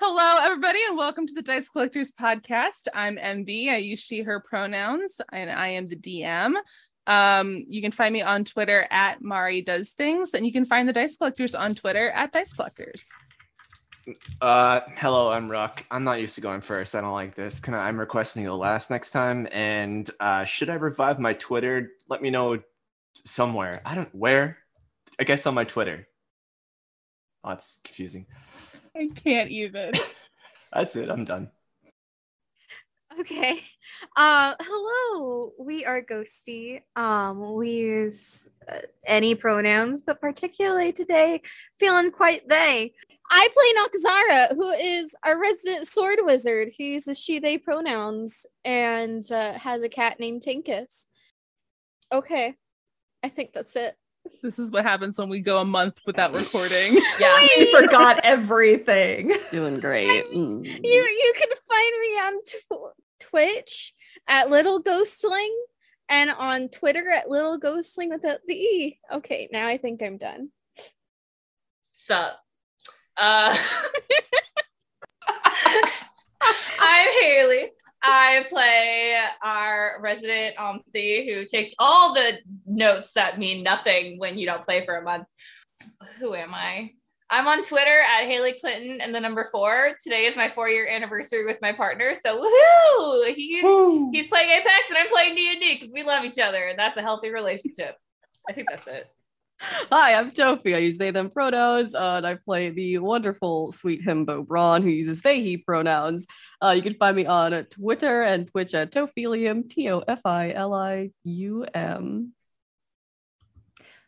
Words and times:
Hello, 0.00 0.40
everybody, 0.42 0.80
and 0.88 0.96
welcome 0.96 1.24
to 1.24 1.34
the 1.34 1.40
Dice 1.40 1.68
Collectors 1.68 2.10
Podcast. 2.20 2.88
I'm 2.92 3.16
MB. 3.16 3.70
I 3.70 3.76
use 3.76 4.00
she, 4.00 4.22
her 4.22 4.40
pronouns, 4.40 5.20
and 5.30 5.48
I 5.48 5.68
am 5.68 5.86
the 5.86 5.94
DM. 5.94 6.56
Um, 7.06 7.64
you 7.68 7.80
can 7.80 7.92
find 7.92 8.12
me 8.12 8.20
on 8.20 8.44
Twitter 8.44 8.88
at 8.90 9.22
Mari 9.22 9.62
Does 9.62 9.90
Things, 9.90 10.30
and 10.34 10.44
you 10.44 10.52
can 10.52 10.64
find 10.64 10.88
the 10.88 10.92
Dice 10.92 11.16
Collectors 11.16 11.54
on 11.54 11.76
Twitter 11.76 12.10
at 12.10 12.32
Dice 12.32 12.52
Collectors. 12.54 13.08
Uh, 14.40 14.80
hello, 14.96 15.30
I'm 15.30 15.48
Ruck. 15.48 15.84
I'm 15.92 16.02
not 16.02 16.20
used 16.20 16.34
to 16.34 16.40
going 16.40 16.60
first. 16.60 16.96
I 16.96 17.00
don't 17.00 17.12
like 17.12 17.36
this. 17.36 17.60
Can 17.60 17.72
I, 17.72 17.86
I'm 17.86 17.98
requesting 17.98 18.42
you 18.42 18.52
last 18.52 18.90
next 18.90 19.12
time. 19.12 19.46
And 19.52 20.10
uh, 20.18 20.44
should 20.44 20.70
I 20.70 20.74
revive 20.74 21.20
my 21.20 21.34
Twitter? 21.34 21.92
Let 22.08 22.20
me 22.20 22.30
know 22.30 22.58
somewhere. 23.14 23.80
I 23.86 23.94
don't 23.94 24.12
where. 24.12 24.58
I 25.20 25.24
guess 25.24 25.46
on 25.46 25.54
my 25.54 25.64
Twitter. 25.64 26.08
Oh, 27.44 27.50
that's 27.50 27.78
confusing. 27.84 28.26
I 28.96 29.08
can't 29.14 29.50
even. 29.50 29.92
That's 30.72 30.96
it. 30.96 31.10
I'm 31.10 31.24
done. 31.24 31.50
Okay. 33.18 33.60
Uh, 34.16 34.54
hello. 34.60 35.52
We 35.58 35.84
are 35.84 36.02
Ghosty. 36.02 36.82
Um, 36.96 37.54
we 37.54 37.70
use 37.70 38.48
uh, 38.68 38.78
any 39.06 39.34
pronouns, 39.34 40.02
but 40.02 40.20
particularly 40.20 40.92
today, 40.92 41.42
feeling 41.78 42.10
quite 42.10 42.48
they. 42.48 42.92
I 43.30 43.48
play 43.52 44.10
Noxara, 44.10 44.56
who 44.56 44.70
is 44.70 45.14
our 45.24 45.40
resident 45.40 45.86
sword 45.86 46.18
wizard 46.22 46.72
who 46.76 46.84
uses 46.84 47.18
she, 47.18 47.38
they 47.38 47.56
pronouns 47.56 48.46
and 48.64 49.22
uh, 49.30 49.52
has 49.54 49.82
a 49.82 49.88
cat 49.88 50.18
named 50.18 50.42
Tinkus. 50.42 51.06
Okay. 52.12 52.56
I 53.22 53.28
think 53.28 53.52
that's 53.54 53.76
it. 53.76 53.96
This 54.42 54.58
is 54.58 54.70
what 54.70 54.84
happens 54.84 55.18
when 55.18 55.28
we 55.28 55.40
go 55.40 55.58
a 55.60 55.64
month 55.64 56.00
without 56.06 56.34
recording. 56.34 57.00
Yeah, 57.18 57.34
Wait. 57.34 57.50
she 57.54 57.72
forgot 57.72 58.20
everything. 58.24 59.32
Doing 59.50 59.78
great. 59.80 60.30
Mm. 60.32 60.64
You 60.66 60.80
you 60.82 61.32
can 61.36 61.48
find 61.68 62.00
me 62.00 62.08
on 62.18 62.42
tw- 62.44 62.94
Twitch 63.20 63.94
at 64.26 64.50
Little 64.50 64.82
Ghostling 64.82 65.54
and 66.08 66.30
on 66.30 66.68
Twitter 66.68 67.08
at 67.10 67.30
Little 67.30 67.58
Ghostling 67.58 68.10
without 68.10 68.40
the 68.46 68.54
E. 68.54 68.98
Okay, 69.12 69.48
now 69.52 69.66
I 69.68 69.76
think 69.78 70.02
I'm 70.02 70.18
done. 70.18 70.50
Sup. 71.92 72.36
Uh, 73.16 73.56
I'm 76.80 77.22
Haley. 77.22 77.70
I 78.04 78.44
play 78.50 79.16
our 79.42 79.98
resident 80.00 80.58
um, 80.60 80.80
Omthi 80.94 81.26
who 81.26 81.46
takes 81.46 81.72
all 81.78 82.12
the 82.12 82.38
notes 82.66 83.12
that 83.14 83.38
mean 83.38 83.62
nothing 83.62 84.18
when 84.18 84.36
you 84.36 84.46
don't 84.46 84.62
play 84.62 84.84
for 84.84 84.96
a 84.96 85.02
month. 85.02 85.26
Who 86.18 86.34
am 86.34 86.52
I? 86.52 86.92
I'm 87.30 87.48
on 87.48 87.62
Twitter 87.62 88.00
at 88.00 88.26
Haley 88.26 88.52
Clinton 88.52 89.00
and 89.00 89.14
the 89.14 89.20
number 89.20 89.48
four. 89.50 89.92
Today 90.00 90.26
is 90.26 90.36
my 90.36 90.50
four 90.50 90.68
year 90.68 90.86
anniversary 90.86 91.46
with 91.46 91.58
my 91.62 91.72
partner. 91.72 92.14
So 92.14 92.40
woohoo! 92.40 93.34
He's 93.34 93.64
he's 94.12 94.28
playing 94.28 94.50
Apex 94.50 94.90
and 94.90 94.98
I'm 94.98 95.08
playing 95.08 95.34
D&D 95.34 95.74
because 95.74 95.94
we 95.94 96.02
love 96.02 96.24
each 96.24 96.38
other 96.38 96.68
and 96.68 96.78
that's 96.78 96.98
a 96.98 97.02
healthy 97.02 97.30
relationship. 97.30 97.96
I 98.48 98.52
think 98.52 98.68
that's 98.70 98.86
it. 98.86 99.08
Hi, 99.60 100.14
I'm 100.14 100.30
Tofi. 100.30 100.74
I 100.74 100.78
use 100.78 100.98
they, 100.98 101.10
them 101.10 101.30
pronouns, 101.30 101.94
uh, 101.94 102.16
and 102.16 102.26
I 102.26 102.34
play 102.34 102.70
the 102.70 102.98
wonderful 102.98 103.70
sweet 103.70 104.04
himbo 104.04 104.46
Braun, 104.46 104.82
who 104.82 104.90
uses 104.90 105.22
they, 105.22 105.40
he 105.40 105.56
pronouns. 105.56 106.26
Uh, 106.62 106.70
you 106.70 106.82
can 106.82 106.94
find 106.94 107.16
me 107.16 107.24
on 107.26 107.64
Twitter 107.66 108.22
and 108.22 108.48
Twitch 108.48 108.74
at 108.74 108.92
Tofilium, 108.92 109.68
T 109.68 109.90
O 109.90 110.00
F 110.00 110.20
I 110.24 110.52
L 110.52 110.74
I 110.74 111.10
U 111.24 111.64
M. 111.72 112.32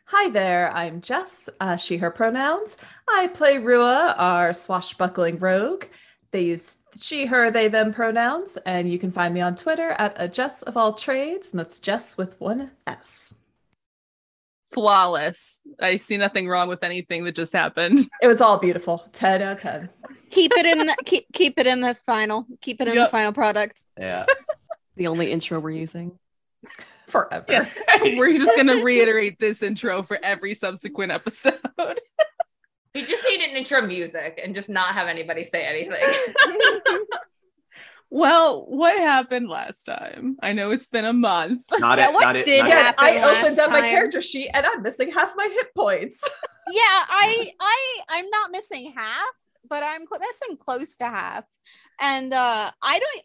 Hi 0.07 0.31
there, 0.31 0.71
I'm 0.73 1.01
Jess, 1.01 1.49
uh, 1.61 1.77
she, 1.77 1.97
her 1.97 2.11
pronouns. 2.11 2.77
I 3.09 3.29
play 3.29 3.59
Rua, 3.59 4.15
our 4.19 4.53
swashbuckling 4.53 5.39
rogue. 5.39 5.85
They 6.33 6.43
use 6.43 6.77
she, 7.01 7.27
her, 7.27 7.51
they, 7.51 7.69
them 7.69 7.95
pronouns, 7.95 8.59
and 8.67 8.91
you 8.91 8.99
can 8.99 9.13
find 9.13 9.33
me 9.33 9.41
on 9.41 9.57
Twitter 9.57 9.91
at 9.91 10.15
a 10.17 10.29
Jess 10.29 10.63
of 10.63 10.77
all 10.77 10.93
trades, 10.93 11.53
and 11.53 11.61
that's 11.61 11.81
Jess 11.81 12.19
with 12.19 12.41
one 12.41 12.73
S. 12.87 13.35
Flawless. 14.76 15.62
I 15.81 15.97
see 15.97 16.19
nothing 16.19 16.47
wrong 16.47 16.69
with 16.69 16.84
anything 16.84 17.25
that 17.25 17.34
just 17.34 17.54
happened. 17.54 17.98
It 18.22 18.26
was 18.26 18.42
all 18.42 18.59
beautiful. 18.59 19.09
10 19.14 19.41
out 19.41 19.53
of 19.56 19.62
10. 19.62 19.88
Keep 20.31 20.53
it 20.54 20.66
in 20.66 20.84
the 20.84 20.94
keep, 21.06 21.25
keep 21.32 21.59
it 21.59 21.66
in 21.66 21.81
the 21.81 21.94
final. 21.94 22.47
Keep 22.60 22.82
it 22.82 22.88
in 22.88 22.94
Yep. 22.94 23.06
the 23.06 23.10
final 23.10 23.32
product. 23.32 23.84
Yeah. 23.98 24.26
The 24.97 25.06
only 25.06 25.32
intro 25.32 25.60
we're 25.60 25.70
using. 25.70 26.19
Forever. 27.09 27.47
Yeah. 27.48 27.69
We're 28.19 28.37
just 28.37 28.54
going 28.54 28.66
to 28.66 28.82
reiterate 28.82 29.38
this 29.38 29.62
intro 29.62 30.03
for 30.03 30.19
every 30.22 30.53
subsequent 30.54 31.10
episode. 31.12 31.58
We 32.94 33.03
just 33.04 33.25
need 33.28 33.43
an 33.43 33.54
intro 33.56 33.82
music 33.82 34.41
and 34.43 34.54
just 34.54 34.70
not 34.70 34.94
have 34.94 35.06
anybody 35.06 35.43
say 35.43 35.66
anything. 35.66 36.00
Well, 38.11 38.65
what 38.67 38.97
happened 38.99 39.49
last 39.49 39.84
time? 39.84 40.37
I 40.43 40.53
know 40.53 40.71
it's 40.71 40.87
been 40.87 41.05
a 41.05 41.12
month. 41.12 41.65
Not 41.78 41.99
Yeah, 41.99 42.09
it. 42.11 42.15
what 42.15 42.22
Not 42.25 42.37
it. 42.37 42.44
did 42.47 42.61
not 42.61 42.69
Yeah, 42.69 42.78
it. 42.78 42.84
happen 42.84 43.05
I 43.05 43.39
opened 43.41 43.59
up 43.59 43.71
my 43.71 43.81
character 43.83 44.22
sheet 44.22 44.50
and 44.55 44.65
I'm 44.65 44.83
missing 44.83 45.11
half 45.11 45.33
my 45.37 45.49
hit 45.53 45.75
points. 45.75 46.21
yeah, 46.72 46.81
I 46.83 47.50
I 47.61 48.00
I'm 48.11 48.31
not 48.31 48.50
missing 48.53 48.93
half, 48.97 49.28
but 49.69 49.83
I'm 49.83 50.03
cl- 50.11 50.21
missing 50.21 50.56
close 50.56 50.97
to 50.97 51.05
half. 51.06 51.44
And 52.00 52.33
uh 52.33 52.71
I 52.83 52.99
don't 53.00 53.25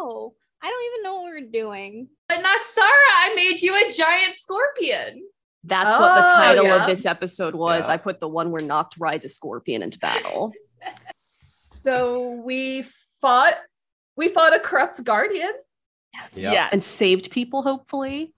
ow. 0.00 0.32
I 0.62 0.68
don't 0.70 0.84
even 0.92 1.02
know 1.02 1.20
what 1.22 1.24
we're 1.32 1.50
doing. 1.50 2.08
but 2.28 2.40
not 2.40 2.64
Sarah, 2.64 2.86
I 2.88 3.34
made 3.34 3.60
you 3.60 3.74
a 3.74 3.90
giant 3.90 4.36
scorpion. 4.36 5.22
That's 5.64 5.90
what 5.98 6.14
the 6.14 6.24
Oh, 6.32 6.36
title 6.36 6.64
yeah. 6.64 6.80
of 6.80 6.86
this 6.86 7.04
episode 7.06 7.54
was. 7.54 7.84
Yeah. 7.86 7.92
I 7.92 7.96
put 7.98 8.18
the 8.18 8.28
one 8.28 8.50
where 8.50 8.62
Noct 8.62 8.92
rides 8.98 9.24
a 9.24 9.28
scorpion 9.28 9.82
into 9.82 9.98
battle. 9.98 10.52
so 11.14 12.40
we 12.44 12.84
fought 13.20 13.54
we 14.16 14.28
fought 14.28 14.54
a 14.54 14.60
corrupt 14.60 15.02
guardian. 15.04 15.52
Yeah. 16.32 16.52
Yes. 16.52 16.68
and 16.72 16.82
saved 16.82 17.30
people, 17.30 17.62
hopefully, 17.62 18.34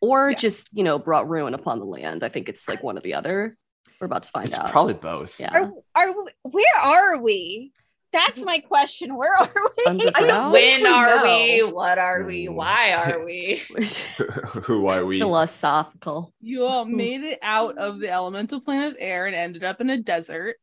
or 0.00 0.30
Yeah. 0.30 0.36
just, 0.36 0.68
you 0.76 0.84
know, 0.84 0.98
brought 0.98 1.28
ruin 1.28 1.54
upon 1.54 1.78
the 1.78 1.86
land. 1.86 2.22
I 2.22 2.28
think 2.28 2.48
it's 2.48 2.68
like 2.68 2.82
one 2.82 2.98
or 2.98 3.00
the 3.00 3.14
other. 3.14 3.56
We're 4.00 4.06
about 4.06 4.24
to 4.24 4.30
find 4.30 4.48
It's 4.48 4.54
out. 4.54 4.70
probably 4.70 4.94
both. 4.94 5.38
yeah. 5.40 5.50
Are 5.54 5.72
are 5.96 6.12
we, 6.12 6.30
where 6.42 6.80
are 6.82 7.18
we? 7.18 7.72
That's 8.12 8.44
my 8.44 8.58
question. 8.60 9.16
Where 9.16 9.34
are 9.36 9.50
we? 9.54 9.96
When 10.06 10.12
are 10.14 10.26
know. 10.26 10.50
we? 10.52 11.62
What 11.64 11.98
are 11.98 12.22
we? 12.22 12.44
Hmm. 12.46 12.54
Why 12.54 12.92
are 12.92 13.24
we? 13.24 13.60
Who 14.62 14.86
are 14.86 15.04
we? 15.04 15.18
Philosophical. 15.18 16.32
You 16.40 16.64
all 16.64 16.84
hmm. 16.84 16.96
made 16.96 17.22
it 17.22 17.40
out 17.42 17.76
of 17.76 17.98
the 17.98 18.10
elemental 18.10 18.60
plane 18.60 18.82
of 18.82 18.96
air 19.00 19.26
and 19.26 19.34
ended 19.34 19.64
up 19.64 19.80
in 19.80 19.90
a 19.90 19.98
desert. 19.98 20.56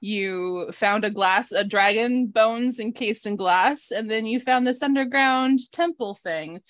You 0.00 0.70
found 0.72 1.04
a 1.04 1.10
glass, 1.10 1.50
a 1.52 1.64
dragon 1.64 2.26
bones 2.26 2.78
encased 2.78 3.26
in 3.26 3.36
glass, 3.36 3.90
and 3.90 4.10
then 4.10 4.26
you 4.26 4.38
found 4.40 4.66
this 4.66 4.82
underground 4.82 5.60
temple 5.72 6.14
thing 6.14 6.60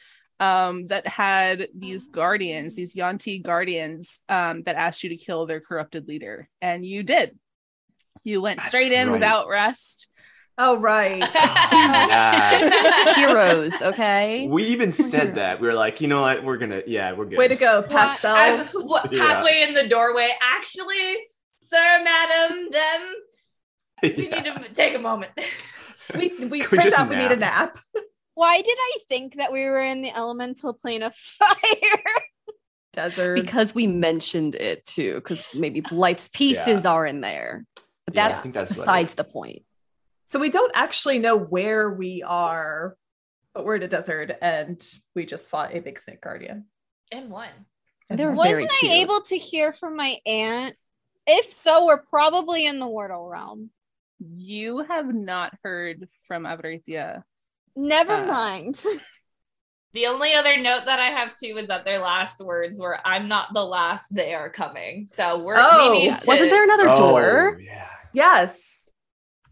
um, 0.40 0.86
that 0.86 1.06
had 1.06 1.68
these 1.76 2.08
guardians, 2.08 2.74
these 2.74 2.96
Yuan-ti 2.96 3.40
guardians, 3.40 4.20
um, 4.28 4.62
that 4.62 4.76
asked 4.76 5.02
you 5.02 5.10
to 5.10 5.16
kill 5.16 5.46
their 5.46 5.60
corrupted 5.60 6.08
leader, 6.08 6.48
and 6.62 6.86
you 6.86 7.02
did. 7.02 7.36
You 8.24 8.40
went 8.40 8.58
That's 8.58 8.68
straight 8.68 8.92
in 8.92 9.08
right. 9.08 9.12
without 9.20 9.48
rest. 9.48 10.10
Oh 10.56 10.76
right. 10.76 11.22
Yeah. 11.78 13.14
Heroes, 13.14 13.80
okay? 13.80 14.46
We 14.48 14.64
even 14.64 14.92
said 14.92 15.36
that. 15.36 15.60
We 15.60 15.68
were 15.68 15.74
like, 15.74 16.00
you 16.00 16.08
know 16.08 16.20
what? 16.22 16.42
We're 16.42 16.56
gonna, 16.56 16.82
yeah, 16.86 17.12
we're 17.12 17.26
good. 17.26 17.38
Way 17.38 17.48
to 17.48 17.56
go, 17.56 17.80
What? 17.82 17.90
Pastel. 17.90 18.34
As 18.34 18.70
what, 18.74 19.12
Yeah. 19.12 19.22
halfway 19.22 19.62
in 19.62 19.74
the 19.74 19.88
doorway. 19.88 20.30
Actually, 20.42 21.18
sir, 21.68 22.02
madam, 22.04 22.70
them, 22.70 23.14
we 24.02 24.28
Yeah. 24.28 24.40
need 24.42 24.62
to 24.62 24.72
take 24.72 24.94
a 24.94 24.98
moment. 24.98 25.32
we 26.14 26.28
we 26.46 26.60
Could 26.60 26.70
we 26.72 26.78
turns 26.78 26.84
just 26.84 26.98
out 26.98 27.08
we 27.08 27.16
need 27.16 27.32
a 27.32 27.36
nap. 27.36 27.78
Why 28.34 28.62
did 28.62 28.76
I 28.78 28.96
think 29.08 29.36
that 29.36 29.52
we 29.52 29.64
were 29.64 29.80
in 29.80 30.00
the 30.02 30.16
elemental 30.16 30.72
plane 30.72 31.02
of 31.02 31.14
fire? 31.16 32.02
Desert. 32.92 33.34
Because 33.34 33.74
we 33.74 33.86
mentioned 33.86 34.54
it 34.54 34.84
too, 34.86 35.14
because 35.14 35.42
maybe 35.54 35.80
Blight's 35.80 36.28
pieces 36.28 36.86
are 36.86 37.04
in 37.06 37.20
there. 37.20 37.64
But 38.06 38.14
Yeah, 38.14 38.26
I 38.26 38.28
that's, 38.30 38.40
think 38.42 38.54
that's 38.54 38.68
besides 38.72 39.14
the 39.14 39.24
point. 39.24 39.62
So 40.24 40.38
we 40.38 40.50
don't 40.50 40.72
actually 40.74 41.19
know 41.19 41.37
where 41.37 41.90
we 41.90 42.22
are, 42.22 42.96
but 43.54 43.64
we're 43.64 43.76
in 43.76 43.82
a 43.82 43.88
desert 43.88 44.32
and 44.40 44.82
we 45.14 45.26
just 45.26 45.50
fought 45.50 45.75
a 45.75 45.81
big 45.81 45.98
snake 45.98 46.20
guardian. 46.20 46.66
And 47.12 47.31
one. 47.31 47.48
And 48.10 48.19
They're 48.19 48.28
then- 48.28 48.37
very 48.37 48.64
Wasn't 48.64 48.84
I 48.84 48.94
able 48.96 49.20
to 49.22 49.37
hear 49.37 49.72
from 49.72 49.96
my 49.96 50.16
aunt? 50.26 50.76
If 51.30 51.52
so, 51.52 51.84
we're 51.86 52.02
probably 52.02 52.66
in 52.66 52.78
the 52.78 52.86
Wordle 52.86 53.30
realm. 53.30 53.70
You 54.19 54.78
have 54.78 55.14
not 55.14 55.52
heard 55.62 56.08
from 56.26 56.44
Avarithia. 56.44 57.22
Never 57.76 58.14
Uh, 58.14 58.26
mind. 58.26 58.82
The 59.94 60.06
only 60.06 60.34
other 60.34 60.58
note 60.58 60.84
that 60.84 61.00
I 61.00 61.06
have 61.06 61.34
too 61.34 61.56
is 61.56 61.69
that 61.69 61.86
their 61.86 61.98
last 61.98 62.40
words 62.44 62.78
were, 62.78 62.98
"I'm 63.06 63.26
not 63.26 63.54
the 63.54 63.64
last; 63.64 64.14
they 64.14 64.34
are 64.34 64.50
coming." 64.50 65.06
So 65.06 65.38
we're 65.38 65.56
Oh, 65.58 65.92
we 65.92 65.98
need 66.00 66.20
to, 66.20 66.26
Wasn't 66.28 66.50
there 66.50 66.62
another 66.62 66.90
Oh, 66.90 66.94
door? 66.94 67.58
Yeah. 67.60 67.88
Yes. 68.12 68.90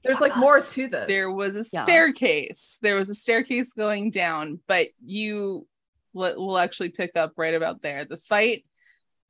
There's 0.05 0.21
like 0.21 0.37
more 0.37 0.61
to 0.61 0.89
this. 0.89 1.07
there 1.09 1.33
was 1.33 1.57
a 1.57 1.65
Yeah. 1.73 1.83
staircase 1.85 2.79
there 2.83 2.97
was 2.97 3.09
a 3.09 3.15
staircase 3.15 3.73
going 3.73 4.11
down 4.11 4.61
but 4.69 4.89
you 5.05 5.67
we'll 6.13 6.47
we'll 6.47 6.59
actually 6.59 6.91
pick 6.91 7.17
up 7.17 7.33
right 7.39 7.55
about 7.55 7.81
there 7.83 8.05
the 8.05 8.19
fight 8.19 8.65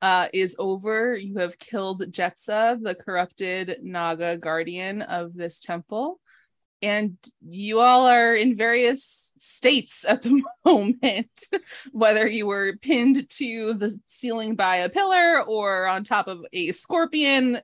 uh, 0.01 0.27
is 0.33 0.55
over 0.59 1.15
you 1.15 1.37
have 1.37 1.57
killed 1.57 2.11
Jetza 2.11 2.81
the 2.81 2.95
corrupted 2.95 3.79
naga 3.81 4.37
guardian 4.37 5.01
of 5.01 5.33
this 5.33 5.59
temple 5.59 6.19
and 6.81 7.17
you 7.41 7.79
all 7.79 8.07
are 8.07 8.35
in 8.35 8.55
various 8.55 9.33
states 9.37 10.05
at 10.07 10.21
the 10.21 10.43
moment, 10.65 11.31
whether 11.91 12.27
you 12.27 12.45
were 12.45 12.77
pinned 12.81 13.29
to 13.31 13.73
the 13.73 13.97
ceiling 14.07 14.55
by 14.55 14.77
a 14.77 14.89
pillar 14.89 15.41
or 15.43 15.87
on 15.87 16.03
top 16.03 16.27
of 16.27 16.45
a 16.53 16.71
scorpion 16.71 17.59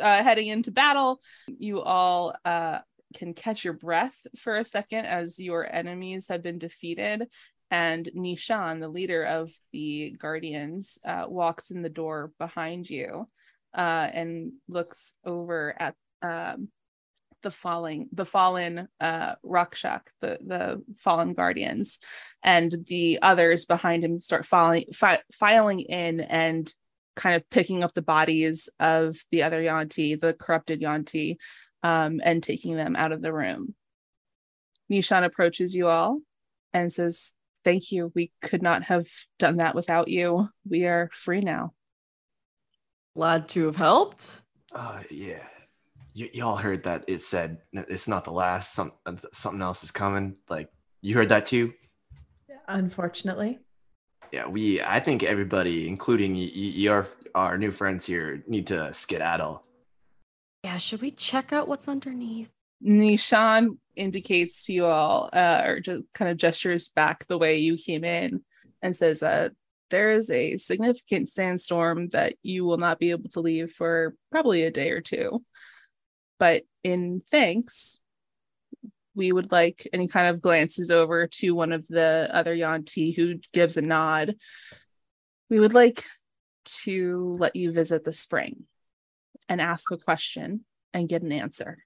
uh, 0.00 0.22
heading 0.22 0.48
into 0.48 0.70
battle. 0.70 1.20
You 1.46 1.82
all 1.82 2.34
uh, 2.44 2.78
can 3.14 3.34
catch 3.34 3.64
your 3.64 3.74
breath 3.74 4.14
for 4.38 4.56
a 4.56 4.64
second 4.64 5.04
as 5.04 5.38
your 5.38 5.70
enemies 5.70 6.28
have 6.28 6.42
been 6.42 6.58
defeated. 6.58 7.28
And 7.74 8.08
Nishan, 8.14 8.78
the 8.78 8.86
leader 8.86 9.24
of 9.24 9.50
the 9.72 10.14
Guardians, 10.16 10.96
uh, 11.04 11.24
walks 11.26 11.72
in 11.72 11.82
the 11.82 11.88
door 11.88 12.30
behind 12.38 12.88
you 12.88 13.28
uh, 13.76 13.80
and 14.20 14.52
looks 14.68 15.14
over 15.24 15.74
at 15.76 15.96
um, 16.22 16.68
the 17.42 17.50
falling 17.50 18.08
the 18.12 18.24
fallen 18.24 18.88
uh 19.00 19.34
Rakshak, 19.44 20.02
the 20.20 20.38
the 20.46 20.82
fallen 20.98 21.34
guardians, 21.34 21.98
and 22.44 22.72
the 22.86 23.18
others 23.20 23.64
behind 23.64 24.04
him 24.04 24.20
start 24.20 24.46
falling 24.46 24.84
fi- 24.94 25.24
filing 25.32 25.80
in 25.80 26.20
and 26.20 26.72
kind 27.16 27.34
of 27.34 27.50
picking 27.50 27.82
up 27.82 27.92
the 27.92 28.02
bodies 28.02 28.68
of 28.78 29.18
the 29.32 29.42
other 29.42 29.60
Yuan-ti, 29.60 30.14
the 30.14 30.32
corrupted 30.32 30.80
Yuan-ti, 30.80 31.38
um, 31.82 32.20
and 32.22 32.40
taking 32.40 32.76
them 32.76 32.94
out 32.94 33.10
of 33.10 33.20
the 33.20 33.32
room. 33.32 33.74
Nishan 34.90 35.24
approaches 35.24 35.74
you 35.74 35.88
all 35.88 36.20
and 36.72 36.92
says, 36.92 37.30
Thank 37.64 37.90
you. 37.90 38.12
We 38.14 38.30
could 38.42 38.62
not 38.62 38.82
have 38.84 39.06
done 39.38 39.56
that 39.56 39.74
without 39.74 40.08
you. 40.08 40.48
We 40.68 40.84
are 40.84 41.10
free 41.14 41.40
now. 41.40 41.72
Glad 43.16 43.48
to 43.50 43.66
have 43.66 43.76
helped. 43.76 44.42
Uh, 44.72 45.02
yeah. 45.10 45.46
Y- 46.16 46.30
y'all 46.34 46.56
heard 46.56 46.82
that 46.84 47.04
it 47.08 47.22
said 47.22 47.58
it's 47.72 48.08
not 48.08 48.24
the 48.24 48.32
last. 48.32 48.74
Some 48.74 48.92
something 49.32 49.62
else 49.62 49.82
is 49.82 49.90
coming. 49.90 50.36
Like 50.48 50.68
you 51.00 51.14
heard 51.14 51.30
that 51.30 51.46
too. 51.46 51.72
Unfortunately. 52.68 53.58
Yeah, 54.32 54.46
we. 54.46 54.82
I 54.82 55.00
think 55.00 55.22
everybody, 55.22 55.88
including 55.88 56.34
y- 56.34 56.50
y- 56.54 56.72
your 56.74 57.08
our 57.34 57.56
new 57.56 57.70
friends 57.70 58.04
here, 58.04 58.42
need 58.46 58.66
to 58.68 58.92
skedaddle. 58.92 59.64
Yeah, 60.64 60.78
should 60.78 61.02
we 61.02 61.10
check 61.10 61.52
out 61.52 61.68
what's 61.68 61.88
underneath? 61.88 62.50
Nishan 62.84 63.78
indicates 63.96 64.66
to 64.66 64.72
you 64.72 64.86
all, 64.86 65.30
uh, 65.32 65.62
or 65.64 65.80
just 65.80 66.04
kind 66.12 66.30
of 66.30 66.36
gestures 66.36 66.88
back 66.88 67.26
the 67.26 67.38
way 67.38 67.58
you 67.58 67.76
came 67.76 68.04
in 68.04 68.42
and 68.82 68.96
says 68.96 69.20
that 69.20 69.52
there 69.90 70.12
is 70.12 70.30
a 70.30 70.58
significant 70.58 71.28
sandstorm 71.28 72.08
that 72.08 72.34
you 72.42 72.64
will 72.64 72.78
not 72.78 72.98
be 72.98 73.10
able 73.10 73.28
to 73.30 73.40
leave 73.40 73.72
for 73.72 74.14
probably 74.30 74.64
a 74.64 74.70
day 74.70 74.90
or 74.90 75.00
two. 75.00 75.44
But 76.38 76.64
in 76.82 77.22
thanks, 77.30 78.00
we 79.14 79.30
would 79.30 79.52
like 79.52 79.86
any 79.92 80.08
kind 80.08 80.28
of 80.28 80.42
glances 80.42 80.90
over 80.90 81.28
to 81.28 81.52
one 81.52 81.72
of 81.72 81.86
the 81.86 82.28
other 82.32 82.52
Yuan-ti 82.52 83.12
who 83.12 83.36
gives 83.52 83.76
a 83.76 83.82
nod. 83.82 84.34
We 85.48 85.60
would 85.60 85.74
like 85.74 86.04
to 86.82 87.36
let 87.38 87.54
you 87.54 87.70
visit 87.70 88.04
the 88.04 88.12
spring 88.12 88.64
and 89.48 89.60
ask 89.60 89.90
a 89.90 89.96
question 89.96 90.64
and 90.92 91.08
get 91.08 91.22
an 91.22 91.32
answer. 91.32 91.83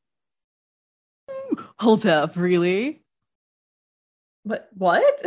Hold 1.78 2.06
up, 2.06 2.36
really? 2.36 3.02
What? 4.44 4.68
What? 4.74 5.22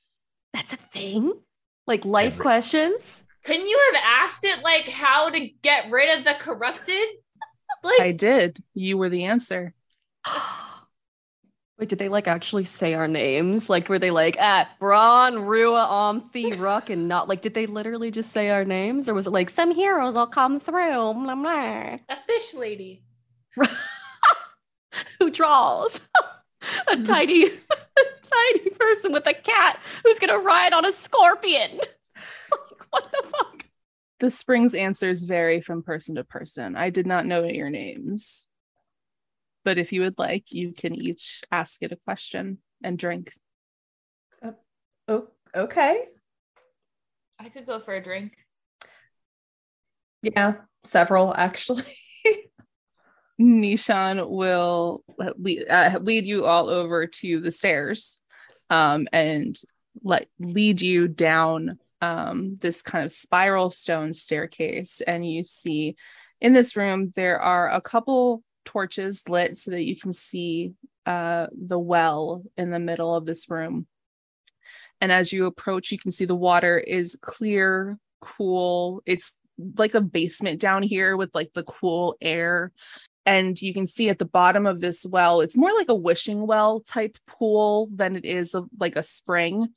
That's 0.54 0.72
a 0.72 0.76
thing? 0.76 1.32
Like 1.86 2.04
life 2.04 2.32
Every- 2.34 2.42
questions? 2.42 3.24
Couldn't 3.44 3.66
you 3.66 3.80
have 3.92 4.02
asked 4.04 4.44
it 4.44 4.62
like 4.64 4.88
how 4.88 5.30
to 5.30 5.48
get 5.62 5.90
rid 5.90 6.18
of 6.18 6.24
the 6.24 6.34
corrupted? 6.38 7.06
Like 7.82 8.00
I 8.00 8.12
did. 8.12 8.62
You 8.74 8.96
were 8.96 9.08
the 9.08 9.24
answer. 9.24 9.74
Wait, 11.78 11.88
did 11.90 11.98
they 11.98 12.08
like 12.08 12.26
actually 12.26 12.64
say 12.64 12.94
our 12.94 13.06
names? 13.06 13.68
Like, 13.68 13.88
were 13.88 13.98
they 13.98 14.10
like, 14.10 14.36
ah, 14.40 14.68
Braun, 14.80 15.40
Rua, 15.40 15.86
Omthi, 15.86 16.58
Ruck, 16.58 16.88
and 16.90 17.06
not 17.06 17.28
like, 17.28 17.42
did 17.42 17.54
they 17.54 17.66
literally 17.66 18.10
just 18.10 18.32
say 18.32 18.48
our 18.50 18.64
names? 18.64 19.08
Or 19.08 19.14
was 19.14 19.26
it 19.26 19.30
like, 19.30 19.50
some 19.50 19.74
heroes 19.74 20.14
will 20.14 20.26
come 20.26 20.58
through, 20.58 21.12
blah, 21.14 21.34
blah. 21.34 21.96
a 22.08 22.16
fish 22.26 22.54
lady. 22.54 23.02
Who 25.18 25.30
draws? 25.30 26.00
a 26.88 26.92
mm-hmm. 26.92 27.02
tiny, 27.02 27.46
a 27.46 28.02
tiny 28.22 28.70
person 28.70 29.12
with 29.12 29.26
a 29.26 29.34
cat 29.34 29.80
who's 30.04 30.18
gonna 30.18 30.38
ride 30.38 30.72
on 30.72 30.84
a 30.84 30.92
scorpion. 30.92 31.76
like, 31.76 32.86
what 32.90 33.04
the 33.04 33.28
fuck? 33.30 33.64
The 34.20 34.30
spring's 34.30 34.74
answers 34.74 35.22
vary 35.22 35.60
from 35.60 35.82
person 35.82 36.14
to 36.14 36.24
person. 36.24 36.76
I 36.76 36.90
did 36.90 37.06
not 37.06 37.26
know 37.26 37.44
your 37.44 37.70
names. 37.70 38.46
But 39.64 39.78
if 39.78 39.92
you 39.92 40.02
would 40.02 40.16
like, 40.16 40.52
you 40.52 40.72
can 40.72 40.94
each 40.94 41.42
ask 41.50 41.82
it 41.82 41.92
a 41.92 41.96
question 41.96 42.58
and 42.84 42.96
drink. 42.96 43.32
Oh, 45.08 45.28
okay. 45.54 46.04
I 47.38 47.48
could 47.48 47.66
go 47.66 47.78
for 47.78 47.94
a 47.94 48.02
drink. 48.02 48.32
Yeah, 50.22 50.54
several 50.84 51.34
actually. 51.34 51.84
Nishan 53.40 54.28
will 54.28 55.04
lead, 55.36 55.68
uh, 55.68 55.98
lead 56.00 56.24
you 56.24 56.46
all 56.46 56.68
over 56.68 57.06
to 57.06 57.40
the 57.40 57.50
stairs 57.50 58.20
um, 58.70 59.06
and 59.12 59.58
let 60.02 60.28
lead 60.38 60.80
you 60.80 61.08
down 61.08 61.78
um, 62.00 62.56
this 62.60 62.82
kind 62.82 63.04
of 63.04 63.12
spiral 63.12 63.70
stone 63.70 64.12
staircase. 64.12 65.00
And 65.06 65.28
you 65.28 65.42
see 65.42 65.96
in 66.40 66.52
this 66.52 66.76
room, 66.76 67.12
there 67.16 67.40
are 67.40 67.70
a 67.70 67.80
couple 67.80 68.42
torches 68.64 69.22
lit 69.28 69.58
so 69.58 69.70
that 69.70 69.84
you 69.84 69.96
can 69.96 70.12
see 70.12 70.72
uh, 71.06 71.46
the 71.52 71.78
well 71.78 72.42
in 72.56 72.70
the 72.70 72.78
middle 72.78 73.14
of 73.14 73.26
this 73.26 73.48
room. 73.48 73.86
And 75.00 75.12
as 75.12 75.32
you 75.32 75.46
approach, 75.46 75.92
you 75.92 75.98
can 75.98 76.12
see 76.12 76.24
the 76.24 76.34
water 76.34 76.78
is 76.78 77.16
clear, 77.20 77.98
cool. 78.20 79.02
It's 79.06 79.32
like 79.76 79.94
a 79.94 80.00
basement 80.00 80.60
down 80.60 80.82
here 80.82 81.16
with 81.16 81.34
like 81.34 81.52
the 81.54 81.62
cool 81.62 82.16
air 82.20 82.72
and 83.26 83.60
you 83.60 83.74
can 83.74 83.86
see 83.86 84.08
at 84.08 84.18
the 84.18 84.24
bottom 84.24 84.66
of 84.66 84.80
this 84.80 85.04
well 85.04 85.40
it's 85.40 85.56
more 85.56 85.74
like 85.74 85.88
a 85.88 85.94
wishing 85.94 86.46
well 86.46 86.80
type 86.80 87.18
pool 87.26 87.88
than 87.92 88.16
it 88.16 88.24
is 88.24 88.54
a, 88.54 88.64
like 88.78 88.96
a 88.96 89.02
spring 89.02 89.68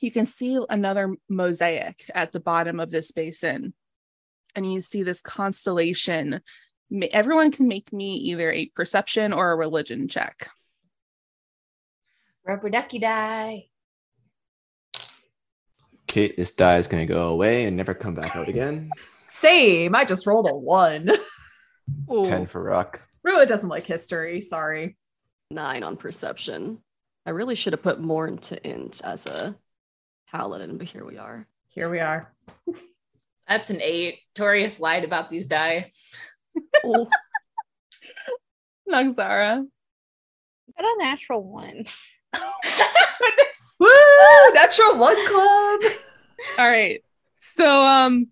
you 0.00 0.10
can 0.10 0.26
see 0.26 0.60
another 0.68 1.14
mosaic 1.28 2.10
at 2.14 2.32
the 2.32 2.40
bottom 2.40 2.80
of 2.80 2.90
this 2.90 3.12
basin 3.12 3.72
and 4.54 4.70
you 4.70 4.80
see 4.80 5.02
this 5.02 5.20
constellation 5.22 6.40
everyone 7.12 7.50
can 7.50 7.66
make 7.66 7.92
me 7.92 8.16
either 8.16 8.52
a 8.52 8.66
perception 8.74 9.32
or 9.32 9.52
a 9.52 9.56
religion 9.56 10.08
check 10.08 10.50
Rubber 12.46 12.70
ducky 12.70 13.00
die. 13.00 13.66
Okay, 16.08 16.32
this 16.36 16.52
die 16.52 16.78
is 16.78 16.86
gonna 16.86 17.04
go 17.04 17.30
away 17.30 17.64
and 17.64 17.76
never 17.76 17.92
come 17.92 18.14
back 18.14 18.36
out 18.36 18.48
again. 18.48 18.88
Same. 19.26 19.96
I 19.96 20.04
just 20.04 20.26
rolled 20.26 20.48
a 20.48 20.54
one. 20.54 21.10
Ten 22.08 22.46
for 22.46 22.62
Ruck. 22.62 23.02
Rua 23.22 23.46
doesn't 23.46 23.68
like 23.68 23.84
history. 23.84 24.40
Sorry. 24.40 24.96
Nine 25.50 25.82
on 25.82 25.96
perception. 25.96 26.78
I 27.24 27.30
really 27.30 27.54
should 27.54 27.72
have 27.72 27.82
put 27.82 28.00
more 28.00 28.26
into 28.28 28.64
int 28.68 29.00
as 29.04 29.26
a 29.26 29.56
paladin, 30.30 30.78
but 30.78 30.86
here 30.88 31.04
we 31.04 31.18
are. 31.18 31.46
Here 31.68 31.90
we 31.90 32.00
are. 32.00 32.32
That's 33.48 33.70
an 33.70 33.80
eight. 33.80 34.20
Torius 34.34 34.80
lied 34.80 35.04
about 35.04 35.28
these 35.28 35.46
die. 35.46 35.88
Oh, 36.84 37.06
Nagzara. 38.88 39.66
Got 40.78 40.84
a 40.84 40.96
natural 40.98 41.42
one. 41.42 41.84
Woo! 43.80 44.52
Natural 44.54 44.96
one 44.96 45.26
club. 45.26 45.80
all 46.58 46.68
right 46.68 47.02
so 47.38 47.84
um 47.84 48.28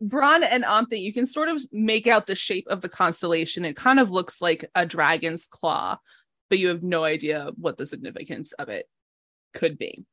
Braun 0.00 0.42
and 0.42 0.64
Omthi, 0.64 1.00
you 1.00 1.12
can 1.12 1.26
sort 1.26 1.48
of 1.48 1.64
make 1.72 2.06
out 2.06 2.26
the 2.26 2.34
shape 2.34 2.66
of 2.68 2.80
the 2.80 2.88
constellation. 2.88 3.64
It 3.64 3.76
kind 3.76 3.98
of 3.98 4.10
looks 4.10 4.42
like 4.42 4.70
a 4.74 4.84
dragon's 4.84 5.46
claw, 5.46 5.98
but 6.50 6.58
you 6.58 6.68
have 6.68 6.82
no 6.82 7.04
idea 7.04 7.50
what 7.56 7.78
the 7.78 7.86
significance 7.86 8.52
of 8.52 8.68
it 8.68 8.88
could 9.54 9.78
be. 9.78 10.04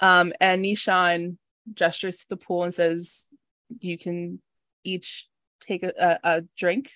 Um, 0.00 0.32
and 0.40 0.64
Nishan 0.64 1.38
gestures 1.74 2.18
to 2.18 2.28
the 2.28 2.36
pool 2.36 2.64
and 2.64 2.74
says, 2.74 3.28
"You 3.80 3.98
can 3.98 4.40
each 4.84 5.28
take 5.60 5.82
a, 5.82 5.92
a, 5.98 6.18
a 6.22 6.42
drink." 6.56 6.92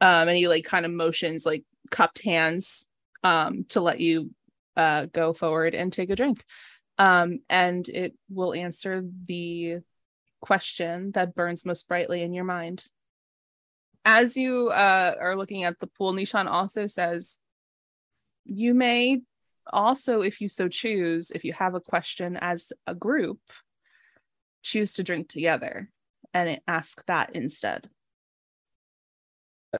Um, 0.00 0.28
and 0.28 0.36
he 0.36 0.48
like 0.48 0.64
kind 0.64 0.84
of 0.84 0.92
motions 0.92 1.46
like 1.46 1.64
cupped 1.90 2.22
hands 2.22 2.88
um, 3.22 3.64
to 3.70 3.80
let 3.80 4.00
you 4.00 4.30
uh, 4.76 5.06
go 5.06 5.32
forward 5.32 5.74
and 5.74 5.92
take 5.92 6.10
a 6.10 6.16
drink. 6.16 6.44
Um, 6.98 7.40
and 7.48 7.88
it 7.88 8.14
will 8.30 8.54
answer 8.54 9.04
the 9.26 9.78
question 10.46 11.10
that 11.12 11.34
burns 11.34 11.66
most 11.66 11.88
brightly 11.88 12.22
in 12.22 12.32
your 12.32 12.44
mind. 12.44 12.84
As 14.04 14.36
you 14.36 14.68
uh, 14.68 15.14
are 15.20 15.36
looking 15.36 15.64
at 15.64 15.80
the 15.80 15.88
pool, 15.88 16.12
Nishan 16.12 16.46
also 16.46 16.86
says, 16.86 17.38
You 18.44 18.72
may 18.72 19.22
also, 19.72 20.20
if 20.20 20.40
you 20.40 20.48
so 20.48 20.68
choose, 20.68 21.32
if 21.32 21.44
you 21.44 21.52
have 21.54 21.74
a 21.74 21.80
question 21.80 22.36
as 22.36 22.72
a 22.86 22.94
group, 22.94 23.40
choose 24.62 24.94
to 24.94 25.02
drink 25.02 25.28
together 25.28 25.90
and 26.32 26.60
ask 26.68 27.04
that 27.06 27.34
instead. 27.34 27.88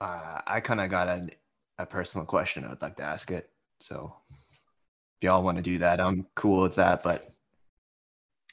Uh, 0.01 0.41
I 0.47 0.61
kind 0.61 0.81
of 0.81 0.91
got 0.91 1.09
an 1.09 1.31
a 1.79 1.87
personal 1.87 2.27
question, 2.27 2.65
I 2.65 2.71
would 2.71 2.83
like 2.83 2.97
to 2.97 3.03
ask 3.03 3.31
it. 3.31 3.51
So 3.81 4.15
if 4.31 5.25
y'all 5.25 5.43
want 5.43 5.59
to 5.59 5.63
do 5.63 5.79
that, 5.79 6.01
I'm 6.01 6.27
cool 6.35 6.63
with 6.63 6.77
that. 6.77 7.03
But 7.03 7.29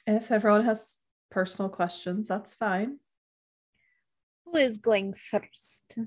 If 0.06 0.30
everyone 0.30 0.64
has 0.64 0.98
personal 1.34 1.68
questions, 1.68 2.28
that's 2.28 2.54
fine. 2.54 2.98
Who 4.44 4.56
is 4.56 4.78
going 4.78 5.14
first? 5.14 5.98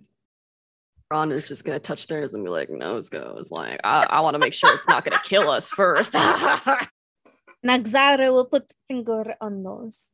Ron 1.11 1.31
is 1.33 1.47
just 1.47 1.65
gonna 1.65 1.79
touch 1.79 2.07
theirs 2.07 2.33
and 2.33 2.43
be 2.45 2.49
like, 2.49 2.69
nose 2.69 3.09
goes. 3.09 3.51
Like, 3.51 3.79
I, 3.83 4.07
I 4.09 4.19
want 4.21 4.35
to 4.35 4.39
make 4.39 4.53
sure 4.53 4.73
it's 4.73 4.87
not 4.87 5.03
gonna 5.03 5.21
kill 5.23 5.49
us 5.49 5.67
first. 5.69 6.13
Nagzara 7.67 8.31
will 8.31 8.45
put 8.45 8.71
finger 8.87 9.35
on 9.41 9.63
nose. 9.63 10.11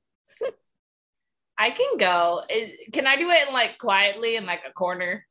I 1.58 1.70
can 1.70 1.98
go. 1.98 2.42
Is- 2.50 2.74
Can 2.92 3.06
I 3.06 3.16
do 3.16 3.30
it 3.30 3.48
in 3.48 3.54
like 3.54 3.78
quietly 3.78 4.36
in 4.36 4.46
like 4.48 4.62
a 4.68 4.74
corner? 4.74 5.26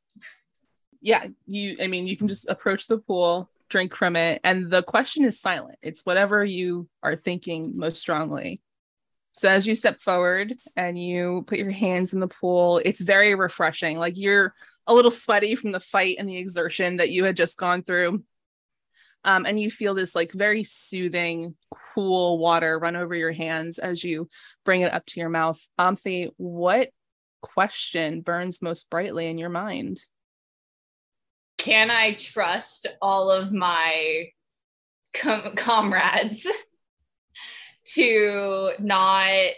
yeah 1.05 1.25
you 1.45 1.75
i 1.81 1.87
mean 1.87 2.07
you 2.07 2.15
can 2.15 2.29
just 2.29 2.47
approach 2.47 2.87
the 2.87 2.97
pool 2.97 3.49
drink 3.69 3.93
from 3.93 4.15
it 4.15 4.39
and 4.45 4.71
the 4.71 4.81
question 4.81 5.25
is 5.25 5.37
silent 5.37 5.77
it's 5.81 6.05
whatever 6.05 6.45
you 6.45 6.87
are 7.03 7.17
thinking 7.17 7.73
most 7.75 7.97
strongly 7.99 8.61
so 9.33 9.49
as 9.49 9.67
you 9.67 9.75
step 9.75 9.99
forward 9.99 10.53
and 10.75 10.97
you 10.97 11.43
put 11.47 11.57
your 11.57 11.71
hands 11.71 12.13
in 12.13 12.19
the 12.19 12.27
pool 12.27 12.79
it's 12.85 13.01
very 13.01 13.35
refreshing. 13.35 13.97
Like 13.97 14.15
you're 14.15 14.53
a 14.87 14.93
little 14.93 15.11
sweaty 15.11 15.55
from 15.55 15.71
the 15.71 15.79
fight 15.79 16.17
and 16.19 16.29
the 16.29 16.37
exertion 16.37 16.97
that 16.97 17.09
you 17.09 17.23
had 17.23 17.35
just 17.35 17.57
gone 17.57 17.83
through. 17.83 18.23
Um, 19.25 19.45
and 19.45 19.59
you 19.59 19.71
feel 19.71 19.95
this 19.95 20.15
like 20.15 20.33
very 20.33 20.63
soothing 20.63 21.55
cool 21.95 22.37
water 22.37 22.77
run 22.77 22.95
over 22.95 23.15
your 23.15 23.31
hands 23.31 23.79
as 23.79 24.03
you 24.03 24.29
bring 24.65 24.81
it 24.81 24.93
up 24.93 25.05
to 25.07 25.19
your 25.19 25.29
mouth. 25.29 25.65
Omthi, 25.79 26.29
what 26.37 26.89
question 27.41 28.21
burns 28.21 28.61
most 28.61 28.89
brightly 28.89 29.27
in 29.27 29.37
your 29.37 29.49
mind? 29.49 30.01
Can 31.57 31.89
I 31.89 32.13
trust 32.13 32.87
all 33.01 33.31
of 33.31 33.53
my 33.53 34.25
com- 35.13 35.55
comrades 35.55 36.45
to 37.95 38.71
not 38.79 39.51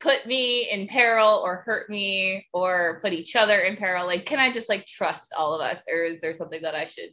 put 0.00 0.26
me 0.26 0.68
in 0.68 0.88
peril 0.88 1.40
or 1.44 1.56
hurt 1.58 1.88
me 1.88 2.46
or 2.52 2.98
put 3.00 3.12
each 3.12 3.36
other 3.36 3.60
in 3.60 3.76
peril? 3.76 4.06
Like, 4.06 4.26
can 4.26 4.38
I 4.38 4.50
just 4.50 4.68
like 4.68 4.86
trust 4.86 5.32
all 5.36 5.54
of 5.54 5.60
us, 5.60 5.84
or 5.90 6.04
is 6.04 6.20
there 6.20 6.32
something 6.32 6.62
that 6.62 6.74
I 6.74 6.84
should 6.84 7.10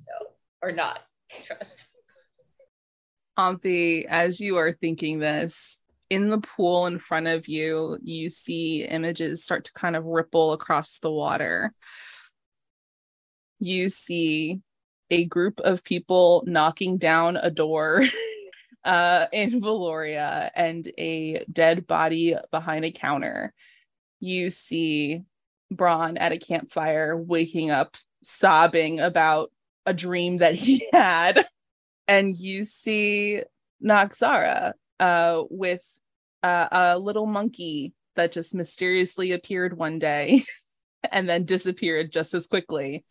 know 0.00 0.28
or 0.62 0.72
not 0.72 1.00
trust? 1.44 1.86
Omthi, 3.38 4.06
as 4.06 4.40
you 4.40 4.58
are 4.58 4.72
thinking 4.72 5.18
this, 5.18 5.80
in 6.10 6.28
the 6.28 6.38
pool 6.38 6.86
in 6.86 6.98
front 6.98 7.26
of 7.26 7.48
you, 7.48 7.98
you 8.02 8.28
see 8.28 8.84
images 8.84 9.42
start 9.42 9.64
to 9.64 9.72
kind 9.72 9.96
of 9.96 10.04
ripple 10.04 10.52
across 10.52 10.98
the 10.98 11.10
water. 11.10 11.72
You 13.58 13.88
see 13.88 14.60
a 15.10 15.24
group 15.24 15.60
of 15.60 15.82
people 15.82 16.44
knocking 16.46 16.98
down 16.98 17.36
a 17.36 17.50
door 17.50 18.04
uh, 18.84 19.26
in 19.32 19.60
Valoria 19.60 20.50
and 20.54 20.90
a 20.98 21.44
dead 21.50 21.86
body 21.86 22.36
behind 22.50 22.84
a 22.84 22.92
counter. 22.92 23.52
You 24.20 24.50
see 24.50 25.22
Braun 25.70 26.16
at 26.16 26.32
a 26.32 26.38
campfire 26.38 27.16
waking 27.16 27.70
up 27.70 27.96
sobbing 28.22 29.00
about 29.00 29.50
a 29.84 29.92
dream 29.92 30.38
that 30.38 30.54
he 30.54 30.86
had 30.92 31.46
and 32.08 32.36
you 32.36 32.64
see 32.64 33.42
Noxara 33.84 34.72
uh, 35.00 35.42
with 35.50 35.82
uh, 36.42 36.68
a 36.70 36.98
little 36.98 37.26
monkey 37.26 37.94
that 38.16 38.32
just 38.32 38.54
mysteriously 38.54 39.32
appeared 39.32 39.76
one 39.76 39.98
day 39.98 40.44
and 41.12 41.28
then 41.28 41.44
disappeared 41.44 42.12
just 42.12 42.34
as 42.34 42.46
quickly 42.46 43.04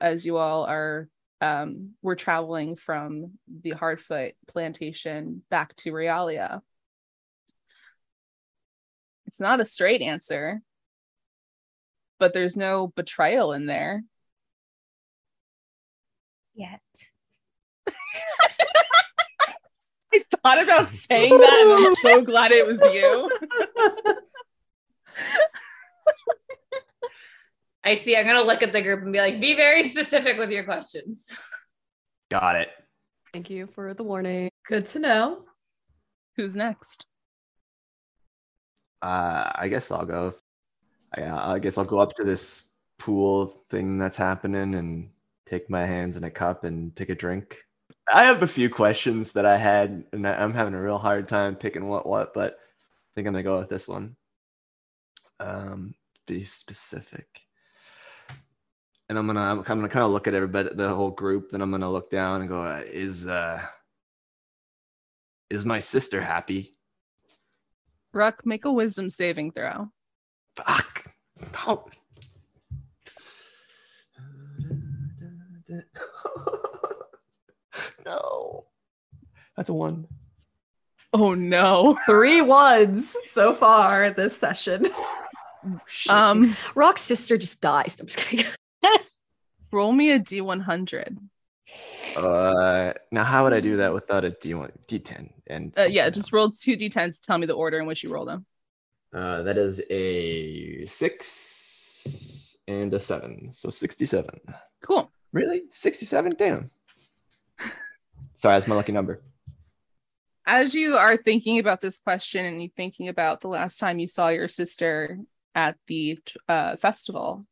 as 0.00 0.24
you 0.24 0.36
all 0.36 0.64
are 0.64 1.08
um, 1.42 1.90
we're 2.02 2.14
traveling 2.14 2.76
from 2.76 3.32
the 3.48 3.72
Hardfoot 3.72 4.34
plantation 4.46 5.42
back 5.50 5.74
to 5.78 5.90
Realia. 5.90 6.60
It's 9.26 9.40
not 9.40 9.60
a 9.60 9.64
straight 9.64 10.02
answer, 10.02 10.62
but 12.20 12.32
there's 12.32 12.56
no 12.56 12.92
betrayal 12.94 13.50
in 13.52 13.66
there. 13.66 14.04
Yet. 16.54 16.80
I 20.14 20.22
thought 20.44 20.62
about 20.62 20.90
saying 20.90 21.36
that, 21.36 21.58
and 21.64 21.86
I'm 21.86 21.96
so 21.96 22.22
glad 22.22 22.52
it 22.52 22.66
was 22.66 22.80
you. 22.80 23.28
I 27.84 27.94
see. 27.94 28.16
I'm 28.16 28.26
gonna 28.26 28.42
look 28.42 28.62
at 28.62 28.72
the 28.72 28.82
group 28.82 29.02
and 29.02 29.12
be 29.12 29.18
like, 29.18 29.40
be 29.40 29.54
very 29.54 29.82
specific 29.82 30.38
with 30.38 30.50
your 30.50 30.64
questions. 30.64 31.36
got 32.30 32.56
it. 32.56 32.68
Thank 33.32 33.50
you 33.50 33.66
for 33.66 33.94
the 33.94 34.02
warning. 34.04 34.50
Good 34.66 34.86
to 34.88 34.98
know. 34.98 35.44
Who's 36.36 36.54
next? 36.56 37.06
Uh, 39.02 39.50
I 39.54 39.68
guess 39.68 39.90
I'll 39.90 40.04
go. 40.06 40.34
I, 41.16 41.54
I 41.54 41.58
guess 41.58 41.76
I'll 41.76 41.84
go 41.84 41.98
up 41.98 42.12
to 42.14 42.24
this 42.24 42.62
pool 42.98 43.64
thing 43.68 43.98
that's 43.98 44.16
happening 44.16 44.74
and 44.76 45.10
take 45.46 45.68
my 45.68 45.84
hands 45.84 46.16
in 46.16 46.24
a 46.24 46.30
cup 46.30 46.64
and 46.64 46.94
take 46.94 47.10
a 47.10 47.14
drink. 47.14 47.56
I 48.12 48.24
have 48.24 48.42
a 48.42 48.46
few 48.48 48.70
questions 48.70 49.32
that 49.32 49.44
I 49.44 49.56
had, 49.56 50.04
and 50.12 50.26
I- 50.26 50.40
I'm 50.42 50.54
having 50.54 50.74
a 50.74 50.82
real 50.82 50.98
hard 50.98 51.26
time 51.28 51.56
picking 51.56 51.88
what 51.88 52.06
what, 52.06 52.32
but 52.32 52.52
I 52.54 53.10
think 53.14 53.26
I'm 53.26 53.32
gonna 53.34 53.42
go 53.42 53.58
with 53.58 53.68
this 53.68 53.88
one. 53.88 54.16
Um, 55.40 55.94
be 56.26 56.44
specific. 56.44 57.26
And 59.12 59.18
I'm 59.18 59.26
gonna 59.26 59.42
I'm 59.42 59.62
gonna 59.62 59.90
kind 59.90 60.06
of 60.06 60.10
look 60.10 60.26
at 60.26 60.32
everybody, 60.32 60.70
the 60.72 60.88
whole 60.88 61.10
group, 61.10 61.50
then 61.50 61.60
I'm 61.60 61.70
gonna 61.70 61.92
look 61.92 62.10
down 62.10 62.40
and 62.40 62.48
go, 62.48 62.62
uh, 62.62 62.80
is 62.90 63.26
uh, 63.26 63.60
is 65.50 65.66
my 65.66 65.80
sister 65.80 66.18
happy? 66.18 66.72
Ruck, 68.14 68.46
make 68.46 68.64
a 68.64 68.72
wisdom 68.72 69.10
saving 69.10 69.52
throw. 69.52 69.90
Fuck. 70.56 71.12
Oh. 71.66 71.84
no. 78.06 78.64
That's 79.58 79.68
a 79.68 79.74
one. 79.74 80.06
Oh 81.12 81.34
no. 81.34 81.98
Three 82.06 82.40
ones 82.40 83.14
so 83.24 83.52
far 83.52 84.08
this 84.08 84.34
session. 84.34 84.86
Shit. 85.86 86.10
Um, 86.10 86.56
Rock's 86.74 87.02
sister 87.02 87.36
just 87.36 87.60
dies. 87.60 88.00
I'm 88.00 88.06
just 88.06 88.18
kidding. 88.18 88.46
Roll 89.72 89.92
me 89.92 90.10
a 90.10 90.20
D100. 90.20 91.16
uh, 92.16 92.92
now 93.10 93.24
how 93.24 93.44
would 93.44 93.52
I 93.52 93.60
do 93.60 93.76
that 93.78 93.92
without 93.94 94.24
a 94.24 94.30
D1, 94.30 94.70
D10? 94.88 95.30
And 95.46 95.76
Uh, 95.78 95.82
yeah, 95.84 96.10
just 96.10 96.32
roll 96.32 96.50
two 96.50 96.76
D10s. 96.76 97.20
Tell 97.20 97.38
me 97.38 97.46
the 97.46 97.54
order 97.54 97.78
in 97.80 97.86
which 97.86 98.02
you 98.02 98.12
roll 98.12 98.24
them. 98.24 98.46
Uh, 99.14 99.42
that 99.42 99.58
is 99.58 99.80
a 99.90 100.86
six 100.86 102.56
and 102.66 102.92
a 102.94 103.00
seven, 103.00 103.50
so 103.52 103.68
sixty-seven. 103.70 104.40
Cool. 104.82 105.10
Really, 105.32 105.62
sixty-seven? 105.70 106.32
Damn. 106.38 106.70
Sorry, 108.34 108.56
that's 108.56 108.66
my 108.66 108.74
lucky 108.74 108.92
number. 108.92 109.22
As 110.46 110.74
you 110.74 110.96
are 110.96 111.16
thinking 111.16 111.58
about 111.60 111.80
this 111.80 111.98
question 112.00 112.44
and 112.46 112.60
you 112.62 112.70
thinking 112.76 113.08
about 113.08 113.40
the 113.40 113.48
last 113.48 113.78
time 113.78 113.98
you 113.98 114.08
saw 114.08 114.28
your 114.28 114.48
sister 114.48 115.18
at 115.54 115.76
the 115.86 116.18
uh, 116.48 116.76
festival, 116.76 117.46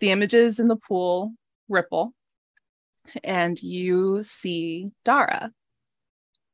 the 0.00 0.10
images 0.10 0.58
in 0.58 0.68
the 0.68 0.76
pool 0.76 1.32
ripple, 1.68 2.14
and 3.24 3.60
you 3.62 4.22
see 4.24 4.90
Dara. 5.04 5.52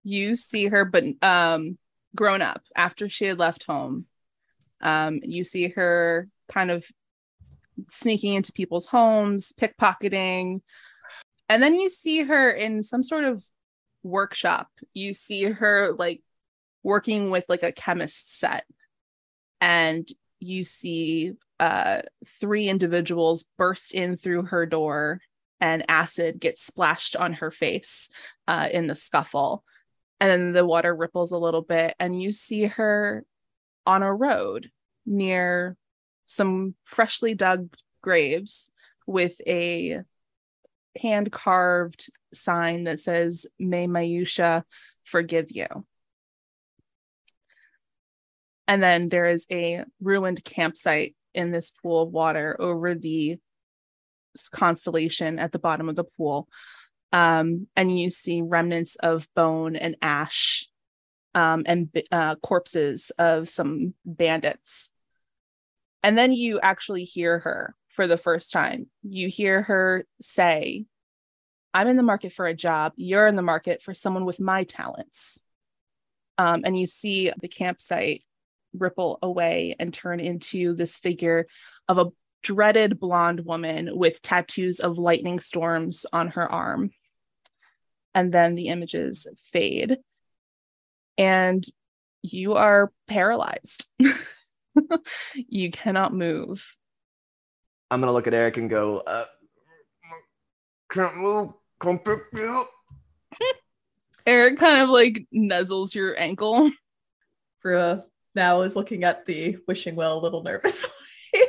You 0.03 0.37
see 0.37 0.67
her, 0.67 0.85
but 0.85 1.05
um, 1.23 1.79
grown 2.15 2.43
up 2.43 2.63
after 2.77 3.09
she 3.09 3.25
had 3.27 3.39
left 3.39 3.65
home. 3.65 4.07
Um, 4.81 5.21
you 5.23 5.45
see 5.45 5.69
her 5.69 6.29
kind 6.53 6.71
of 6.71 6.85
sneaking 7.91 8.35
into 8.35 8.53
people's 8.53 8.87
homes, 8.87 9.53
pickpocketing, 9.59 10.61
and 11.49 11.63
then 11.63 11.75
you 11.75 11.89
see 11.89 12.23
her 12.23 12.51
in 12.51 12.83
some 12.83 13.03
sort 13.03 13.25
of 13.25 13.43
workshop. 14.03 14.69
You 14.93 15.15
see 15.15 15.45
her 15.45 15.93
like 15.99 16.23
working 16.83 17.31
with 17.31 17.45
like 17.49 17.63
a 17.63 17.73
chemist 17.73 18.39
set, 18.39 18.65
and 19.61 20.07
you 20.39 20.65
see 20.65 21.33
uh, 21.61 22.03
three 22.41 22.69
individuals 22.69 23.45
burst 23.57 23.93
in 23.93 24.17
through 24.17 24.45
her 24.45 24.67
door, 24.67 25.21
and 25.61 25.85
acid 25.89 26.41
gets 26.41 26.65
splashed 26.65 27.17
on 27.17 27.35
her 27.35 27.51
face 27.51 28.09
uh, 28.49 28.69
in 28.73 28.87
the 28.87 28.95
scuffle. 28.95 29.65
And 30.21 30.31
then 30.31 30.53
the 30.53 30.67
water 30.67 30.95
ripples 30.95 31.33
a 31.33 31.39
little 31.39 31.63
bit, 31.63 31.95
and 31.99 32.21
you 32.21 32.33
see 32.33 32.65
her 32.65 33.25
on 33.87 34.03
a 34.03 34.15
road 34.15 34.71
near 35.07 35.77
some 36.27 36.75
freshly 36.85 37.35
dug 37.35 37.69
graves 38.03 38.71
with 39.07 39.35
a 39.47 40.01
hand 41.01 41.31
carved 41.33 42.11
sign 42.33 42.85
that 42.85 43.01
says, 43.01 43.47
May 43.59 43.87
Mayusha 43.87 44.65
forgive 45.05 45.51
you. 45.51 45.67
And 48.67 48.83
then 48.83 49.09
there 49.09 49.27
is 49.27 49.47
a 49.51 49.85
ruined 50.01 50.43
campsite 50.45 51.15
in 51.35 51.51
this 51.51 51.71
pool 51.71 52.03
of 52.03 52.11
water 52.11 52.57
over 52.59 52.95
the 52.95 53.39
constellation 54.51 55.39
at 55.39 55.53
the 55.53 55.59
bottom 55.59 55.89
of 55.89 55.97
the 55.97 56.05
pool. 56.05 56.49
Um, 57.13 57.69
and 57.77 57.97
you 57.99 58.11
see 58.11 58.43
remnants 58.43 58.97
of 58.97 59.29
bone 59.37 59.77
and 59.77 59.97
ash 60.03 60.67
um, 61.35 61.63
and 61.67 61.89
uh, 62.11 62.35
corpses 62.37 63.11
of 63.19 63.49
some 63.49 63.95
bandits. 64.05 64.91
And 66.03 66.19
then 66.19 66.33
you 66.33 66.61
actually 66.61 67.05
hear 67.05 67.39
her 67.41 67.75
for 67.91 68.07
the 68.07 68.19
first 68.19 68.53
time. 68.53 68.87
You 69.03 69.29
hear 69.29 69.63
her 69.63 70.05
say, 70.21 70.87
I'm 71.73 71.89
in 71.89 71.97
the 71.97 72.03
market 72.03 72.33
for 72.33 72.47
a 72.47 72.55
job. 72.55 72.93
You're 72.97 73.27
in 73.27 73.37
the 73.37 73.43
market 73.43 73.83
for 73.83 73.95
someone 73.95 74.25
with 74.25 74.41
my 74.41 74.65
talents. 74.65 75.41
Um, 76.37 76.63
and 76.65 76.79
you 76.79 76.87
see 76.87 77.33
the 77.41 77.49
campsite 77.49 78.23
ripple 78.79 79.19
away 79.23 79.77
and 79.79 79.93
turn 79.93 80.21
into 80.21 80.75
this 80.75 80.97
figure 80.97 81.47
of 81.89 81.99
a 81.99 82.11
dreaded 82.43 83.01
blonde 83.01 83.45
woman 83.45 83.91
with 83.93 84.23
tattoos 84.23 84.81
of 84.81 84.99
lightning 84.99 85.41
storms 85.41 86.07
on 86.13 86.29
her 86.29 86.51
arm. 86.51 86.91
And 88.15 88.33
then 88.33 88.55
the 88.55 88.69
images 88.69 89.27
fade. 89.53 89.99
And 91.19 91.65
you 92.23 92.55
are 92.55 92.93
paralyzed. 93.07 93.87
you 95.35 95.71
cannot 95.71 96.15
move. 96.15 96.67
I'm 97.91 98.01
gonna 98.01 98.13
look 98.13 98.27
at 98.27 98.35
Eric 98.35 98.57
and 98.57 98.71
go, 98.71 98.99
uh, 98.99 99.27
can't 100.91 101.17
move, 101.17 101.51
come 101.81 101.99
pick 101.99 102.33
me 102.33 102.45
up. 102.45 102.71
Eric 104.27 104.59
kind 104.59 104.83
of 104.83 104.89
like 104.89 105.27
nuzzles 105.35 105.95
your 105.95 106.19
ankle. 106.19 106.71
Rua 107.65 108.05
now 108.35 108.63
is 108.63 108.77
looking 108.77 109.05
at 109.05 109.27
the 109.27 109.57
wishing 109.69 109.95
well 109.97 110.19
a 110.19 110.21
little 110.23 110.43
nervously. 110.43 110.91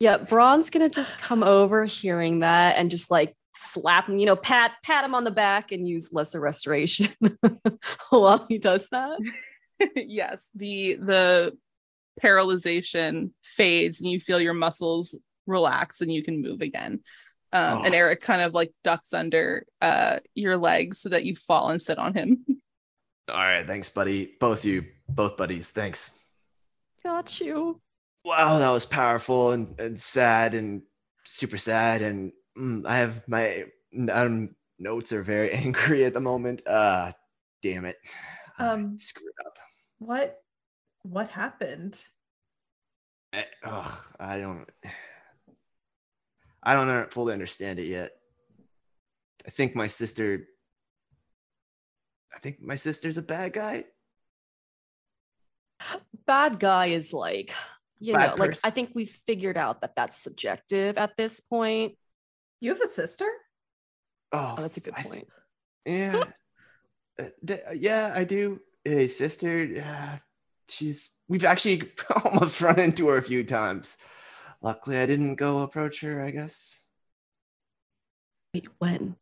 Yeah, 0.00 0.16
Braun's 0.18 0.70
gonna 0.70 0.88
just 0.88 1.16
come 1.18 1.44
over 1.44 1.84
hearing 1.84 2.40
that 2.40 2.76
and 2.76 2.90
just 2.90 3.12
like 3.12 3.36
slap 3.56 4.08
him, 4.08 4.18
you 4.18 4.26
know, 4.26 4.34
pat 4.34 4.72
pat 4.82 5.04
him 5.04 5.14
on 5.14 5.22
the 5.22 5.30
back 5.30 5.70
and 5.70 5.86
use 5.86 6.12
lesser 6.12 6.40
restoration 6.40 7.08
while 8.10 8.44
he 8.48 8.58
does 8.58 8.88
that. 8.88 9.18
yes, 9.94 10.46
the 10.56 10.96
the 10.96 11.56
paralyzation 12.20 13.30
fades 13.56 14.00
and 14.00 14.10
you 14.10 14.18
feel 14.18 14.40
your 14.40 14.52
muscles 14.52 15.14
relax 15.46 16.00
and 16.00 16.12
you 16.12 16.24
can 16.24 16.42
move 16.42 16.60
again. 16.60 17.00
Um, 17.52 17.84
And 17.84 17.94
Oh. 17.94 17.98
Eric 17.98 18.20
kind 18.20 18.42
of 18.42 18.52
like 18.52 18.72
ducks 18.82 19.12
under 19.14 19.64
uh, 19.80 20.18
your 20.34 20.56
legs 20.56 21.00
so 21.00 21.10
that 21.10 21.24
you 21.24 21.36
fall 21.36 21.70
and 21.70 21.80
sit 21.80 21.98
on 21.98 22.14
him. 22.14 22.44
All 23.28 23.36
right, 23.36 23.64
thanks, 23.66 23.88
buddy. 23.88 24.34
Both 24.40 24.64
you, 24.64 24.84
both 25.08 25.36
buddies, 25.36 25.70
thanks. 25.70 26.12
Got 27.02 27.40
you. 27.40 27.80
Wow, 28.24 28.58
that 28.58 28.70
was 28.70 28.86
powerful 28.86 29.52
and, 29.52 29.78
and 29.78 30.00
sad 30.00 30.54
and 30.54 30.82
super 31.24 31.58
sad. 31.58 32.00
And 32.02 32.32
mm, 32.58 32.86
I 32.86 32.98
have 32.98 33.22
my 33.28 33.64
um, 34.10 34.54
notes 34.78 35.12
are 35.12 35.22
very 35.22 35.52
angry 35.52 36.04
at 36.04 36.14
the 36.14 36.20
moment. 36.20 36.66
Uh, 36.66 37.12
damn 37.62 37.84
it. 37.84 37.96
I 38.58 38.68
Um, 38.68 38.98
screwed 38.98 39.32
up. 39.46 39.54
what 39.98 40.40
what 41.02 41.28
happened? 41.28 41.98
I, 43.34 43.44
ugh, 43.64 43.92
I 44.18 44.38
don't. 44.38 44.68
I 46.62 46.74
don't 46.74 47.12
fully 47.12 47.34
understand 47.34 47.78
it 47.78 47.86
yet. 47.86 48.12
I 49.46 49.50
think 49.50 49.76
my 49.76 49.86
sister. 49.86 50.46
I 52.34 52.38
think 52.38 52.62
my 52.62 52.76
sister's 52.76 53.18
a 53.18 53.22
bad 53.22 53.52
guy. 53.52 53.84
Bad 56.26 56.58
guy 56.58 56.86
is 56.86 57.12
like, 57.12 57.52
you 57.98 58.14
Bad 58.14 58.38
know, 58.38 58.44
like. 58.44 58.58
I 58.64 58.70
think 58.70 58.90
we've 58.94 59.10
figured 59.26 59.56
out 59.56 59.80
that 59.82 59.94
that's 59.96 60.16
subjective 60.16 60.98
at 60.98 61.16
this 61.16 61.40
point. 61.40 61.96
You 62.60 62.70
have 62.70 62.80
a 62.80 62.86
sister? 62.88 63.26
Oh, 64.32 64.54
Oh, 64.56 64.62
that's 64.62 64.76
a 64.76 64.80
good 64.80 64.94
I 64.96 65.02
point. 65.02 65.28
Yeah. 65.86 66.24
Uh, 67.16 67.26
d- 67.44 67.54
uh, 67.64 67.70
yeah, 67.70 68.10
I 68.12 68.24
do. 68.24 68.58
A 68.86 69.06
sister. 69.06 69.84
Uh, 69.86 70.18
she's. 70.68 71.10
We've 71.28 71.44
actually 71.44 71.92
almost 72.24 72.60
run 72.60 72.80
into 72.80 73.06
her 73.06 73.18
a 73.18 73.22
few 73.22 73.44
times. 73.44 73.96
Luckily, 74.62 74.96
I 74.96 75.06
didn't 75.06 75.36
go 75.36 75.60
approach 75.60 76.00
her. 76.00 76.24
I 76.24 76.32
guess. 76.32 76.76
Wait, 78.52 78.66
when? 78.80 79.14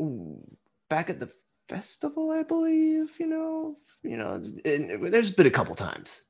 Ooh, 0.00 0.42
back 0.88 1.10
at 1.10 1.20
the 1.20 1.30
festival, 1.68 2.30
I 2.30 2.42
believe. 2.42 3.12
You 3.18 3.26
know. 3.26 3.76
You 4.02 4.16
know. 4.16 4.42
And 4.64 5.12
there's 5.12 5.32
been 5.32 5.46
a 5.46 5.50
couple 5.50 5.74
times. 5.74 6.24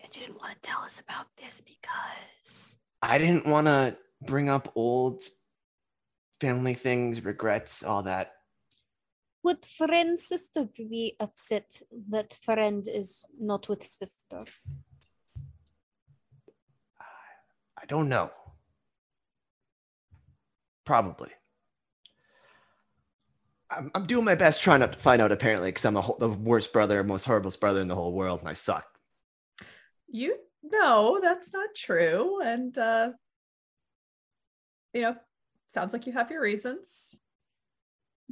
And 0.00 0.14
you 0.14 0.22
didn't 0.22 0.38
want 0.38 0.54
to 0.54 0.68
tell 0.68 0.80
us 0.80 1.00
about 1.00 1.26
this 1.36 1.60
because 1.60 2.78
I 3.02 3.18
didn't 3.18 3.46
want 3.46 3.66
to 3.66 3.96
bring 4.26 4.48
up 4.48 4.72
old 4.74 5.22
family 6.40 6.74
things, 6.74 7.24
regrets, 7.24 7.82
all 7.82 8.02
that. 8.02 8.32
Would 9.42 9.66
friend 9.66 10.18
sister 10.18 10.64
be 10.64 11.16
upset 11.20 11.82
that 12.08 12.38
friend 12.42 12.88
is 12.88 13.26
not 13.38 13.68
with 13.68 13.84
sister? 13.84 14.44
I 17.78 17.86
don't 17.86 18.08
know. 18.08 18.30
Probably. 20.86 21.30
I'm, 23.76 23.90
I'm 23.94 24.06
doing 24.06 24.24
my 24.24 24.34
best 24.34 24.62
trying 24.62 24.80
not 24.80 24.92
to 24.92 24.98
find 24.98 25.20
out, 25.20 25.32
apparently, 25.32 25.70
because 25.70 25.84
I'm 25.84 25.96
a, 25.96 26.00
ho- 26.00 26.16
the 26.18 26.28
worst 26.28 26.72
brother, 26.72 27.02
most 27.02 27.24
horrible 27.24 27.52
brother 27.58 27.80
in 27.80 27.88
the 27.88 27.94
whole 27.94 28.12
world, 28.12 28.40
and 28.40 28.48
I 28.48 28.52
suck. 28.52 28.86
You 30.08 30.36
no, 30.62 31.18
that's 31.20 31.52
not 31.52 31.74
true. 31.76 32.40
And 32.42 32.76
uh 32.78 33.10
you 34.92 35.02
know, 35.02 35.16
sounds 35.66 35.92
like 35.92 36.06
you 36.06 36.12
have 36.12 36.30
your 36.30 36.40
reasons. 36.40 37.18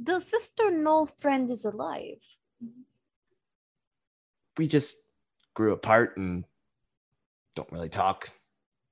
Does 0.01 0.25
sister 0.25 0.71
know 0.71 1.05
friend 1.05 1.49
is 1.49 1.65
alive? 1.65 2.21
We 4.57 4.67
just 4.67 4.95
grew 5.53 5.73
apart 5.73 6.17
and 6.17 6.45
don't 7.55 7.71
really 7.71 7.89
talk 7.89 8.29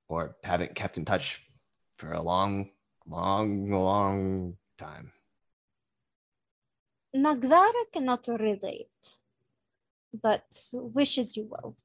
or 0.08 0.36
haven't 0.44 0.74
kept 0.74 0.98
in 0.98 1.04
touch 1.04 1.42
for 1.96 2.12
a 2.12 2.22
long, 2.22 2.70
long, 3.06 3.70
long 3.70 4.56
time. 4.76 5.12
Nagzara 7.14 7.84
cannot 7.92 8.26
relate, 8.28 9.18
but 10.22 10.44
wishes 10.72 11.36
you 11.36 11.48
well. 11.50 11.76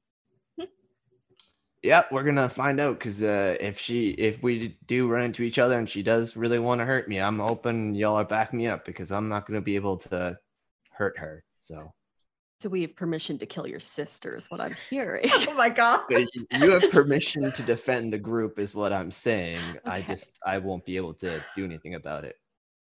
Yep, 1.83 2.11
we're 2.11 2.23
gonna 2.23 2.49
find 2.49 2.79
out 2.79 2.97
because 2.97 3.21
uh, 3.21 3.55
if 3.59 3.79
she, 3.79 4.09
if 4.11 4.41
we 4.41 4.77
do 4.87 5.07
run 5.07 5.25
into 5.25 5.43
each 5.43 5.59
other 5.59 5.77
and 5.77 5.87
she 5.87 6.01
does 6.01 6.35
really 6.35 6.59
want 6.59 6.81
to 6.81 6.85
hurt 6.85 7.07
me, 7.07 7.19
I'm 7.19 7.39
hoping 7.39 7.93
y'all 7.93 8.15
are 8.15 8.25
backing 8.25 8.59
me 8.59 8.67
up 8.67 8.83
because 8.83 9.11
I'm 9.11 9.29
not 9.29 9.45
gonna 9.45 9.61
be 9.61 9.75
able 9.75 9.97
to 9.97 10.37
hurt 10.91 11.17
her. 11.19 11.43
So 11.61 11.93
so 12.59 12.69
we 12.69 12.81
have 12.81 12.95
permission 12.95 13.37
to 13.37 13.45
kill 13.45 13.67
your 13.67 13.79
sister 13.79 14.35
is 14.35 14.49
what 14.49 14.59
I'm 14.59 14.75
hearing. 14.89 15.29
Oh 15.49 15.53
my 15.53 15.69
god. 15.69 16.01
You 16.09 16.71
have 16.71 16.91
permission 16.91 17.51
to 17.51 17.61
defend 17.63 18.11
the 18.13 18.17
group, 18.17 18.59
is 18.59 18.73
what 18.73 18.91
I'm 18.91 19.11
saying. 19.11 19.61
I 19.85 20.01
just, 20.01 20.39
I 20.45 20.57
won't 20.57 20.85
be 20.85 20.97
able 20.97 21.13
to 21.15 21.43
do 21.55 21.65
anything 21.65 21.95
about 21.95 22.25
it. 22.25 22.35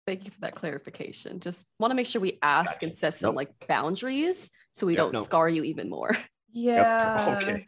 Thank 0.06 0.24
you 0.24 0.30
for 0.32 0.40
that 0.40 0.54
clarification. 0.54 1.38
Just 1.38 1.68
want 1.78 1.92
to 1.92 1.94
make 1.94 2.06
sure 2.06 2.20
we 2.20 2.38
ask 2.42 2.82
and 2.82 2.94
set 2.94 3.14
some 3.14 3.28
Nope. 3.28 3.36
like 3.36 3.68
boundaries 3.68 4.50
so 4.72 4.86
we 4.86 4.94
Yep, 4.94 4.98
don't 4.98 5.12
nope. 5.14 5.24
scar 5.24 5.48
you 5.48 5.64
even 5.64 5.88
more. 5.88 6.10
Yep, 6.54 6.86
Yeah. 6.86 7.28
Okay. 7.40 7.64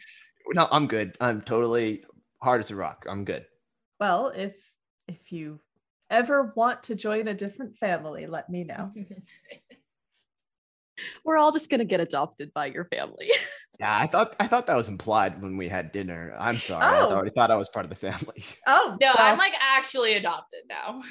No, 0.53 0.69
I'm 0.71 0.87
good. 0.87 1.17
I'm 1.19 1.41
totally 1.41 2.05
hard 2.43 2.61
as 2.61 2.71
a 2.71 2.77
rock. 2.77 3.07
I'm 3.09 3.25
good. 3.25 3.47
Well, 3.99 4.29
if 4.29 4.55
if 5.09 5.33
you 5.33 5.59
ever 6.11 6.53
want 6.55 6.83
to 6.83 6.95
join 6.95 7.29
a 7.29 7.35
different 7.35 7.79
family, 7.79 8.27
let 8.27 8.51
me 8.51 8.63
know. 8.63 8.93
We're 11.25 11.39
all 11.39 11.51
just 11.51 11.71
gonna 11.71 11.87
get 11.87 12.01
adopted 12.01 12.53
by 12.53 12.67
your 12.67 12.85
family. 12.87 13.31
Yeah, 13.81 13.99
I 13.99 14.07
thought, 14.07 14.37
I 14.39 14.47
thought 14.47 14.69
that 14.69 14.77
was 14.77 14.89
implied 14.89 15.43
when 15.43 15.57
we 15.57 15.69
had 15.69 15.91
dinner. 15.91 16.33
I'm 16.39 16.55
sorry. 16.55 16.85
I 16.85 17.01
Oh. 17.01 17.11
already 17.11 17.33
thought 17.35 17.51
I 17.51 17.57
was 17.57 17.69
part 17.71 17.85
of 17.85 17.91
the 17.91 17.97
family. 17.97 18.45
Oh 18.69 18.97
No, 19.01 19.13
well, 19.17 19.33
I'm 19.33 19.37
like 19.39 19.55
actually 19.61 20.15
adopted 20.15 20.61
now. 20.69 21.03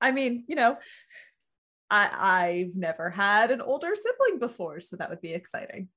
I 0.00 0.12
mean, 0.12 0.44
you 0.48 0.56
know, 0.56 0.76
I 1.90 2.10
I've 2.12 2.76
never 2.76 3.10
had 3.10 3.50
an 3.50 3.60
older 3.60 3.94
sibling 3.94 4.38
before, 4.38 4.80
so 4.80 4.96
that 4.96 5.10
would 5.10 5.20
be 5.20 5.32
exciting. 5.32 5.88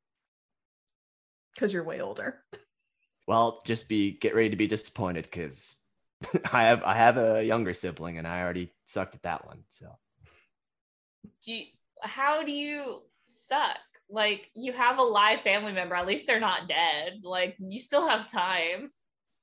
Because 1.54 1.74
you're 1.74 1.84
way 1.84 2.02
older. 2.02 2.44
Well, 3.28 3.62
just 3.66 3.88
be 3.88 4.18
get 4.18 4.36
ready 4.36 4.50
to 4.50 4.56
be 4.58 4.68
disappointed 4.68 5.26
because 5.26 5.76
I 6.52 6.64
have 6.64 6.84
I 6.84 6.96
have 6.96 7.18
a 7.18 7.46
younger 7.46 7.74
sibling 7.74 8.18
and 8.18 8.28
I 8.28 8.42
already 8.42 8.74
sucked 8.84 9.16
at 9.16 9.22
that 9.22 9.46
one. 9.46 9.64
So 9.70 9.88
Do 11.46 11.54
you, 11.54 11.66
how 12.02 12.44
do 12.44 12.52
you 12.52 13.04
suck? 13.24 13.78
Like 14.10 14.50
you 14.54 14.74
have 14.74 14.98
a 14.98 15.04
live 15.04 15.42
family 15.42 15.72
member. 15.72 15.96
At 15.96 16.08
least 16.08 16.28
they're 16.28 16.40
not 16.40 16.68
dead. 16.68 17.22
Like 17.24 17.56
you 17.60 17.80
still 17.80 18.08
have 18.08 18.30
time. 18.30 18.90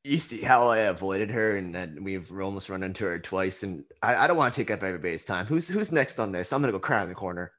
You 0.05 0.19
see 0.19 0.41
how 0.41 0.69
I 0.69 0.79
avoided 0.81 1.31
her 1.31 1.57
and 1.57 1.75
then 1.75 2.03
we've 2.03 2.31
almost 2.33 2.69
run 2.69 2.83
into 2.83 3.05
her 3.05 3.19
twice 3.19 3.63
and 3.63 3.85
I, 4.03 4.15
I 4.17 4.27
don't 4.27 4.37
want 4.37 4.55
to 4.55 4.61
take 4.61 4.71
up 4.71 4.83
everybody's 4.83 5.25
time. 5.25 5.47
Who's 5.47 5.69
who's 5.69 5.93
next 5.93 6.19
on 6.19 6.33
this? 6.33 6.53
I'm 6.53 6.61
gonna 6.61 6.73
go 6.73 6.79
cry 6.79 7.03
in 7.03 7.09
the 7.09 7.15
corner. 7.15 7.53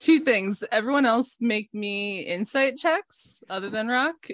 Two 0.00 0.20
things. 0.20 0.62
Everyone 0.70 1.04
else 1.06 1.36
make 1.40 1.72
me 1.74 2.20
insight 2.20 2.76
checks 2.78 3.42
other 3.50 3.68
than 3.70 3.88
Rock. 3.88 4.28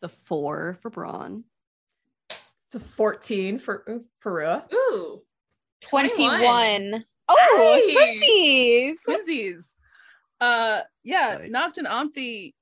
The 0.00 0.08
four 0.08 0.78
for 0.80 0.90
Braun. 0.90 1.44
It's 2.30 2.74
a 2.74 2.80
14 2.80 3.58
for 3.58 4.02
for 4.20 4.32
Rua. 4.32 4.64
Ooh. 4.72 5.22
21. 5.88 6.38
21. 6.38 7.02
Oh, 7.28 7.82
Nice. 7.94 7.96
twinsies. 7.96 8.94
Twinsies. 9.08 9.64
Uh 10.40 10.82
yeah, 11.02 11.38
Like- 11.40 11.50
Noct 11.50 11.78
and 11.78 11.86
Omthi. 11.86 12.54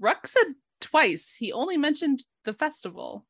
Ruck 0.00 0.26
said 0.26 0.54
twice. 0.82 1.34
He 1.38 1.52
only 1.52 1.76
mentioned 1.76 2.24
the 2.44 2.52
festival. 2.52 3.26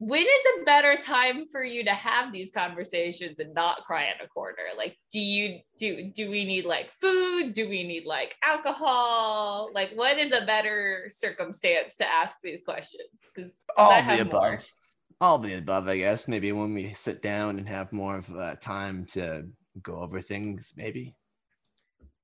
When 0.00 0.22
is 0.22 0.60
a 0.60 0.64
better 0.64 0.96
time 0.96 1.46
for 1.50 1.64
you 1.64 1.84
to 1.84 1.90
have 1.90 2.32
these 2.32 2.52
conversations 2.52 3.40
and 3.40 3.52
not 3.52 3.84
cry 3.84 4.04
in 4.04 4.24
a 4.24 4.28
corner? 4.28 4.62
Like, 4.76 4.96
do 5.12 5.18
you 5.18 5.58
do 5.76 6.12
do 6.14 6.30
we 6.30 6.44
need 6.44 6.64
like 6.64 6.92
food? 6.92 7.52
Do 7.52 7.68
we 7.68 7.82
need 7.82 8.06
like 8.06 8.36
alcohol? 8.44 9.70
Like, 9.74 9.90
what 9.96 10.16
is 10.18 10.30
a 10.30 10.46
better 10.46 11.06
circumstance 11.08 11.96
to 11.96 12.06
ask 12.06 12.38
these 12.44 12.62
questions? 12.62 13.08
Because 13.34 13.56
All 13.76 13.90
I 13.90 13.96
the 13.96 14.02
have 14.02 14.32
more. 14.32 14.46
above. 14.52 14.72
All 15.20 15.38
the 15.40 15.54
above, 15.54 15.88
I 15.88 15.98
guess. 15.98 16.28
Maybe 16.28 16.52
when 16.52 16.74
we 16.74 16.92
sit 16.92 17.20
down 17.20 17.58
and 17.58 17.68
have 17.68 17.92
more 17.92 18.18
of 18.18 18.30
uh, 18.36 18.54
time 18.60 19.04
to 19.14 19.48
go 19.82 19.96
over 19.96 20.22
things, 20.22 20.72
maybe. 20.76 21.16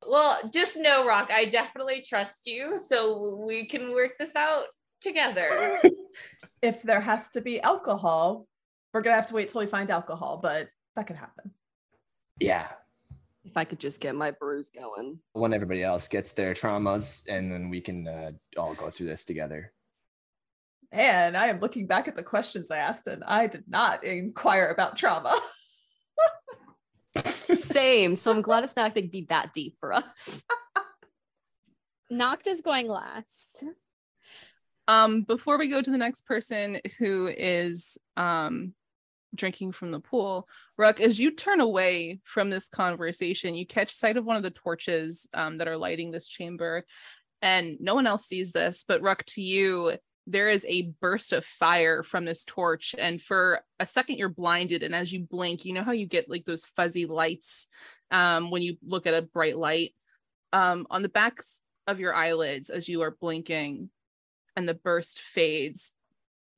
Well, 0.09 0.39
just 0.53 0.77
know, 0.77 1.07
Rock, 1.07 1.31
I 1.33 1.47
definitely 1.47 2.03
trust 2.03 2.47
you, 2.47 2.79
so 2.79 3.43
we 3.47 3.67
can 3.67 3.93
work 3.93 4.13
this 4.19 4.37
out 4.37 4.65
together. 5.01 5.49
If 6.63 6.83
there 6.83 7.01
has 7.01 7.29
to 7.31 7.43
be 7.43 7.61
alcohol, 7.61 8.47
we're 8.95 9.03
gonna 9.03 9.17
have 9.17 9.27
to 9.27 9.35
wait 9.35 9.51
till 9.51 9.61
we 9.61 9.67
find 9.67 9.91
alcohol, 9.91 10.39
but 10.43 10.69
that 10.97 11.07
could 11.07 11.17
happen. 11.17 11.51
Yeah. 12.41 12.69
If 13.45 13.55
I 13.55 13.65
could 13.65 13.81
just 13.81 14.01
get 14.01 14.15
my 14.15 14.31
brews 14.31 14.71
going. 14.71 15.19
When 15.35 15.53
everybody 15.53 15.83
else 15.83 16.09
gets 16.09 16.33
their 16.33 16.55
traumas, 16.55 17.29
and 17.29 17.53
then 17.53 17.69
we 17.69 17.83
can 17.83 18.09
uh, 18.09 18.31
all 18.57 18.73
go 18.75 18.89
through 18.89 19.09
this 19.09 19.27
together. 19.27 19.75
And 20.91 21.37
I 21.37 21.49
am 21.49 21.61
looking 21.61 21.87
back 21.87 22.09
at 22.09 22.17
the 22.17 22.23
questions 22.23 22.71
I 22.71 22.79
asked, 22.79 23.09
and 23.09 23.25
I 23.25 23.47
did 23.47 23.65
not 23.69 24.05
inquire 24.05 24.69
about 24.69 24.97
trauma. 24.97 25.39
Same. 27.55 28.15
So 28.15 28.31
I'm 28.31 28.43
glad 28.43 28.65
it's 28.65 28.77
not 28.77 28.95
going 28.95 29.05
to 29.05 29.11
be 29.11 29.27
that 29.29 29.53
deep 29.53 29.77
for 29.81 29.93
us. 29.93 30.45
Noct 32.13 32.47
is 32.47 32.61
going 32.61 32.89
last. 32.89 33.65
Um, 34.87 35.23
before 35.23 35.59
we 35.59 35.69
go 35.69 35.81
to 35.81 35.91
the 35.91 35.99
next 35.99 36.27
person 36.27 36.81
who 36.99 37.29
is 37.29 37.97
um 38.17 38.75
drinking 39.35 39.73
from 39.73 39.91
the 39.91 40.01
pool, 40.01 40.47
Ruck, 40.79 41.01
as 41.01 41.19
you 41.19 41.33
turn 41.33 41.61
away 41.61 42.21
from 42.25 42.51
this 42.51 42.69
conversation, 42.69 43.55
you 43.55 43.67
catch 43.67 43.93
sight 43.93 44.17
of 44.17 44.25
one 44.25 44.37
of 44.37 44.43
the 44.43 44.51
torches 44.51 45.27
um, 45.35 45.59
that 45.59 45.67
are 45.67 45.77
lighting 45.77 46.11
this 46.11 46.29
chamber, 46.29 46.85
and 47.43 47.77
no 47.81 47.95
one 47.95 48.07
else 48.07 48.27
sees 48.27 48.53
this, 48.53 48.85
but 48.87 49.03
Ruck, 49.03 49.25
to 49.27 49.43
you, 49.43 49.97
there 50.27 50.49
is 50.49 50.65
a 50.67 50.93
burst 51.01 51.33
of 51.33 51.45
fire 51.45 52.03
from 52.03 52.25
this 52.25 52.45
torch, 52.45 52.95
and 52.99 53.21
for 53.21 53.61
a 53.79 53.87
second 53.87 54.17
you're 54.17 54.29
blinded, 54.29 54.83
and 54.83 54.95
as 54.95 55.13
you 55.13 55.21
blink, 55.21 55.65
you 55.65 55.73
know 55.73 55.83
how 55.83 55.93
you 55.93 56.07
get 56.07 56.31
like 56.31 56.45
those 56.45 56.65
fuzzy 56.77 57.07
lights 57.07 57.67
um, 58.11 58.51
when 58.51 58.63
you 58.63 58.77
look 58.83 59.07
at 59.07 59.15
a 59.15 59.23
bright 59.23 59.57
light 59.57 59.95
um, 60.53 60.87
on 60.91 61.03
the 61.03 61.09
backs 61.09 61.61
of 61.87 62.01
your 62.01 62.15
eyelids 62.15 62.71
as 62.71 62.89
you 62.89 63.03
are 63.03 63.11
blinking 63.11 63.91
and 64.57 64.69
the 64.69 64.75
burst 64.75 65.21
fades, 65.21 65.93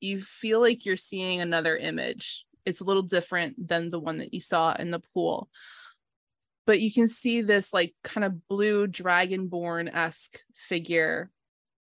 you 0.00 0.20
feel 0.20 0.60
like 0.60 0.84
you're 0.84 0.96
seeing 0.96 1.40
another 1.40 1.76
image. 1.76 2.44
It's 2.64 2.80
a 2.80 2.84
little 2.84 3.02
different 3.02 3.68
than 3.68 3.90
the 3.90 3.98
one 3.98 4.18
that 4.18 4.34
you 4.34 4.40
saw 4.40 4.74
in 4.74 4.90
the 4.90 5.00
pool. 5.14 5.48
But 6.66 6.80
you 6.80 6.92
can 6.92 7.08
see 7.08 7.42
this 7.42 7.72
like 7.72 7.94
kind 8.02 8.24
of 8.24 8.46
blue 8.48 8.86
dragonborn 8.86 9.92
esque 9.94 10.40
figure. 10.54 11.30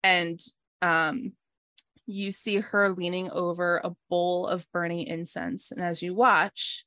And 0.04 0.42
um, 0.82 1.34
you 2.06 2.32
see 2.32 2.60
her 2.60 2.92
leaning 2.92 3.30
over 3.32 3.82
a 3.84 3.92
bowl 4.10 4.48
of 4.48 4.66
burning 4.72 5.08
incense. 5.08 5.72
And 5.72 5.82
as 5.82 6.02
you 6.02 6.14
watch, 6.14 6.86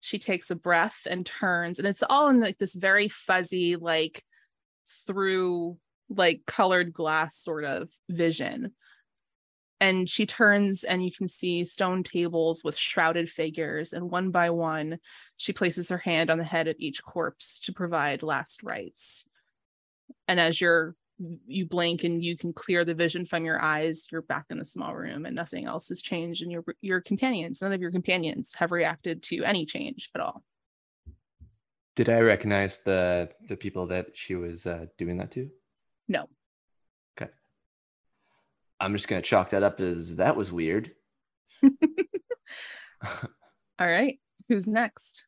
she 0.00 0.18
takes 0.18 0.50
a 0.50 0.56
breath 0.56 0.98
and 1.08 1.26
turns, 1.26 1.78
and 1.78 1.88
it's 1.88 2.02
all 2.08 2.28
in 2.28 2.40
like 2.40 2.58
this 2.58 2.74
very 2.74 3.08
fuzzy, 3.08 3.76
like 3.76 4.22
through 5.06 5.78
like 6.08 6.42
colored 6.46 6.92
glass 6.92 7.36
sort 7.36 7.64
of 7.64 7.88
vision. 8.08 8.72
And 9.80 10.08
she 10.08 10.24
turns, 10.24 10.84
and 10.84 11.04
you 11.04 11.12
can 11.12 11.28
see 11.28 11.64
stone 11.64 12.02
tables 12.02 12.62
with 12.64 12.78
shrouded 12.78 13.28
figures. 13.28 13.92
And 13.92 14.10
one 14.10 14.30
by 14.30 14.50
one, 14.50 14.98
she 15.36 15.52
places 15.52 15.90
her 15.90 15.98
hand 15.98 16.30
on 16.30 16.38
the 16.38 16.44
head 16.44 16.66
of 16.66 16.76
each 16.78 17.02
corpse 17.02 17.58
to 17.64 17.72
provide 17.72 18.22
last 18.22 18.62
rites. 18.62 19.26
And 20.28 20.40
as 20.40 20.60
you're 20.60 20.94
you 21.18 21.66
blink 21.66 22.04
and 22.04 22.22
you 22.22 22.36
can 22.36 22.52
clear 22.52 22.84
the 22.84 22.94
vision 22.94 23.24
from 23.24 23.44
your 23.44 23.62
eyes, 23.62 24.06
you're 24.10 24.22
back 24.22 24.46
in 24.50 24.58
the 24.58 24.64
small 24.64 24.94
room, 24.94 25.26
and 25.26 25.34
nothing 25.34 25.64
else 25.66 25.88
has 25.88 26.02
changed. 26.02 26.42
And 26.42 26.52
your 26.52 26.64
your 26.80 27.00
companions, 27.00 27.62
none 27.62 27.72
of 27.72 27.80
your 27.80 27.90
companions 27.90 28.52
have 28.56 28.72
reacted 28.72 29.22
to 29.24 29.44
any 29.44 29.64
change 29.66 30.10
at 30.14 30.20
all. 30.20 30.42
Did 31.94 32.08
I 32.10 32.20
recognize 32.20 32.80
the 32.80 33.30
the 33.48 33.56
people 33.56 33.86
that 33.86 34.08
she 34.14 34.34
was 34.34 34.66
uh, 34.66 34.86
doing 34.98 35.16
that 35.18 35.30
to? 35.32 35.48
No. 36.08 36.28
Okay. 37.18 37.30
I'm 38.78 38.92
just 38.92 39.08
gonna 39.08 39.22
chalk 39.22 39.50
that 39.50 39.62
up 39.62 39.80
as 39.80 40.16
that 40.16 40.36
was 40.36 40.52
weird. 40.52 40.92
All 43.78 43.88
right. 43.88 44.18
Who's 44.48 44.66
next? 44.66 45.26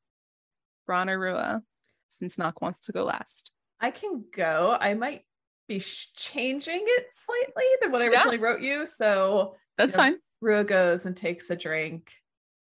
Ron 0.86 1.10
or 1.10 1.18
Rua? 1.18 1.62
Since 2.08 2.38
Nock 2.38 2.60
wants 2.60 2.80
to 2.80 2.92
go 2.92 3.04
last. 3.04 3.52
I 3.80 3.90
can 3.90 4.24
go. 4.34 4.76
I 4.78 4.94
might 4.94 5.24
be 5.68 5.80
changing 6.16 6.82
it 6.84 7.06
slightly 7.12 7.64
than 7.82 7.92
what 7.92 8.00
I 8.02 8.06
Yeah. 8.06 8.10
originally 8.12 8.38
wrote 8.38 8.60
you. 8.60 8.86
So 8.86 9.56
That's 9.76 9.92
Yeah. 9.92 9.98
fine. 9.98 10.20
Rua 10.40 10.64
goes 10.64 11.06
and 11.06 11.16
takes 11.16 11.50
a 11.50 11.56
drink. 11.56 12.12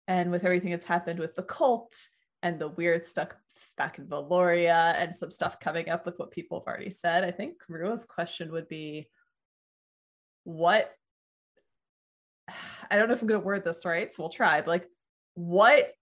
And 0.06 0.30
with 0.30 0.44
everything 0.44 0.70
that's 0.70 0.84
happened 0.84 1.18
with 1.18 1.34
the 1.34 1.42
cult 1.42 1.94
and 2.42 2.58
the 2.58 2.68
weird 2.68 3.06
stuff 3.06 3.32
back 3.78 3.98
in 3.98 4.06
Valoria 4.06 4.94
and 4.98 5.16
some 5.16 5.30
stuff 5.30 5.60
coming 5.60 5.88
up 5.88 6.04
with 6.04 6.18
what 6.18 6.30
people 6.30 6.60
have 6.60 6.66
already 6.66 6.90
said, 6.90 7.24
I 7.24 7.30
think 7.30 7.56
Rua's 7.68 8.04
question 8.04 8.52
would 8.52 8.68
be 8.68 9.08
what 10.44 10.94
I 12.90 12.96
don't 12.96 13.08
know 13.08 13.14
if 13.14 13.22
I'm 13.22 13.28
going 13.28 13.40
to 13.40 13.46
word 13.46 13.64
this 13.64 13.86
right, 13.86 14.12
so 14.12 14.22
we'll 14.22 14.30
try. 14.30 14.60
But 14.60 14.68
like, 14.68 14.88
what 15.34 15.94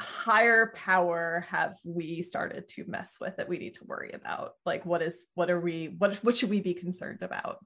higher 0.00 0.72
power 0.74 1.46
have 1.48 1.76
we 1.84 2.22
started 2.22 2.68
to 2.68 2.84
mess 2.86 3.18
with 3.20 3.36
that 3.36 3.48
we 3.48 3.58
need 3.58 3.74
to 3.74 3.84
worry 3.84 4.10
about? 4.12 4.54
Like, 4.64 4.84
what 4.84 5.02
is 5.02 5.26
what 5.34 5.50
are 5.50 5.60
we 5.60 5.94
what 5.98 6.16
what 6.18 6.36
should 6.36 6.50
we 6.50 6.60
be 6.60 6.74
concerned 6.74 7.22
about? 7.22 7.64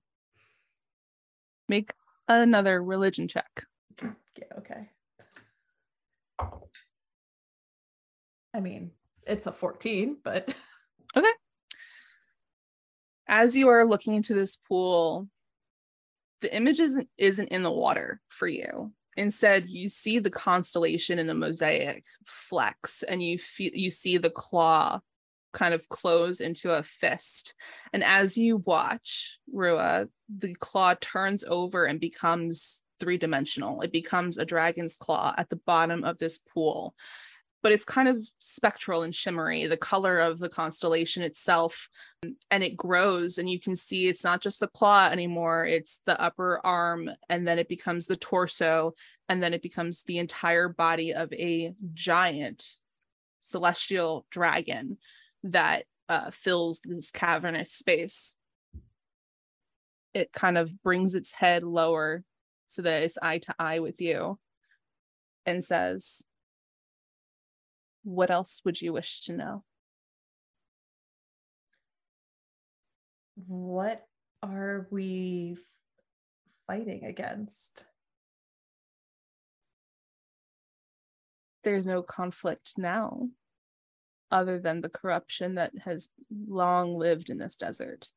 Make 1.69 1.91
another 2.29 2.83
religion 2.83 3.29
check. 3.29 3.65
Yeah, 4.03 4.59
okay. 4.59 4.91
I 8.55 8.61
mean, 8.61 8.93
it's 9.27 9.47
a 9.47 9.53
14, 9.53 10.19
but 10.23 10.55
okay. 11.17 11.33
As 13.27 13.57
you 13.57 13.69
are 13.69 13.87
looking 13.87 14.15
into 14.15 14.35
this 14.35 14.57
pool, 14.57 15.29
the 16.41 16.55
image 16.55 16.79
isn't, 16.79 17.09
isn't 17.17 17.49
in 17.49 17.63
the 17.63 17.71
water 17.71 18.21
for 18.29 18.47
you. 18.47 18.93
Instead, 19.17 19.69
you 19.69 19.89
see 19.89 20.19
the 20.19 20.31
constellation 20.31 21.19
in 21.19 21.27
the 21.27 21.35
mosaic 21.35 22.05
flex, 22.27 23.03
and 23.03 23.23
you 23.23 23.39
feel 23.39 23.71
you 23.75 23.91
see 23.91 24.19
the 24.19 24.31
claw 24.31 25.01
kind 25.53 25.73
of 25.73 25.89
close 25.89 26.41
into 26.41 26.73
a 26.73 26.83
fist. 26.83 27.55
And 27.93 28.03
as 28.03 28.37
you 28.37 28.59
watch 28.59 29.39
Rua, 29.53 30.09
the 30.29 30.55
claw 30.55 30.95
turns 31.01 31.45
over 31.45 31.85
and 31.85 32.01
becomes 32.01 32.83
three 33.01 33.17
dimensional. 33.17 33.81
It 33.81 33.93
becomes 33.93 34.39
a 34.39 34.45
dragon's 34.45 34.95
claw 34.95 35.35
at 35.37 35.49
the 35.49 35.61
bottom 35.65 36.05
of 36.05 36.19
this 36.19 36.39
pool. 36.39 36.95
But 37.65 37.73
it's 37.73 37.85
kind 37.85 38.09
of 38.09 38.29
spectral 38.41 39.05
and 39.05 39.15
shimmery, 39.15 39.67
the 39.67 39.77
color 39.79 40.19
of 40.19 40.39
the 40.39 40.51
constellation 40.51 41.23
itself. 41.23 41.89
And 42.51 42.63
it 42.63 42.77
grows, 42.77 43.39
and 43.39 43.49
you 43.49 43.59
can 43.59 43.75
see 43.75 44.07
it's 44.07 44.23
not 44.23 44.43
just 44.43 44.61
the 44.61 44.69
claw 44.69 45.09
anymore, 45.09 45.65
it's 45.67 45.99
the 46.05 46.21
upper 46.21 46.61
arm, 46.63 47.09
and 47.31 47.49
then 47.49 47.59
it 47.59 47.69
becomes 47.69 48.07
the 48.07 48.17
torso, 48.17 48.93
and 49.31 49.43
then 49.43 49.55
it 49.55 49.63
becomes 49.63 50.03
the 50.03 50.19
entire 50.19 50.69
body 50.69 51.15
of 51.15 51.33
a 51.33 51.73
giant 51.95 52.77
celestial 53.41 54.27
dragon 54.31 54.99
that 55.43 55.85
uh, 56.11 56.31
fills 56.33 56.81
this 56.85 57.11
cavernous 57.11 57.73
space. 57.73 58.37
It 60.13 60.33
kind 60.33 60.59
of 60.59 60.83
brings 60.83 61.15
its 61.15 61.33
head 61.33 61.63
lower 61.63 62.25
so 62.67 62.83
that 62.83 63.03
it's 63.03 63.17
eye 63.23 63.39
to 63.39 63.55
eye 63.59 63.79
with 63.81 64.03
you 64.03 64.39
and 65.47 65.65
says, 65.65 66.23
What 68.05 68.31
else 68.31 68.61
would 68.65 68.81
you 68.81 68.93
wish 68.93 69.23
to 69.23 69.33
know? 69.33 69.65
what 73.49 74.07
are 74.45 74.87
we 74.93 75.57
fighting 76.69 77.05
against? 77.05 77.85
There's 81.65 81.85
no 81.85 82.01
conflict 82.01 82.75
now 82.79 83.29
other 84.31 84.61
than 84.61 84.83
the 84.83 84.89
corruption 84.89 85.57
that 85.57 85.73
has 85.85 86.11
long 86.47 86.97
lived 86.97 87.29
in 87.29 87.39
this 87.39 87.57
desert. 87.57 88.09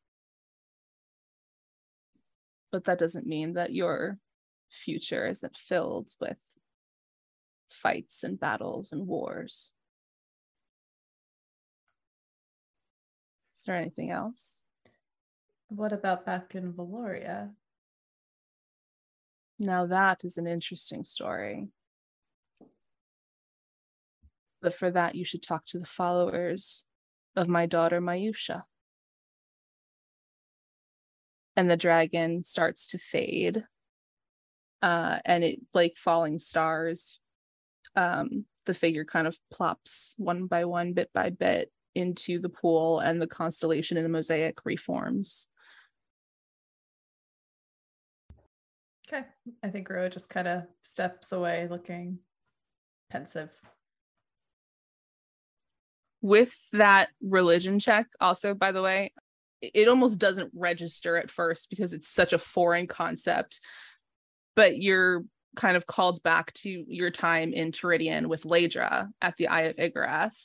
but 2.72 2.84
that 2.84 3.00
doesn't 3.00 3.26
mean 3.26 3.54
that 3.54 3.74
your 3.74 4.20
future 4.70 5.26
isn't 5.26 5.56
filled 5.56 6.12
with 6.20 6.38
fights 7.72 8.24
and 8.24 8.40
battles 8.40 8.92
and 8.92 9.08
wars. 9.08 9.74
There 13.68 13.76
anything 13.76 14.12
else? 14.12 14.62
What 15.68 15.92
about 15.92 16.26
back 16.26 16.56
in 16.56 16.72
Valoria? 16.72 17.52
Now 19.60 19.88
that 19.88 20.24
is 20.24 20.38
an 20.38 20.48
interesting 20.48 21.04
story. 21.04 21.68
But 24.62 24.74
for 24.74 24.90
that, 24.90 25.16
you 25.16 25.26
should 25.26 25.44
talk 25.44 25.66
to 25.68 25.80
the 25.80 25.86
followers 25.86 26.86
of 27.36 27.50
my 27.50 27.66
daughter 27.66 28.00
Mayusha. 28.00 28.64
And 31.58 31.70
the 31.70 31.76
dragon 31.76 32.44
starts 32.44 32.88
to 32.88 32.98
fade. 32.98 33.66
Uh, 34.82 35.20
and 35.26 35.44
it 35.44 35.60
like 35.74 35.96
falling 35.98 36.40
stars. 36.40 37.20
Um, 37.98 38.46
the 38.66 38.74
figure 38.74 39.04
kind 39.04 39.28
of 39.28 39.38
plops 39.52 40.14
one 40.18 40.46
by 40.46 40.64
one, 40.64 40.94
bit 40.94 41.10
by 41.14 41.32
bit, 41.32 41.70
into 41.98 42.40
the 42.40 42.50
pool, 42.50 43.00
and 43.00 43.22
the 43.22 43.28
constellation 43.28 43.98
in 43.98 44.04
the 44.04 44.10
mosaic 44.10 44.60
reforms. 44.66 45.48
Okay. 49.08 49.26
I 49.64 49.70
think 49.70 49.90
Ro 49.90 50.10
just 50.10 50.30
kind 50.30 50.48
of 50.48 50.64
steps 50.84 51.32
away 51.32 51.68
looking 51.70 52.20
pensive. 53.10 53.50
with 56.22 56.54
that 56.74 57.10
religion 57.22 57.80
check 57.80 58.08
also 58.20 58.54
by 58.54 58.72
the 58.72 58.82
way 58.82 59.14
it 59.62 59.88
almost 59.88 60.20
doesn't 60.20 60.52
register 60.54 61.16
at 61.16 61.32
first 61.32 61.70
because 61.70 61.94
it's 61.94 62.10
such 62.10 62.34
a 62.34 62.40
foreign 62.40 62.88
concept 62.88 63.60
but 64.56 64.78
you're 64.78 65.24
kind 65.56 65.78
of 65.78 65.86
called 65.86 66.22
back 66.24 66.52
to 66.54 66.84
your 66.88 67.12
time 67.12 67.54
in 67.54 67.72
Teridian 67.72 68.28
with 68.28 68.44
Ladra 68.44 69.08
at 69.22 69.36
the 69.38 69.48
Eye 69.48 69.62
of 69.64 69.76
Igarath 69.78 70.36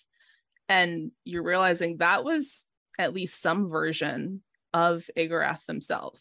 and 0.68 1.10
you're 1.24 1.42
realizing 1.42 1.98
that 1.98 2.24
was 2.24 2.66
at 2.98 3.14
least 3.14 3.40
some 3.40 3.68
version 3.68 4.42
of 4.72 5.04
Igarath 5.16 5.66
himself 5.66 6.18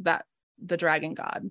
that 0.00 0.24
the 0.62 0.76
dragon 0.76 1.14
god 1.14 1.50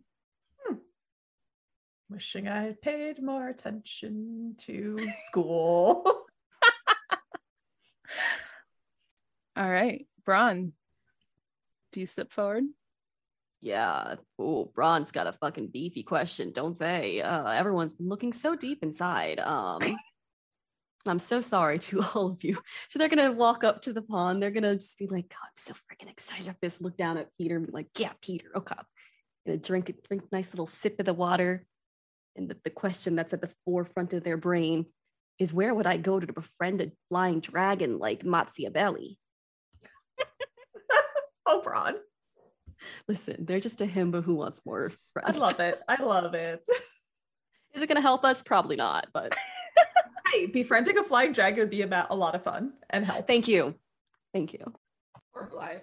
Wishing 2.09 2.49
I 2.49 2.63
had 2.63 2.81
paid 2.81 3.23
more 3.23 3.47
attention 3.47 4.55
to 4.59 4.97
school. 5.27 6.03
all 9.55 9.69
right 9.69 10.05
Braun 10.25 10.73
do 11.93 12.01
you 12.01 12.05
step 12.05 12.31
forward 12.31 12.65
Yeah. 13.61 14.15
Oh, 14.39 14.71
Braun's 14.73 15.11
got 15.11 15.27
a 15.27 15.33
fucking 15.33 15.67
beefy 15.67 16.01
question, 16.03 16.51
don't 16.51 16.77
they? 16.77 17.21
Uh, 17.21 17.47
everyone's 17.47 17.93
been 17.93 18.09
looking 18.09 18.33
so 18.33 18.55
deep 18.55 18.81
inside. 18.81 19.39
Um, 19.39 19.81
I'm 21.05 21.19
so 21.19 21.41
sorry 21.41 21.79
to 21.79 22.01
all 22.13 22.27
of 22.27 22.43
you. 22.43 22.57
So 22.89 22.99
they're 22.99 23.09
gonna 23.09 23.31
walk 23.31 23.63
up 23.63 23.81
to 23.83 23.93
the 23.93 24.01
pond. 24.01 24.41
They're 24.41 24.51
gonna 24.51 24.75
just 24.75 24.97
be 24.97 25.07
like, 25.07 25.29
God, 25.29 25.37
I'm 25.43 25.51
so 25.55 25.73
freaking 25.73 26.09
excited 26.09 26.47
of 26.47 26.55
this. 26.61 26.81
Look 26.81 26.97
down 26.97 27.17
at 27.17 27.29
Peter 27.37 27.57
and 27.57 27.65
be 27.65 27.71
like, 27.71 27.87
Yeah, 27.97 28.11
Peter, 28.21 28.47
oh, 28.55 28.59
okay. 28.59 28.75
Gonna 29.45 29.57
drink 29.57 29.89
a 29.89 29.93
drink 30.07 30.23
nice 30.31 30.53
little 30.53 30.67
sip 30.67 30.99
of 30.99 31.05
the 31.05 31.13
water. 31.13 31.65
And 32.35 32.49
the, 32.49 32.57
the 32.63 32.69
question 32.69 33.15
that's 33.15 33.33
at 33.33 33.41
the 33.41 33.51
forefront 33.65 34.13
of 34.13 34.23
their 34.23 34.37
brain 34.37 34.85
is 35.39 35.53
where 35.53 35.73
would 35.73 35.87
I 35.87 35.97
go 35.97 36.19
to 36.19 36.33
befriend 36.33 36.81
a 36.81 36.91
flying 37.09 37.39
dragon 37.39 37.97
like 37.97 38.23
Matsiabelli? 38.23 39.17
oh, 41.45 41.61
Braun. 41.61 41.95
Listen, 43.07 43.45
they're 43.45 43.59
just 43.59 43.81
a 43.81 43.85
himbo 43.85 44.23
who 44.23 44.35
wants 44.35 44.61
more 44.65 44.91
I 45.23 45.31
love 45.31 45.59
it. 45.59 45.81
I 45.87 46.01
love 46.01 46.33
it. 46.35 46.61
Is 47.73 47.81
it 47.81 47.87
gonna 47.87 48.01
help 48.01 48.23
us? 48.23 48.41
Probably 48.41 48.75
not, 48.75 49.07
but 49.13 49.35
hey, 50.31 50.45
befriending 50.45 50.97
a 50.97 51.03
flying 51.03 51.31
dragon 51.33 51.59
would 51.59 51.69
be 51.69 51.81
about 51.81 52.07
a 52.09 52.15
lot 52.15 52.35
of 52.35 52.43
fun 52.43 52.73
and 52.89 53.05
help. 53.05 53.27
thank 53.27 53.47
you. 53.47 53.75
Thank 54.33 54.53
you. 54.53 54.73
Or 55.33 55.49
Blythe. 55.49 55.81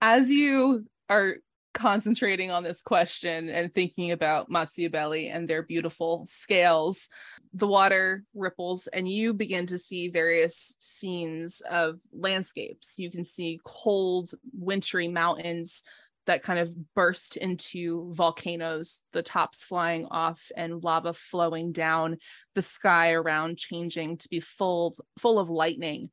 as 0.00 0.30
you 0.30 0.86
are 1.08 1.36
concentrating 1.74 2.50
on 2.50 2.62
this 2.62 2.82
question 2.82 3.48
and 3.48 3.74
thinking 3.74 4.10
about 4.10 4.50
Matsiabelli 4.50 5.34
and 5.34 5.48
their 5.48 5.62
beautiful 5.62 6.26
scales, 6.28 7.08
the 7.54 7.66
water 7.66 8.24
ripples 8.34 8.88
and 8.92 9.08
you 9.08 9.32
begin 9.32 9.66
to 9.66 9.78
see 9.78 10.08
various 10.08 10.74
scenes 10.78 11.62
of 11.70 11.98
landscapes. 12.12 12.98
You 12.98 13.10
can 13.10 13.24
see 13.24 13.60
cold, 13.64 14.32
wintry 14.52 15.08
mountains 15.08 15.82
that 16.26 16.42
kind 16.42 16.58
of 16.58 16.94
burst 16.94 17.36
into 17.36 18.12
volcanoes, 18.14 19.00
the 19.12 19.22
tops 19.22 19.62
flying 19.62 20.06
off 20.06 20.50
and 20.56 20.82
lava 20.82 21.12
flowing 21.12 21.72
down, 21.72 22.18
the 22.54 22.62
sky 22.62 23.12
around 23.12 23.58
changing 23.58 24.18
to 24.18 24.28
be 24.28 24.40
full 24.40 24.94
full 25.18 25.38
of 25.38 25.50
lightning 25.50 26.10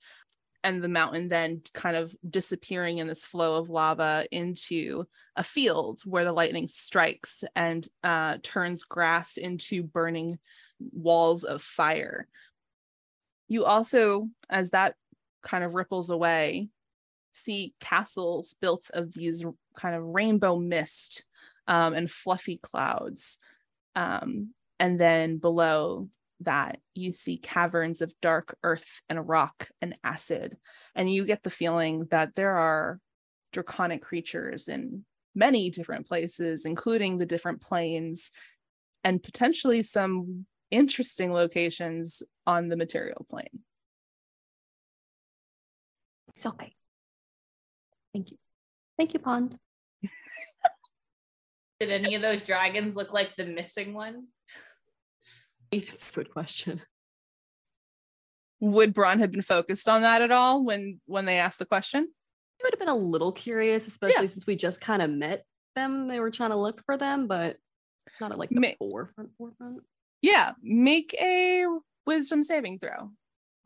and 0.63 0.83
the 0.83 0.89
mountain 0.89 1.29
then 1.29 1.61
kind 1.73 1.95
of 1.95 2.15
disappearing 2.27 2.97
in 2.97 3.07
this 3.07 3.23
flow 3.23 3.55
of 3.55 3.69
lava 3.69 4.25
into 4.31 5.05
a 5.35 5.43
field 5.43 6.01
where 6.05 6.25
the 6.25 6.33
lightning 6.33 6.67
strikes 6.67 7.43
and 7.55 7.87
uh, 8.03 8.37
turns 8.43 8.83
grass 8.83 9.37
into 9.37 9.83
burning 9.83 10.37
walls 10.91 11.43
of 11.43 11.61
fire. 11.61 12.27
You 13.47 13.65
also, 13.65 14.29
as 14.49 14.71
that 14.71 14.95
kind 15.41 15.63
of 15.63 15.75
ripples 15.75 16.09
away, 16.09 16.69
see 17.31 17.73
castles 17.79 18.55
built 18.59 18.89
of 18.93 19.13
these 19.13 19.43
kind 19.79 19.95
of 19.95 20.03
rainbow 20.03 20.57
mist 20.57 21.23
um, 21.67 21.93
and 21.93 22.09
fluffy 22.09 22.59
clouds. 22.61 23.37
Um, 23.95 24.53
and 24.79 24.99
then 24.99 25.37
below 25.37 26.09
that 26.41 26.79
you 26.93 27.11
see 27.11 27.37
caverns 27.37 28.01
of 28.01 28.13
dark 28.21 28.57
earth 28.63 29.01
and 29.09 29.27
rock 29.27 29.69
and 29.81 29.95
acid 30.03 30.55
and 30.95 31.11
you 31.11 31.25
get 31.25 31.43
the 31.43 31.49
feeling 31.49 32.07
that 32.11 32.33
there 32.35 32.55
are 32.55 32.99
draconic 33.51 34.01
creatures 34.01 34.69
in 34.69 35.03
many 35.35 35.69
different 35.69 36.07
places 36.07 36.63
including 36.63 37.17
the 37.17 37.25
different 37.25 37.61
planes 37.61 38.31
and 39.03 39.21
potentially 39.21 39.83
some 39.83 40.45
interesting 40.71 41.33
locations 41.33 42.23
on 42.47 42.69
the 42.69 42.77
material 42.77 43.25
plane 43.29 43.59
It's 46.29 46.45
okay. 46.45 46.71
Thank 48.13 48.31
you. 48.31 48.37
Thank 48.97 49.13
you, 49.13 49.19
Pond. 49.19 49.57
Did 51.79 51.91
any 51.91 52.15
of 52.15 52.21
those 52.21 52.41
dragons 52.41 52.95
look 52.95 53.13
like 53.13 53.35
the 53.35 53.45
missing 53.45 53.93
one? 53.93 54.27
That's 55.71 56.11
a 56.11 56.15
good 56.15 56.31
question. 56.31 56.81
would 58.59 58.93
Braun 58.93 59.19
have 59.19 59.31
been 59.31 59.41
focused 59.41 59.87
on 59.87 60.01
that 60.01 60.21
at 60.21 60.31
all 60.31 60.63
when 60.65 60.99
when 61.05 61.25
they 61.25 61.39
asked 61.39 61.59
the 61.59 61.65
question 61.65 62.07
I 62.61 62.65
would 62.65 62.73
have 62.73 62.79
been 62.79 62.89
a 62.89 62.95
little 62.95 63.31
curious, 63.31 63.87
especially 63.87 64.23
Yeah. 64.23 64.27
since 64.27 64.45
we 64.45 64.57
just 64.57 64.81
kind 64.81 65.01
of 65.01 65.09
met 65.09 65.45
them. 65.77 66.09
They 66.09 66.19
were 66.19 66.29
trying 66.31 66.49
to 66.49 66.57
look 66.57 66.83
for 66.85 66.97
them, 66.97 67.27
but 67.27 67.55
not 68.19 68.33
at 68.33 68.37
like 68.37 68.49
the 68.49 68.59
Ma- 68.59 68.67
forefront. 68.79 69.29
Forefront. 69.37 69.81
yeah 70.21 70.51
make 70.61 71.15
a 71.21 71.65
wisdom 72.05 72.43
saving 72.43 72.79
throw 72.79 73.11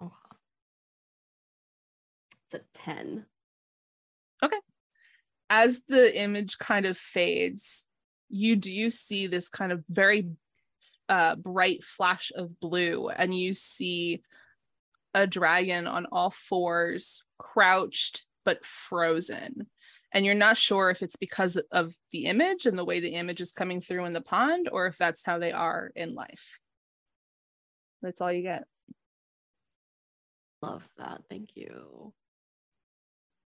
oh, 0.02 0.06
Okay. 0.06 0.38
It's 2.52 2.56
a 2.56 2.62
ten. 2.80 3.26
As 5.50 5.82
the 5.88 6.18
image 6.20 6.58
kind 6.58 6.86
of 6.86 6.98
fades, 6.98 7.86
you 8.30 8.56
do 8.56 8.90
see 8.90 9.28
this 9.28 9.50
kind 9.50 9.72
of 9.72 9.84
very 9.90 10.30
uh, 11.10 11.36
bright 11.36 11.84
flash 11.84 12.32
of 12.36 12.60
blue, 12.60 13.10
and 13.10 13.38
you 13.38 13.54
see 13.54 14.24
a 15.14 15.28
dragon 15.28 15.86
on 15.86 16.08
all 16.12 16.32
fours, 16.32 17.22
crouched 17.38 18.26
but 18.46 18.66
frozen. 18.66 19.68
And 20.12 20.26
you're 20.26 20.36
not 20.36 20.58
sure 20.58 20.90
if 20.90 21.02
it's 21.02 21.16
because 21.16 21.58
of 21.72 21.94
the 22.12 22.26
image 22.26 22.66
and 22.66 22.78
the 22.78 22.86
way 22.86 23.00
the 23.00 23.16
image 23.16 23.42
is 23.42 23.52
coming 23.52 23.82
through 23.82 24.06
in 24.06 24.14
the 24.14 24.22
pond, 24.22 24.70
or 24.72 24.88
if 24.88 24.98
that's 24.98 25.24
how 25.24 25.40
they 25.40 25.52
are 25.52 25.92
in 25.96 26.14
life. 26.14 26.60
That's 28.02 28.22
all 28.22 28.32
you 28.32 28.44
get. 28.44 28.66
Love 30.62 30.84
that. 30.98 31.22
Thank 31.30 31.50
you. 31.56 32.14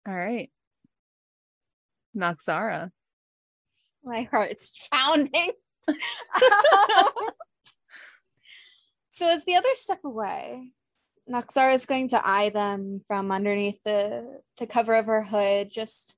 All 0.07 0.15
right. 0.15 0.51
Noxara. 2.17 2.91
My 4.03 4.23
heart's 4.31 4.89
pounding. 4.93 5.53
so 9.11 9.29
as 9.29 9.45
the 9.45 9.57
others 9.57 9.81
step 9.81 10.01
away, 10.05 10.73
Noxara 11.31 11.75
is 11.75 11.87
going 11.87 12.09
to 12.09 12.27
eye 12.27 12.51
them 12.51 13.01
from 13.07 13.33
underneath 13.33 13.83
the, 13.85 14.41
the 14.59 14.67
cover 14.67 14.95
of 14.95 15.07
her 15.07 15.23
hood, 15.23 15.71
just 15.71 16.17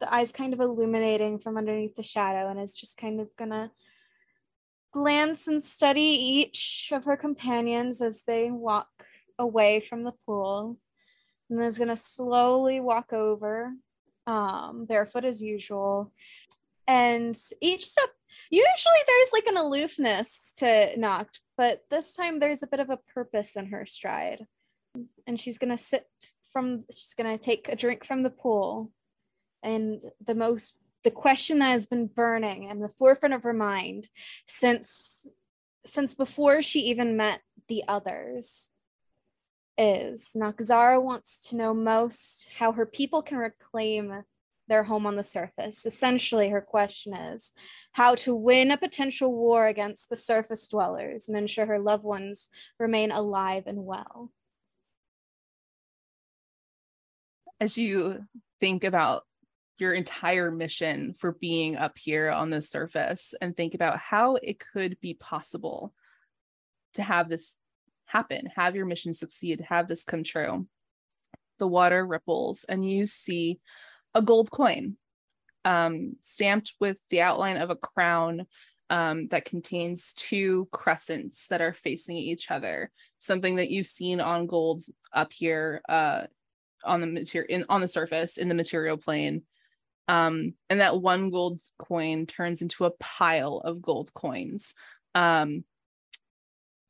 the 0.00 0.12
eyes 0.12 0.32
kind 0.32 0.52
of 0.52 0.60
illuminating 0.60 1.38
from 1.38 1.56
underneath 1.56 1.94
the 1.94 2.02
shadow, 2.02 2.50
and 2.50 2.60
is 2.60 2.74
just 2.74 2.96
kind 2.96 3.20
of 3.20 3.28
gonna 3.36 3.70
glance 4.92 5.46
and 5.46 5.62
study 5.62 6.02
each 6.02 6.90
of 6.92 7.04
her 7.04 7.16
companions 7.16 8.02
as 8.02 8.22
they 8.22 8.50
walk 8.50 8.88
away 9.38 9.78
from 9.78 10.02
the 10.02 10.14
pool. 10.26 10.78
And 11.48 11.60
then 11.60 11.68
is 11.68 11.78
gonna 11.78 11.96
slowly 11.96 12.80
walk 12.80 13.12
over, 13.12 13.72
um, 14.30 14.84
barefoot 14.84 15.24
as 15.24 15.42
usual, 15.42 16.12
And 16.86 17.36
each 17.60 17.86
step, 17.86 18.10
usually 18.50 19.02
there's 19.06 19.32
like 19.32 19.46
an 19.46 19.56
aloofness 19.56 20.52
to 20.58 20.96
Noct, 20.96 21.40
but 21.56 21.82
this 21.90 22.14
time 22.14 22.38
there's 22.38 22.62
a 22.62 22.66
bit 22.68 22.80
of 22.80 22.90
a 22.90 22.98
purpose 23.14 23.56
in 23.56 23.66
her 23.66 23.86
stride. 23.86 24.46
And 25.26 25.38
she's 25.38 25.58
gonna 25.58 25.78
sit 25.78 26.06
from, 26.52 26.84
she's 26.90 27.14
gonna 27.14 27.38
take 27.38 27.68
a 27.68 27.76
drink 27.76 28.04
from 28.04 28.22
the 28.22 28.30
pool. 28.30 28.92
And 29.62 30.02
the 30.24 30.34
most, 30.34 30.74
the 31.02 31.10
question 31.10 31.58
that 31.58 31.70
has 31.70 31.86
been 31.86 32.06
burning 32.06 32.64
in 32.70 32.80
the 32.80 32.94
forefront 32.98 33.34
of 33.34 33.42
her 33.42 33.52
mind 33.52 34.08
since 34.46 35.28
since 35.86 36.14
before 36.14 36.60
she 36.60 36.80
even 36.80 37.16
met 37.16 37.40
the 37.68 37.82
others 37.88 38.70
is 39.80 40.32
Nakzara 40.36 41.02
wants 41.02 41.48
to 41.48 41.56
know 41.56 41.72
most 41.72 42.50
how 42.54 42.70
her 42.72 42.84
people 42.84 43.22
can 43.22 43.38
reclaim 43.38 44.24
their 44.68 44.82
home 44.82 45.06
on 45.06 45.16
the 45.16 45.24
surface. 45.24 45.86
Essentially, 45.86 46.50
her 46.50 46.60
question 46.60 47.14
is 47.14 47.52
how 47.92 48.14
to 48.16 48.34
win 48.34 48.70
a 48.70 48.76
potential 48.76 49.32
war 49.32 49.66
against 49.66 50.10
the 50.10 50.16
surface 50.16 50.68
dwellers 50.68 51.28
and 51.28 51.36
ensure 51.36 51.64
her 51.64 51.78
loved 51.78 52.04
ones 52.04 52.50
remain 52.78 53.10
alive 53.10 53.64
and 53.66 53.84
well. 53.84 54.30
As 57.58 57.78
you 57.78 58.26
think 58.60 58.84
about 58.84 59.24
your 59.78 59.94
entire 59.94 60.50
mission 60.50 61.14
for 61.14 61.32
being 61.32 61.76
up 61.76 61.96
here 61.96 62.30
on 62.30 62.50
the 62.50 62.60
surface 62.60 63.34
and 63.40 63.56
think 63.56 63.74
about 63.74 63.98
how 63.98 64.36
it 64.36 64.60
could 64.60 65.00
be 65.00 65.14
possible 65.14 65.94
to 66.94 67.02
have 67.02 67.30
this 67.30 67.56
happen, 68.10 68.48
have 68.56 68.76
your 68.76 68.86
mission 68.86 69.12
succeed, 69.14 69.64
have 69.68 69.88
this 69.88 70.04
come 70.04 70.24
true. 70.24 70.66
The 71.58 71.68
water 71.68 72.04
ripples 72.04 72.64
and 72.68 72.88
you 72.88 73.06
see 73.06 73.60
a 74.14 74.22
gold 74.22 74.50
coin 74.50 74.96
um, 75.64 76.16
stamped 76.20 76.74
with 76.80 76.96
the 77.10 77.20
outline 77.20 77.58
of 77.58 77.70
a 77.70 77.76
crown 77.76 78.46
um, 78.88 79.28
that 79.28 79.44
contains 79.44 80.12
two 80.14 80.68
crescents 80.72 81.46
that 81.48 81.60
are 81.60 81.74
facing 81.74 82.16
each 82.16 82.50
other. 82.50 82.90
Something 83.20 83.56
that 83.56 83.70
you've 83.70 83.86
seen 83.86 84.20
on 84.20 84.46
gold 84.46 84.80
up 85.12 85.32
here 85.32 85.82
uh, 85.88 86.22
on 86.84 87.00
the 87.00 87.06
material 87.06 87.64
on 87.68 87.80
the 87.80 87.88
surface 87.88 88.38
in 88.38 88.48
the 88.48 88.54
material 88.54 88.96
plane 88.96 89.42
um, 90.08 90.54
and 90.68 90.80
that 90.80 91.00
one 91.00 91.30
gold 91.30 91.60
coin 91.78 92.26
turns 92.26 92.62
into 92.62 92.84
a 92.84 92.90
pile 92.90 93.58
of 93.64 93.82
gold 93.82 94.12
coins 94.14 94.74
um, 95.14 95.64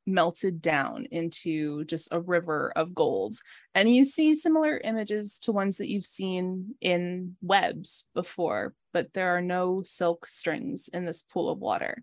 melted 0.07 0.63
down 0.63 1.07
into 1.11 1.85
just 1.85 2.09
a 2.11 2.21
river 2.21 2.73
of 2.75 2.95
gold. 2.95 3.37
And 3.75 3.95
you 3.95 4.05
see 4.05 4.35
similar 4.35 4.79
images 4.79 5.39
to 5.41 5.53
ones 5.53 5.77
that 5.77 5.89
you've 5.89 6.07
seen 6.07 6.75
in 6.81 7.37
webs 7.43 8.09
before 8.15 8.75
but 8.93 9.13
there 9.13 9.37
are 9.37 9.43
no 9.43 9.83
silk 9.85 10.27
strings 10.27 10.89
in 10.93 11.05
this 11.05 11.23
pool 11.23 11.49
of 11.49 11.59
water. 11.59 12.03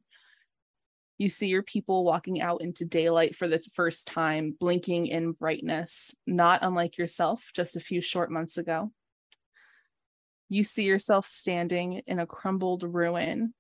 You 1.17 1.29
see 1.29 1.47
your 1.47 1.63
people 1.63 2.03
walking 2.03 2.41
out 2.41 2.61
into 2.61 2.85
daylight 2.85 3.35
for 3.35 3.47
the 3.47 3.61
first 3.73 4.07
time 4.07 4.55
blinking 4.59 5.07
in 5.07 5.31
brightness 5.31 6.15
not 6.27 6.59
unlike 6.61 6.97
yourself 6.97 7.49
just 7.55 7.75
a 7.75 7.81
few 7.81 8.01
short 8.01 8.31
months 8.31 8.57
ago. 8.57 8.91
You 10.49 10.63
see 10.63 10.83
yourself 10.83 11.27
standing 11.27 12.03
in 12.05 12.19
a 12.19 12.27
crumbled 12.27 12.83
ruin, 12.83 13.53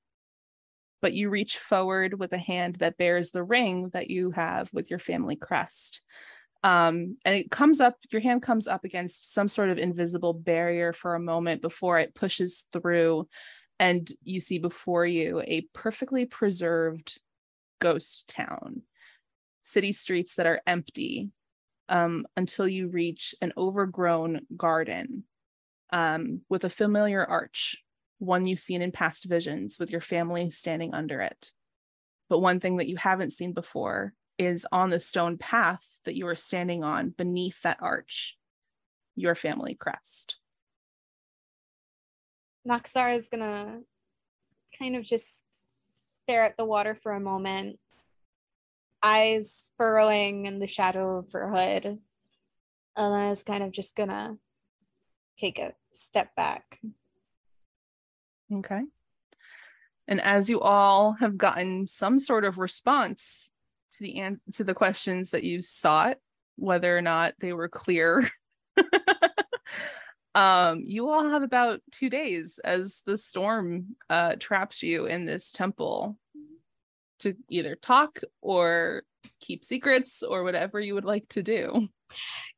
but 1.01 1.13
you 1.13 1.29
reach 1.29 1.57
forward 1.57 2.19
with 2.19 2.33
a 2.33 2.37
hand 2.37 2.75
that 2.75 2.97
bears 2.97 3.31
the 3.31 3.43
ring 3.43 3.89
that 3.93 4.09
you 4.09 4.31
have 4.31 4.69
with 4.73 4.89
your 4.89 4.99
family 4.99 5.35
crest. 5.35 6.01
Um, 6.63 7.17
and 7.23 7.35
it 7.35 7.51
comes 7.51 7.79
up, 7.79 7.95
your 8.11 8.21
hand 8.21 8.41
comes 8.41 8.67
up 8.67 8.83
against 8.83 9.33
some 9.33 9.47
sort 9.47 9.69
of 9.69 9.77
invisible 9.77 10.33
barrier 10.33 10.91
for 10.91 11.15
a 11.15 11.19
moment 11.19 11.61
before 11.61 11.99
it 11.99 12.15
pushes 12.15 12.65
through. 12.73 13.27
And 13.79 14.09
you 14.23 14.39
see 14.39 14.57
before 14.57 15.05
you 15.05 15.41
a 15.41 15.67
perfectly 15.73 16.25
preserved 16.25 17.19
ghost 17.79 18.27
town, 18.27 18.81
city 19.61 19.93
streets 19.93 20.35
that 20.35 20.47
are 20.47 20.61
empty 20.65 21.29
um, 21.89 22.25
until 22.35 22.67
you 22.67 22.87
reach 22.87 23.35
an 23.41 23.53
overgrown 23.55 24.41
garden 24.55 25.23
um, 25.91 26.41
with 26.49 26.63
a 26.63 26.69
familiar 26.69 27.23
arch, 27.23 27.77
one 28.19 28.47
you've 28.47 28.59
seen 28.59 28.81
in 28.81 28.91
past 28.91 29.25
visions 29.25 29.77
with 29.79 29.91
your 29.91 30.01
family 30.01 30.49
standing 30.49 30.93
under 30.93 31.21
it. 31.21 31.51
But 32.29 32.39
one 32.39 32.59
thing 32.59 32.77
that 32.77 32.87
you 32.87 32.97
haven't 32.97 33.33
seen 33.33 33.53
before 33.53 34.13
is 34.37 34.65
on 34.71 34.89
the 34.89 34.99
stone 34.99 35.37
path 35.37 35.83
that 36.05 36.15
you 36.15 36.27
are 36.27 36.35
standing 36.35 36.83
on 36.83 37.09
beneath 37.09 37.61
that 37.63 37.77
arch, 37.81 38.37
your 39.15 39.35
family 39.35 39.75
crest. 39.75 40.37
Naxar 42.67 43.15
is 43.15 43.29
gonna 43.29 43.79
kind 44.77 44.95
of 44.95 45.03
just 45.03 45.43
stare 45.49 46.43
at 46.43 46.57
the 46.57 46.65
water 46.65 46.95
for 46.95 47.13
a 47.13 47.19
moment, 47.19 47.79
eyes 49.01 49.71
furrowing 49.77 50.45
in 50.45 50.59
the 50.59 50.67
shadow 50.67 51.19
of 51.19 51.31
her 51.31 51.49
hood. 51.49 51.99
And 52.95 53.13
then 53.13 53.31
is 53.31 53.43
kind 53.43 53.63
of 53.63 53.71
just 53.71 53.95
gonna 53.95 54.37
take 55.37 55.59
a 55.59 55.73
step 55.93 56.35
back. 56.35 56.79
Okay. 58.53 58.81
And 60.07 60.21
as 60.21 60.49
you 60.49 60.61
all 60.61 61.13
have 61.13 61.37
gotten 61.37 61.87
some 61.87 62.17
sort 62.17 62.45
of 62.45 62.59
response 62.59 63.51
to 63.93 64.03
the 64.03 64.19
an- 64.19 64.41
to 64.53 64.63
the 64.63 64.73
questions 64.73 65.31
that 65.31 65.43
you 65.43 65.61
sought, 65.61 66.17
whether 66.55 66.97
or 66.97 67.01
not 67.01 67.33
they 67.39 67.51
were 67.51 67.67
clear, 67.67 68.27
um, 70.35 70.83
you 70.85 71.09
all 71.09 71.29
have 71.29 71.43
about 71.43 71.81
two 71.91 72.09
days 72.09 72.59
as 72.63 73.01
the 73.05 73.17
storm 73.17 73.95
uh, 74.09 74.35
traps 74.39 74.81
you 74.81 75.05
in 75.05 75.25
this 75.25 75.51
temple 75.51 76.17
to 77.19 77.35
either 77.49 77.75
talk 77.75 78.19
or 78.41 79.03
keep 79.41 79.65
secrets 79.65 80.23
or 80.23 80.43
whatever 80.43 80.79
you 80.79 80.93
would 80.93 81.05
like 81.05 81.27
to 81.29 81.43
do. 81.43 81.89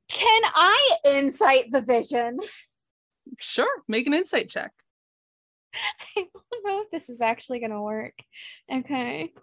Can 0.09 0.41
I 0.45 0.97
insight 1.05 1.71
the 1.71 1.81
vision? 1.81 2.39
Sure, 3.39 3.69
make 3.87 4.07
an 4.07 4.13
insight 4.13 4.49
check. 4.49 4.71
I 6.17 6.25
don't 6.33 6.65
know 6.65 6.81
if 6.81 6.91
this 6.91 7.09
is 7.09 7.21
actually 7.21 7.59
going 7.59 7.71
to 7.71 7.81
work. 7.81 8.13
Okay. 8.71 9.33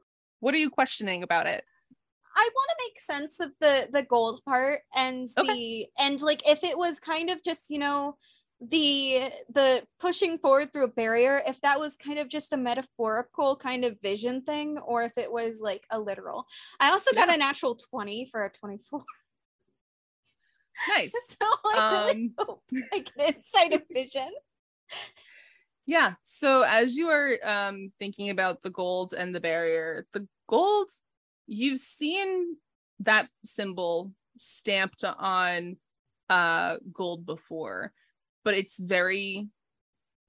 What 0.41 0.55
are 0.55 0.59
you 0.59 0.71
questioning 0.71 1.23
about 1.23 1.47
it? 1.47 1.65
I 2.39 2.49
want 2.55 2.71
to 2.71 2.85
make 2.87 3.01
sense 3.01 3.41
of 3.41 3.53
the 3.61 3.89
the 3.93 4.03
gold 4.03 4.43
part 4.45 4.81
and 4.95 5.27
Okay. 5.39 5.49
the 5.49 5.87
and 5.99 6.21
like 6.21 6.47
if 6.47 6.63
it 6.65 6.77
was 6.77 7.01
kind 7.01 7.31
of 7.31 7.43
just, 7.43 7.71
you 7.71 7.79
know, 7.79 8.19
the 8.61 9.31
the 9.49 9.87
pushing 10.01 10.39
forward 10.39 10.73
through 10.73 10.85
a 10.85 10.89
barrier 10.89 11.43
if 11.47 11.61
that 11.63 11.79
was 11.79 11.97
kind 11.97 12.19
of 12.19 12.29
just 12.29 12.53
a 12.53 12.57
metaphorical 12.57 13.57
kind 13.57 13.85
of 13.85 13.99
vision 14.03 14.43
thing 14.43 14.79
or 14.79 15.03
if 15.05 15.13
it 15.17 15.31
was 15.33 15.61
like 15.63 15.85
a 15.91 15.99
literal. 15.99 16.47
I 16.81 16.91
also 16.91 17.13
got 17.15 17.33
a 17.33 17.37
natural 17.39 17.75
20 17.75 18.27
for 18.31 18.45
a 18.45 18.51
24. 18.51 19.05
Nice. 20.89 21.13
so 21.29 21.47
I 21.65 21.89
really 21.91 22.13
Um, 22.13 22.35
hope 22.39 22.63
I 22.93 23.01
can 23.01 23.35
insight 23.35 23.73
a 23.73 23.83
vision. 23.95 24.31
Yeah. 25.87 26.15
So 26.25 26.63
as 26.63 26.97
you 26.97 27.09
are 27.09 27.39
um, 27.45 27.93
thinking 27.99 28.31
about 28.31 28.63
the 28.63 28.71
gold 28.71 29.15
and 29.17 29.35
the 29.35 29.41
barrier, 29.41 30.07
the 30.13 30.27
gold, 30.49 30.91
you've 31.47 31.79
seen 31.79 32.57
that 33.01 33.29
symbol 33.45 34.13
stamped 34.37 35.05
on 35.05 35.77
uh, 36.29 36.77
gold 36.93 37.25
before, 37.25 37.93
but 38.45 38.55
it's 38.55 38.79
very 38.81 39.49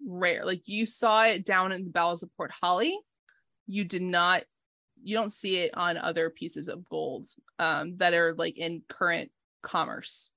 rare. 0.06 0.46
Like 0.46 0.62
you 0.66 0.86
saw 0.86 1.24
it 1.24 1.44
down 1.44 1.72
in 1.72 1.86
the 1.86 1.90
bowels 1.90 2.22
of 2.22 2.30
Port 2.38 2.52
Holly. 2.52 2.98
You 3.66 3.84
did 3.84 4.04
not, 4.04 4.44
you 5.02 5.16
don't 5.16 5.34
see 5.34 5.58
it 5.58 5.76
on 5.76 5.98
other 5.98 6.30
pieces 6.30 6.68
of 6.68 6.88
gold 6.88 7.28
um, 7.58 7.98
that 7.98 8.14
are 8.14 8.36
like 8.36 8.58
in 8.58 8.84
current 8.88 9.32
commerce. 9.64 10.30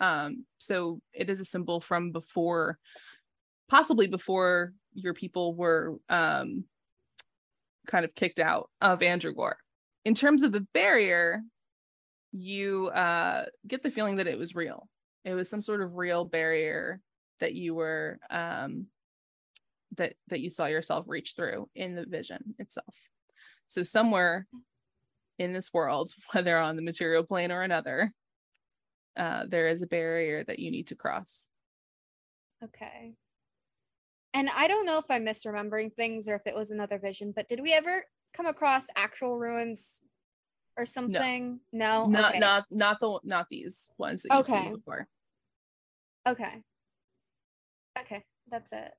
Um, 0.00 0.46
so 0.58 1.00
it 1.12 1.30
is 1.30 1.40
a 1.40 1.44
symbol 1.44 1.80
from 1.80 2.10
before 2.10 2.78
possibly 3.68 4.06
before 4.06 4.72
your 4.94 5.14
people 5.14 5.54
were 5.54 5.98
um, 6.08 6.64
kind 7.86 8.04
of 8.04 8.14
kicked 8.14 8.40
out 8.40 8.70
of 8.80 9.00
Andragore. 9.00 9.56
In 10.04 10.14
terms 10.14 10.42
of 10.42 10.52
the 10.52 10.66
barrier, 10.72 11.42
you 12.32 12.88
uh, 12.88 13.46
get 13.66 13.82
the 13.82 13.90
feeling 13.90 14.16
that 14.16 14.26
it 14.26 14.38
was 14.38 14.54
real. 14.54 14.88
It 15.24 15.34
was 15.34 15.48
some 15.48 15.60
sort 15.60 15.82
of 15.82 15.96
real 15.96 16.24
barrier 16.24 17.00
that 17.40 17.54
you 17.54 17.74
were 17.74 18.18
um, 18.30 18.86
that 19.96 20.14
that 20.28 20.40
you 20.40 20.50
saw 20.50 20.66
yourself 20.66 21.06
reach 21.08 21.34
through 21.36 21.68
in 21.74 21.94
the 21.94 22.06
vision 22.06 22.54
itself. 22.58 22.94
So 23.66 23.82
somewhere 23.82 24.46
in 25.38 25.52
this 25.52 25.72
world, 25.72 26.12
whether 26.32 26.56
on 26.56 26.76
the 26.76 26.82
material 26.82 27.24
plane 27.24 27.52
or 27.52 27.62
another, 27.62 28.12
uh, 29.16 29.44
there 29.48 29.68
is 29.68 29.82
a 29.82 29.86
barrier 29.86 30.44
that 30.44 30.58
you 30.58 30.70
need 30.70 30.88
to 30.88 30.94
cross. 30.94 31.48
Okay. 32.62 33.14
And 34.34 34.48
I 34.54 34.68
don't 34.68 34.86
know 34.86 34.98
if 34.98 35.06
I'm 35.10 35.24
misremembering 35.24 35.92
things 35.94 36.28
or 36.28 36.34
if 36.34 36.46
it 36.46 36.54
was 36.54 36.70
another 36.70 36.98
vision, 36.98 37.32
but 37.34 37.48
did 37.48 37.60
we 37.60 37.72
ever 37.72 38.04
come 38.34 38.46
across 38.46 38.86
actual 38.96 39.38
ruins 39.38 40.02
or 40.76 40.86
something? 40.86 41.60
No. 41.72 42.06
not 42.06 42.24
Oh, 42.24 42.28
okay. 42.30 42.38
not 42.38 42.64
not 42.70 43.00
the 43.00 43.18
not 43.24 43.46
these 43.50 43.90
ones 43.98 44.22
that 44.22 44.30
you've 44.32 44.40
Okay. 44.40 44.64
seen 44.64 44.74
before. 44.76 45.08
Okay. 46.26 46.62
Okay, 47.98 48.24
that's 48.50 48.72
it. 48.72 48.92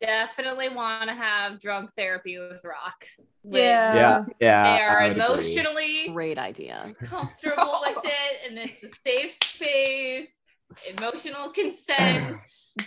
Definitely 0.00 0.68
want 0.68 1.08
to 1.08 1.14
have 1.14 1.60
drunk 1.60 1.90
therapy 1.96 2.38
with 2.38 2.62
Rawk. 2.62 3.04
Yeah. 3.42 3.94
yeah, 3.94 4.24
yeah. 4.38 4.76
They 4.76 4.82
are 4.82 5.00
I 5.00 5.08
would 5.08 5.12
agree. 5.18 5.28
emotionally 5.28 6.08
Great 6.12 6.38
idea. 6.38 6.94
comfortable 7.04 7.80
with 7.82 7.98
it, 8.04 8.40
and 8.50 8.58
it's 8.58 8.82
a 8.82 8.88
safe 8.88 9.32
space. 9.42 10.40
Emotional 10.98 11.50
consent. 11.50 12.36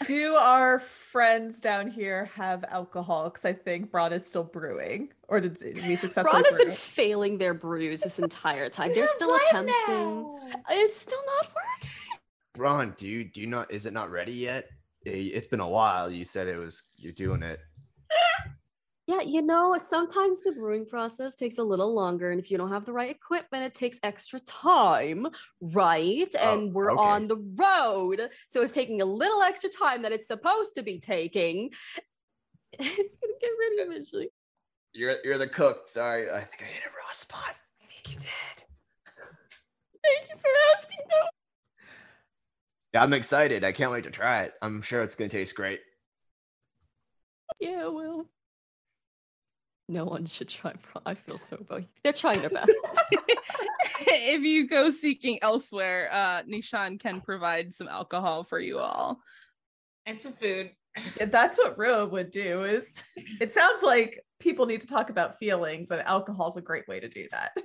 Do 0.05 0.35
our 0.35 0.79
friends 0.79 1.61
down 1.61 1.89
here 1.89 2.29
have 2.35 2.63
alcohol? 2.65 3.25
Because 3.29 3.45
I 3.45 3.53
think 3.53 3.91
Braun 3.91 4.13
is 4.13 4.25
still 4.25 4.43
brewing. 4.43 5.09
Or 5.27 5.39
did 5.39 5.57
we 5.61 5.95
successfully 5.95 6.31
Braun 6.31 6.43
has 6.45 6.55
been 6.57 6.67
brew? 6.67 6.75
failing 6.75 7.37
their 7.37 7.53
brews 7.53 8.01
this 8.01 8.19
entire 8.19 8.69
time. 8.69 8.93
They're 8.93 9.07
still 9.07 9.35
attempting. 9.35 9.73
now. 9.87 10.39
It's 10.69 10.95
still 10.97 11.21
not 11.25 11.51
working. 11.55 11.91
Ron, 12.57 12.95
do 12.97 13.07
you 13.07 13.23
do 13.23 13.41
you 13.41 13.47
not? 13.47 13.71
Is 13.71 13.85
it 13.85 13.93
not 13.93 14.09
ready 14.11 14.33
yet? 14.33 14.65
It's 15.05 15.47
been 15.47 15.59
a 15.59 15.69
while. 15.69 16.09
You 16.11 16.25
said 16.25 16.47
it 16.47 16.57
was. 16.57 16.81
You're 16.99 17.13
doing 17.13 17.43
it. 17.43 17.59
Yeah, 19.07 19.21
you 19.21 19.41
know, 19.41 19.77
sometimes 19.77 20.41
the 20.41 20.51
brewing 20.51 20.85
process 20.85 21.33
takes 21.33 21.59
a 21.59 21.63
little 21.63 21.93
longer, 21.93 22.31
and 22.31 22.41
if 22.41 22.51
you 22.51 22.57
don't 22.57 22.71
have 22.71 22.83
the 22.83 22.91
right 22.91 23.09
equipment, 23.09 23.63
it 23.63 23.73
takes 23.73 23.99
extra 24.03 24.37
time, 24.41 25.27
right? 25.61 26.27
Oh, 26.37 26.53
and 26.53 26.73
we're 26.73 26.91
okay. 26.91 27.01
on 27.01 27.29
the 27.29 27.37
road, 27.55 28.29
so 28.49 28.61
it's 28.61 28.73
taking 28.73 29.01
a 29.01 29.05
little 29.05 29.41
extra 29.43 29.69
time 29.69 30.01
that 30.01 30.11
it's 30.11 30.27
supposed 30.27 30.75
to 30.75 30.83
be 30.83 30.99
taking. 30.99 31.69
It's 32.79 33.17
gonna 33.17 33.33
get 33.41 33.49
ready 33.59 33.89
eventually. 33.89 34.29
You're 34.93 35.15
you're 35.23 35.37
the 35.37 35.47
cook. 35.47 35.89
Sorry, 35.89 36.29
I 36.29 36.41
think 36.41 36.61
I 36.61 36.65
hit 36.65 36.83
a 36.83 36.89
raw 36.89 37.11
spot. 37.13 37.55
I 37.81 37.85
think 37.87 38.13
you 38.13 38.19
did. 38.19 38.27
Thank 40.03 40.29
you 40.29 40.35
for 40.37 40.49
asking. 40.75 40.99
No. 41.09 41.15
Yeah, 42.93 43.03
I'm 43.03 43.13
excited. 43.13 43.63
I 43.63 43.71
can't 43.71 43.91
wait 43.91 44.03
to 44.03 44.11
try 44.11 44.43
it. 44.43 44.53
I'm 44.61 44.81
sure 44.81 45.01
it's 45.01 45.15
gonna 45.15 45.29
taste 45.29 45.55
great. 45.55 45.79
Yeah, 47.59 47.87
well. 47.87 48.27
No 49.89 50.05
one 50.05 50.25
should 50.25 50.49
try. 50.49 50.73
Bra- 50.91 51.01
I 51.05 51.13
feel 51.13 51.37
so 51.37 51.57
bad. 51.69 51.87
They're 52.03 52.13
trying 52.13 52.41
their 52.41 52.49
best. 52.49 52.69
if 54.07 54.41
you 54.41 54.67
go 54.67 54.91
seeking 54.91 55.39
elsewhere, 55.41 56.09
uh, 56.11 56.43
Nishan 56.43 56.99
can 56.99 57.21
provide 57.21 57.75
some 57.75 57.87
alcohol 57.87 58.43
for 58.43 58.59
you 58.59 58.79
all. 58.79 59.21
And 60.05 60.21
some 60.21 60.33
food. 60.33 60.71
Yeah, 61.19 61.25
That's 61.25 61.57
what 61.57 61.77
Rua 61.77 62.05
would 62.05 62.31
do. 62.31 62.63
Is 62.63 63.03
it 63.39 63.53
sounds 63.53 63.83
like 63.83 64.23
people 64.39 64.65
need 64.65 64.81
to 64.81 64.87
talk 64.87 65.09
about 65.09 65.37
feelings, 65.39 65.91
and 65.91 66.01
alcohol 66.01 66.49
is 66.49 66.57
a 66.57 66.61
great 66.61 66.87
way 66.87 66.99
to 66.99 67.07
do 67.07 67.27
that. 67.31 67.55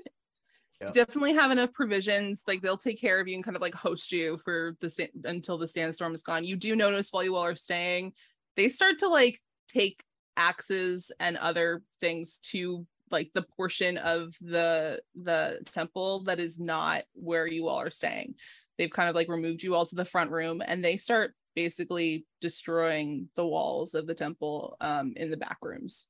Yeah. 0.80 0.90
Definitely 0.90 1.34
have 1.34 1.50
enough 1.50 1.72
provisions. 1.72 2.42
Like 2.46 2.60
they'll 2.60 2.76
take 2.76 3.00
care 3.00 3.20
of 3.20 3.28
you 3.28 3.36
and 3.36 3.44
kind 3.44 3.56
of 3.56 3.62
like 3.62 3.74
host 3.74 4.10
you 4.12 4.38
for 4.44 4.76
the 4.80 4.90
sta- 4.90 5.12
until 5.24 5.56
the 5.56 5.68
sandstorm 5.68 6.14
is 6.14 6.22
gone. 6.22 6.44
You 6.44 6.56
do 6.56 6.74
notice 6.74 7.12
while 7.12 7.22
you 7.22 7.36
all 7.36 7.44
are 7.44 7.54
staying, 7.54 8.12
they 8.56 8.68
start 8.68 8.98
to 8.98 9.08
like 9.08 9.40
take 9.68 10.02
axes 10.36 11.12
and 11.20 11.36
other 11.36 11.82
things 12.00 12.38
to 12.50 12.86
like 13.10 13.30
the 13.34 13.42
portion 13.42 13.98
of 13.98 14.34
the 14.40 15.00
the 15.14 15.60
temple 15.66 16.24
that 16.24 16.40
is 16.40 16.58
not 16.58 17.04
where 17.14 17.46
you 17.46 17.68
all 17.68 17.80
are 17.80 17.90
staying. 17.90 18.34
They've 18.78 18.90
kind 18.90 19.08
of 19.08 19.14
like 19.14 19.28
removed 19.28 19.62
you 19.62 19.74
all 19.74 19.86
to 19.86 19.94
the 19.94 20.04
front 20.04 20.30
room 20.30 20.62
and 20.64 20.84
they 20.84 20.96
start 20.96 21.34
basically 21.54 22.24
destroying 22.40 23.28
the 23.36 23.46
walls 23.46 23.94
of 23.94 24.06
the 24.06 24.14
temple 24.14 24.76
um 24.80 25.12
in 25.16 25.30
the 25.30 25.36
back 25.36 25.58
rooms. 25.62 26.08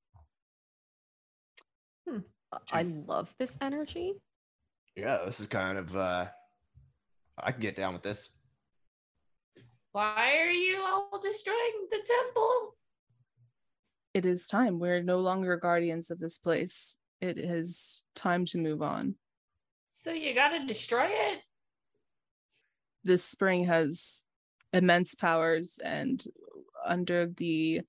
I 2.70 2.82
love 2.82 3.34
this 3.38 3.56
energy. 3.60 4.12
Yeah, 4.94 5.24
this 5.24 5.40
is 5.40 5.46
kind 5.46 5.78
of. 5.78 5.96
uh 5.96 6.26
I 7.38 7.50
can 7.50 7.60
get 7.60 7.76
down 7.76 7.94
with 7.94 8.02
this. 8.02 8.30
Why 9.92 10.36
are 10.36 10.50
you 10.50 10.80
all 10.82 11.18
destroying 11.20 11.88
the 11.90 11.98
temple? 12.04 12.76
It 14.14 14.26
is 14.26 14.46
time. 14.46 14.78
We're 14.78 15.02
no 15.02 15.20
longer 15.20 15.56
guardians 15.56 16.10
of 16.10 16.18
this 16.18 16.38
place. 16.38 16.96
It 17.20 17.38
is 17.38 18.04
time 18.14 18.44
to 18.46 18.58
move 18.58 18.82
on. 18.82 19.14
So 19.90 20.12
you 20.12 20.34
gotta 20.34 20.66
destroy 20.66 21.08
it? 21.08 21.40
This 23.04 23.24
spring 23.24 23.66
has 23.66 24.24
immense 24.72 25.14
powers, 25.14 25.78
and 25.82 26.22
under 26.84 27.26
the 27.26 27.82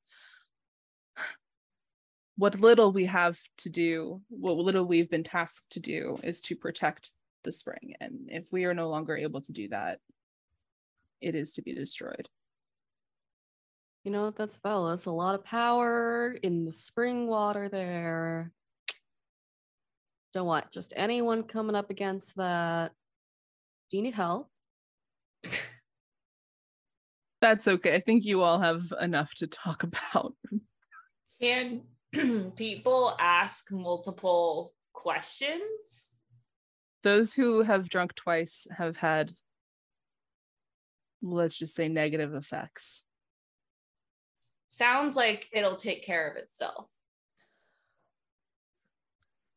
what 2.35 2.59
little 2.59 2.91
we 2.91 3.05
have 3.05 3.37
to 3.59 3.69
do, 3.69 4.21
what 4.29 4.57
little 4.57 4.85
we've 4.85 5.09
been 5.09 5.23
tasked 5.23 5.69
to 5.71 5.79
do, 5.79 6.17
is 6.23 6.41
to 6.41 6.55
protect 6.55 7.11
the 7.43 7.51
spring. 7.51 7.93
And 7.99 8.27
if 8.27 8.51
we 8.51 8.65
are 8.65 8.73
no 8.73 8.89
longer 8.89 9.15
able 9.15 9.41
to 9.41 9.51
do 9.51 9.67
that, 9.69 9.99
it 11.21 11.35
is 11.35 11.53
to 11.53 11.61
be 11.61 11.75
destroyed. 11.75 12.27
You 14.03 14.11
know, 14.11 14.25
what 14.25 14.35
that's 14.35 14.59
well, 14.63 14.87
that's 14.87 15.05
a 15.05 15.11
lot 15.11 15.35
of 15.35 15.45
power 15.45 16.37
in 16.43 16.65
the 16.65 16.73
spring 16.73 17.27
water 17.27 17.69
there. 17.69 18.51
Don't 20.33 20.47
want 20.47 20.71
just 20.71 20.93
anyone 20.95 21.43
coming 21.43 21.75
up 21.75 21.89
against 21.89 22.35
that. 22.37 22.91
Do 23.91 23.97
you 23.97 24.03
need 24.03 24.15
help? 24.15 24.49
That's 27.41 27.67
okay. 27.67 27.95
I 27.95 28.01
think 28.01 28.25
you 28.25 28.41
all 28.41 28.59
have 28.59 28.93
enough 28.99 29.33
to 29.35 29.47
talk 29.47 29.83
about. 30.13 30.33
Can 31.41 31.81
people 32.55 33.15
ask 33.19 33.71
multiple 33.71 34.73
questions? 34.93 36.15
those 37.03 37.33
who 37.33 37.61
have 37.61 37.89
drunk 37.89 38.15
twice 38.15 38.65
have 38.77 38.97
had 38.97 39.33
let's 41.21 41.57
just 41.57 41.75
say 41.75 41.87
negative 41.87 42.33
effects 42.33 43.05
Sounds 44.75 45.15
like 45.15 45.47
it'll 45.51 45.75
take 45.75 46.03
care 46.03 46.29
of 46.29 46.35
itself. 46.35 46.89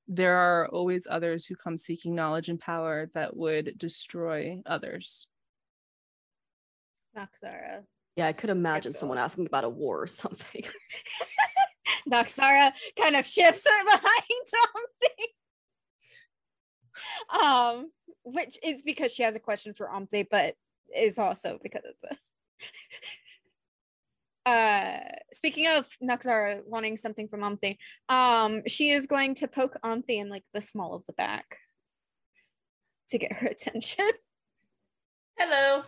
there 0.09 0.37
are 0.37 0.69
always 0.69 1.05
others 1.11 1.45
who 1.45 1.57
come 1.57 1.77
seeking 1.77 2.15
knowledge 2.15 2.49
and 2.49 2.61
power 2.61 3.11
that 3.13 3.37
would 3.37 3.77
destroy 3.77 4.63
others 4.65 5.27
Noxara. 7.17 7.83
Yeah, 8.17 8.27
I 8.27 8.33
could 8.33 8.51
imagine 8.51 8.93
so. 8.93 8.99
someone 8.99 9.19
asking 9.19 9.47
about 9.47 9.65
a 9.65 9.69
war 9.69 10.03
or 10.03 10.07
something. 10.07 10.65
Noxara 12.11 12.73
kind 13.01 13.17
of 13.17 13.27
shifts 13.27 13.65
it 13.67 13.87
behind 13.87 14.45
something. 17.33 17.43
Um, 17.43 17.91
which 18.25 18.59
is 18.63 18.83
because 18.83 19.13
she 19.13 19.23
has 19.23 19.35
a 19.35 19.41
question 19.41 19.73
for 19.75 19.89
Omthi, 19.89 20.27
but 20.31 20.55
is 20.95 21.19
also 21.19 21.59
because 21.63 21.85
of 21.85 21.95
the 22.03 22.17
uh 24.47 24.99
speaking 25.33 25.67
of 25.67 25.87
Noxara 26.03 26.63
wanting 26.67 26.97
something 26.97 27.29
from 27.29 27.41
Omthi, 27.41 27.77
um, 28.09 28.63
she 28.67 28.91
is 28.91 29.07
going 29.07 29.35
to 29.37 29.49
poke 29.49 29.77
Omthi 29.85 30.19
in 30.21 30.29
like 30.31 30.45
the 30.55 30.63
small 30.63 30.95
of 30.95 31.03
the 31.07 31.13
back 31.13 31.59
to 33.11 33.19
get 33.19 33.33
her 33.33 33.47
attention. 33.57 34.11
Hello. 35.39 35.83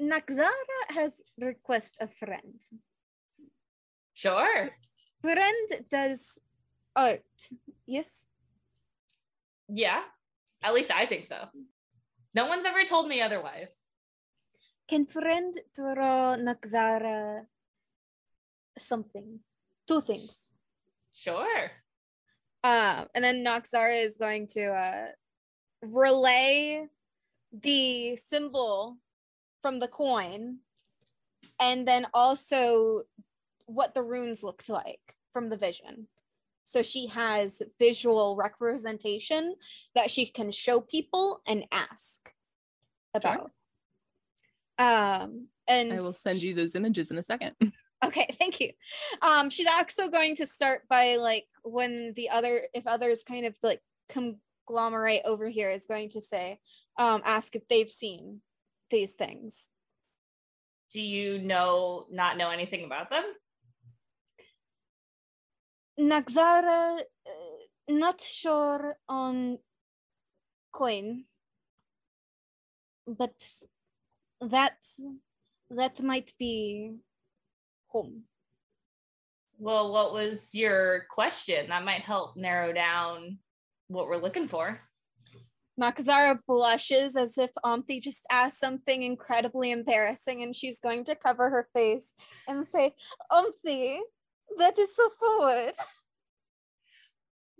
Naxara 0.00 0.50
has 0.88 1.20
request 1.38 1.96
a 2.00 2.08
friend. 2.08 2.60
Sure. 4.14 4.70
Friend 5.22 5.68
does 5.90 6.38
art. 6.96 7.22
Yes. 7.86 8.26
Yeah. 9.68 10.02
At 10.62 10.74
least 10.74 10.90
I 10.90 11.06
think 11.06 11.24
so. 11.24 11.48
No 12.34 12.46
one's 12.46 12.64
ever 12.64 12.84
told 12.84 13.08
me 13.08 13.20
otherwise. 13.20 13.82
Can 14.92 15.06
friend 15.06 15.54
draw 15.74 16.36
Naxara 16.36 17.46
something? 18.76 19.40
Two 19.88 20.02
things. 20.02 20.52
Sure. 21.14 21.70
Um, 22.62 23.06
and 23.14 23.24
then 23.24 23.42
Noxara 23.42 24.04
is 24.04 24.18
going 24.18 24.48
to 24.48 24.66
uh, 24.66 25.06
relay 25.80 26.88
the 27.50 28.18
symbol 28.18 28.98
from 29.62 29.80
the 29.80 29.88
coin, 29.88 30.58
and 31.58 31.88
then 31.88 32.06
also 32.12 33.04
what 33.64 33.94
the 33.94 34.02
runes 34.02 34.44
looked 34.44 34.68
like 34.68 35.16
from 35.32 35.48
the 35.48 35.56
vision. 35.56 36.06
So 36.64 36.82
she 36.82 37.06
has 37.06 37.62
visual 37.78 38.36
representation 38.36 39.54
that 39.94 40.10
she 40.10 40.26
can 40.26 40.50
show 40.50 40.82
people 40.82 41.40
and 41.46 41.64
ask 41.72 42.30
about. 43.14 43.52
Um, 44.78 45.48
and 45.68 45.92
i 45.92 46.00
will 46.00 46.12
send 46.12 46.42
you 46.42 46.54
those 46.54 46.74
images 46.74 47.10
in 47.10 47.18
a 47.18 47.22
second 47.22 47.52
Okay, 48.04 48.26
thank 48.38 48.58
you. 48.58 48.70
Um, 49.22 49.48
she's 49.48 49.68
also 49.68 50.08
going 50.08 50.34
to 50.36 50.46
start 50.46 50.82
by 50.88 51.16
like 51.16 51.46
when 51.62 52.12
the 52.16 52.30
other, 52.30 52.62
if 52.74 52.86
others 52.86 53.22
kind 53.22 53.46
of 53.46 53.56
like 53.62 53.80
conglomerate 54.08 55.22
over 55.24 55.48
here, 55.48 55.70
is 55.70 55.86
going 55.86 56.10
to 56.10 56.20
say, 56.20 56.58
um, 56.98 57.22
ask 57.24 57.54
if 57.54 57.66
they've 57.68 57.90
seen 57.90 58.40
these 58.90 59.12
things. 59.12 59.70
Do 60.92 61.00
you 61.00 61.38
know 61.38 62.06
not 62.10 62.36
know 62.36 62.50
anything 62.50 62.84
about 62.84 63.08
them? 63.08 63.24
Naxara, 66.00 66.98
uh, 66.98 67.30
not 67.88 68.20
sure 68.20 68.96
on 69.08 69.58
coin, 70.72 71.24
but 73.06 73.32
that 74.50 74.76
that 75.70 76.02
might 76.02 76.32
be 76.38 76.96
home. 77.88 78.24
Well, 79.58 79.92
what 79.92 80.12
was 80.12 80.54
your 80.54 81.06
question? 81.10 81.68
That 81.68 81.84
might 81.84 82.02
help 82.02 82.36
narrow 82.36 82.72
down 82.72 83.38
what 83.88 84.08
we're 84.08 84.16
looking 84.16 84.46
for. 84.46 84.80
Nakazara 85.80 86.38
blushes 86.46 87.16
as 87.16 87.38
if 87.38 87.50
Auntie 87.64 88.00
just 88.00 88.26
asked 88.30 88.58
something 88.58 89.02
incredibly 89.02 89.70
embarrassing 89.70 90.42
and 90.42 90.54
she's 90.54 90.80
going 90.80 91.04
to 91.04 91.14
cover 91.14 91.48
her 91.48 91.68
face 91.72 92.12
and 92.46 92.66
say, 92.66 92.94
Auntie, 93.30 94.00
that 94.58 94.78
is 94.78 94.94
so 94.94 95.08
forward. 95.10 95.72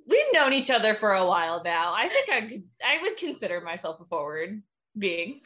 We've 0.07 0.33
known 0.33 0.53
each 0.53 0.71
other 0.71 0.95
for 0.95 1.13
a 1.13 1.27
while 1.27 1.63
now. 1.65 1.95
I 1.97 2.09
think 2.09 2.29
I 2.31 2.41
could 2.43 2.65
I 2.85 3.01
would 3.01 3.17
consider 3.17 3.61
myself 3.61 4.01
a 4.01 4.05
forward 4.05 4.63
being. 4.99 5.41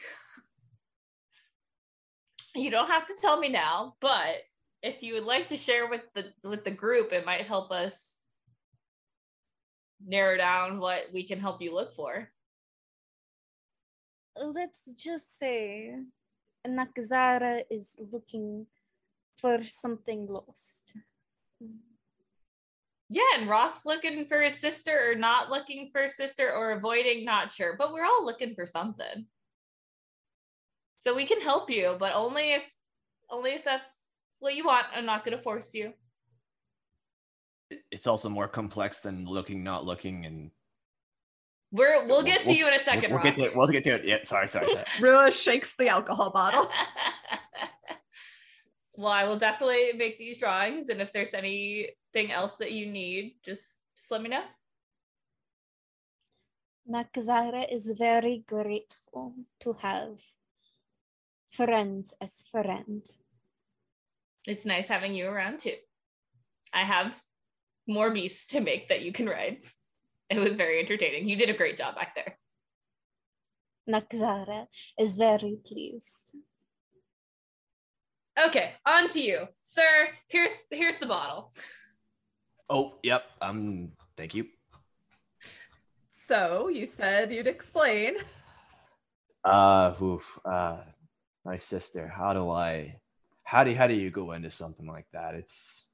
You 2.57 2.71
don't 2.71 2.89
have 2.89 3.05
to 3.05 3.13
tell 3.21 3.39
me 3.39 3.49
now, 3.49 3.95
but 4.01 4.37
if 4.81 5.03
you 5.03 5.13
would 5.13 5.25
like 5.25 5.47
to 5.49 5.57
share 5.57 5.87
with 5.87 6.01
the 6.15 6.33
with 6.43 6.63
the 6.63 6.71
group, 6.71 7.13
it 7.13 7.25
might 7.25 7.45
help 7.45 7.71
us 7.71 8.17
narrow 10.03 10.37
down 10.37 10.79
what 10.79 11.03
we 11.13 11.23
can 11.23 11.39
help 11.39 11.61
you 11.61 11.73
look 11.73 11.93
for. 11.93 12.29
Let's 14.35 14.79
just 14.97 15.37
say 15.37 15.95
Nakazara 16.67 17.61
is 17.69 17.97
looking 18.11 18.65
for 19.37 19.63
something 19.63 20.25
lost. 20.25 20.93
Yeah, 23.09 23.37
and 23.37 23.47
Rawk's 23.47 23.85
looking 23.85 24.25
for 24.25 24.41
his 24.41 24.59
sister 24.59 25.11
or 25.11 25.15
not 25.15 25.49
looking 25.49 25.89
for 25.91 26.01
a 26.01 26.09
sister 26.09 26.51
or 26.51 26.71
avoiding, 26.71 27.23
not 27.23 27.53
sure, 27.53 27.75
but 27.77 27.93
we're 27.93 28.03
all 28.03 28.25
looking 28.25 28.53
for 28.53 28.65
something. 28.65 29.27
So 30.97 31.15
we 31.15 31.25
can 31.25 31.41
help 31.41 31.69
you, 31.69 31.95
but 31.99 32.13
only 32.15 32.53
if 32.53 32.63
only 33.29 33.51
if 33.51 33.63
that's 33.63 33.95
what 34.39 34.55
you 34.55 34.65
want. 34.65 34.87
I'm 34.93 35.05
not 35.05 35.23
gonna 35.23 35.37
force 35.37 35.73
you. 35.73 35.93
It's 37.91 38.07
also 38.07 38.29
more 38.29 38.47
complex 38.47 38.99
than 38.99 39.25
looking, 39.25 39.63
not 39.63 39.85
looking, 39.85 40.25
and 40.25 40.51
We're 41.71 42.07
we'll 42.07 42.23
get 42.23 42.41
to 42.43 42.47
We'll- 42.47 42.57
you 42.57 42.67
in 42.67 42.73
a 42.73 42.79
2nd 42.79 43.09
we'll, 43.09 43.11
we'll 43.11 43.23
get 43.23 43.35
to 43.35 43.45
it. 43.45 43.55
We'll 43.55 43.67
get 43.67 43.83
to 43.83 43.93
it. 43.95 44.05
Yeah, 44.05 44.23
sorry, 44.23 44.47
sorry. 44.47 44.69
sorry. 44.69 44.85
Rua 45.01 45.31
shakes 45.31 45.75
the 45.75 45.89
alcohol 45.89 46.29
bottle. 46.29 46.69
well, 48.95 49.11
I 49.11 49.25
will 49.25 49.37
definitely 49.37 49.91
make 49.95 50.17
these 50.17 50.37
drawings, 50.37 50.89
and 50.89 51.01
if 51.01 51.11
there's 51.11 51.33
anything 51.33 52.31
else 52.31 52.55
that 52.55 52.71
you 52.71 52.89
need, 52.91 53.35
just 53.43 53.77
just 53.95 54.11
let 54.11 54.21
me 54.21 54.29
know. 54.29 54.43
Nakazara 56.89 57.71
is 57.71 57.89
very 57.97 58.45
grateful 58.47 59.33
to 59.59 59.73
have 59.73 60.17
friends 61.57 62.13
as 62.21 62.43
friend. 62.51 63.03
It's 64.47 64.65
nice 64.65 64.87
having 64.87 65.15
you 65.15 65.27
around 65.27 65.59
too. 65.59 65.73
I 66.71 66.83
have 66.83 67.19
more 67.87 68.11
beasts 68.11 68.45
to 68.47 68.61
make 68.61 68.89
that 68.89 69.01
you 69.01 69.11
can 69.11 69.27
ride. 69.27 69.63
It 70.29 70.39
was 70.39 70.57
very 70.57 70.81
entertaining. 70.81 71.29
You 71.29 71.37
did 71.37 71.49
a 71.49 71.53
great 71.53 71.77
job 71.77 71.95
back 71.95 72.13
there. 72.13 72.37
Nakazara 73.89 74.67
is 74.99 75.15
very 75.15 75.57
pleased. 75.65 76.35
Okay, 78.37 78.73
on 78.85 79.07
to 79.07 79.21
you, 79.21 79.47
sir. 79.61 80.09
Here's 80.27 80.51
here's 80.69 80.97
the 80.97 81.05
bottle. 81.05 81.53
Oh, 82.69 82.99
yep. 83.03 83.23
Um, 83.39 83.93
thank 84.17 84.35
you. 84.35 84.47
So 86.11 86.67
you 86.67 86.85
said 86.85 87.31
you'd 87.31 87.47
explain. 87.47 88.17
Uh, 89.45 89.93
oof, 90.01 90.27
uh, 90.43 90.81
my 91.47 91.57
sister. 91.57 92.07
How 92.07 92.33
do 92.33 92.49
I? 92.49 92.99
How 93.43 93.63
do 93.63 93.73
how 93.73 93.87
do 93.87 93.95
you 93.95 94.11
go 94.11 94.33
into 94.33 94.51
something 94.51 94.85
like 94.85 95.07
that? 95.13 95.33
It's 95.33 95.85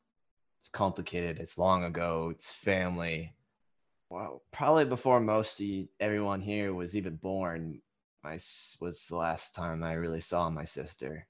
it's 0.59 0.67
complicated. 0.67 1.37
It's 1.39 1.57
long 1.59 1.83
ago. 1.83 2.29
It's 2.31 2.51
family. 2.51 3.35
Wow, 4.09 4.41
probably 4.51 4.85
before 4.85 5.19
most 5.19 5.59
of 5.59 5.65
you, 5.65 5.87
everyone 5.99 6.41
here 6.41 6.73
was 6.73 6.97
even 6.97 7.15
born. 7.15 7.81
My 8.23 8.39
was 8.81 9.05
the 9.09 9.15
last 9.15 9.55
time 9.55 9.83
I 9.83 9.93
really 9.93 10.21
saw 10.21 10.49
my 10.49 10.65
sister. 10.65 11.27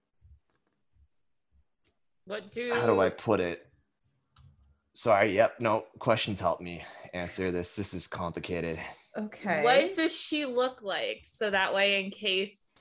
What 2.26 2.51
do 2.51 2.74
How 2.74 2.86
do 2.86 3.01
I 3.01 3.09
put 3.09 3.41
it? 3.41 3.67
Sorry. 4.93 5.36
Yep. 5.36 5.59
No 5.59 5.86
questions 5.99 6.39
help 6.39 6.61
me 6.61 6.84
answer 7.13 7.51
this. 7.51 7.76
This 7.76 7.93
is 7.93 8.07
complicated. 8.07 8.80
Okay. 9.17 9.63
What 9.63 9.95
does 9.95 10.15
she 10.17 10.45
look 10.45 10.82
like? 10.82 11.21
So 11.24 11.49
that 11.49 11.74
way, 11.74 12.03
in 12.03 12.11
case 12.11 12.74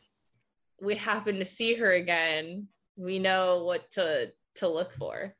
we 0.83 0.97
happen 0.97 1.39
to 1.39 1.45
see 1.45 1.74
her 1.74 1.93
again, 1.93 2.66
we 2.97 3.18
know 3.18 3.64
what 3.64 3.91
to 3.93 4.33
to 4.57 4.68
look 4.68 4.93
for. 4.93 5.35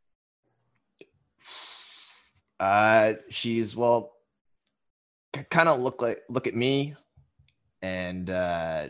Uh, 2.61 3.15
she's 3.29 3.75
well, 3.75 4.13
kind 5.51 5.69
of 5.69 5.81
look 5.81 6.01
like 6.01 6.23
look 6.29 6.47
at 6.47 6.55
me, 6.55 6.95
and 7.83 8.31
uh, 8.31 8.87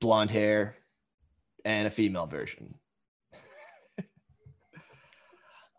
blonde 0.00 0.30
hair, 0.30 0.74
and 1.66 1.86
a 1.86 1.90
female 1.90 2.26
version. 2.26 2.74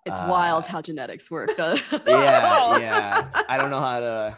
It's 0.06 0.20
Uh, 0.20 0.28
wild 0.30 0.66
how 0.66 0.82
genetics 0.82 1.32
work. 1.32 1.52
Yeah, 1.58 1.78
yeah. 2.78 3.28
I 3.50 3.58
don't 3.58 3.72
know 3.72 3.80
how 3.80 4.00
to. 4.02 4.38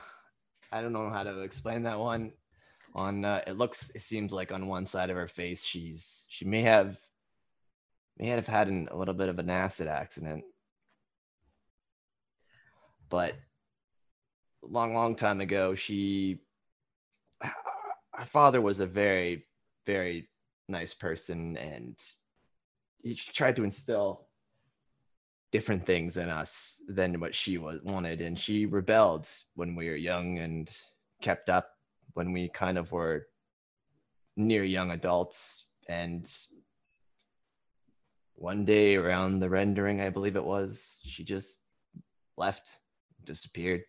I 0.72 0.82
don't 0.82 0.94
know 0.94 1.10
how 1.10 1.24
to 1.24 1.42
explain 1.42 1.84
that 1.84 2.00
one. 2.00 2.32
On 2.96 3.26
uh, 3.26 3.42
it 3.46 3.58
looks, 3.58 3.92
it 3.94 4.02
seems 4.02 4.32
like 4.32 4.54
on 4.54 4.68
one 4.68 4.86
side 4.86 5.10
of 5.10 5.18
her 5.18 5.28
face, 5.28 5.64
she's 5.64 6.26
she 6.30 6.46
may 6.46 6.62
have 6.62 6.98
may 8.18 8.28
have 8.28 8.48
had 8.48 8.70
an, 8.70 8.88
a 8.90 8.96
little 8.96 9.14
bit 9.14 9.28
of 9.28 9.38
an 9.38 9.50
acid 9.50 9.88
accident, 9.88 10.46
but 13.10 13.36
long, 14.62 14.94
long 14.94 15.16
time 15.16 15.42
ago, 15.42 15.76
she 15.76 16.40
her 17.42 18.26
father 18.32 18.62
was 18.62 18.80
a 18.80 18.86
very, 18.86 19.46
very 19.86 20.30
nice 20.70 20.94
person, 20.94 21.58
and 21.58 21.98
he 23.04 23.16
tried 23.16 23.58
to 23.58 23.64
instill 23.64 24.28
different 25.52 25.86
things 25.86 26.18
in 26.18 26.30
us 26.30 26.82
than 26.88 27.20
what 27.20 27.36
she 27.36 27.58
was 27.58 27.82
wanted. 27.84 28.22
And 28.22 28.38
she 28.38 28.66
rebelled 28.66 29.30
when 29.56 29.76
we 29.76 29.90
were 29.90 29.96
young 29.96 30.40
and 30.40 30.70
kept 31.22 31.50
up 31.50 31.75
when 32.16 32.32
we 32.32 32.50
kind 32.50 32.78
of 32.78 32.92
were 32.92 33.28
near 34.36 34.64
young 34.64 34.92
adults 34.92 35.66
and 35.88 36.34
one 38.34 38.66
day 38.66 38.96
around 38.96 39.40
the 39.40 39.50
rendering 39.50 40.02
i 40.02 40.10
believe 40.10 40.36
it 40.36 40.44
was 40.44 40.98
she 41.04 41.24
just 41.24 41.60
left 42.38 42.80
disappeared 43.24 43.82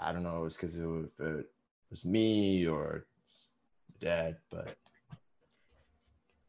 i 0.00 0.12
don't 0.12 0.24
know 0.24 0.38
it 0.40 0.44
was 0.44 0.56
because 0.56 0.76
it 0.76 1.46
was 1.90 2.04
me 2.04 2.66
or 2.66 3.06
dad 4.00 4.36
but 4.50 4.76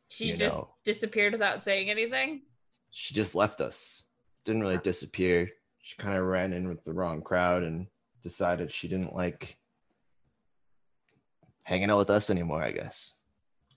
She 0.09 0.33
just 0.33 0.57
know. 0.57 0.69
disappeared 0.83 1.33
without 1.33 1.63
saying 1.63 1.89
anything. 1.89 2.41
she 2.89 3.13
just 3.13 3.35
left 3.35 3.61
us. 3.61 4.05
Didn't 4.43 4.61
really 4.61 4.79
disappear. 4.79 5.47
She 5.81 5.95
kind 5.97 6.17
of 6.17 6.25
ran 6.25 6.51
in 6.51 6.67
with 6.67 6.83
the 6.83 6.93
wrong 6.93 7.21
crowd 7.21 7.61
and 7.63 7.85
decided 8.23 8.71
she 8.73 8.87
didn't 8.87 9.13
like 9.13 9.58
hanging 11.69 11.91
out 11.91 11.99
with 11.99 12.09
us 12.09 12.31
anymore, 12.31 12.63
I 12.63 12.71
guess. 12.71 13.13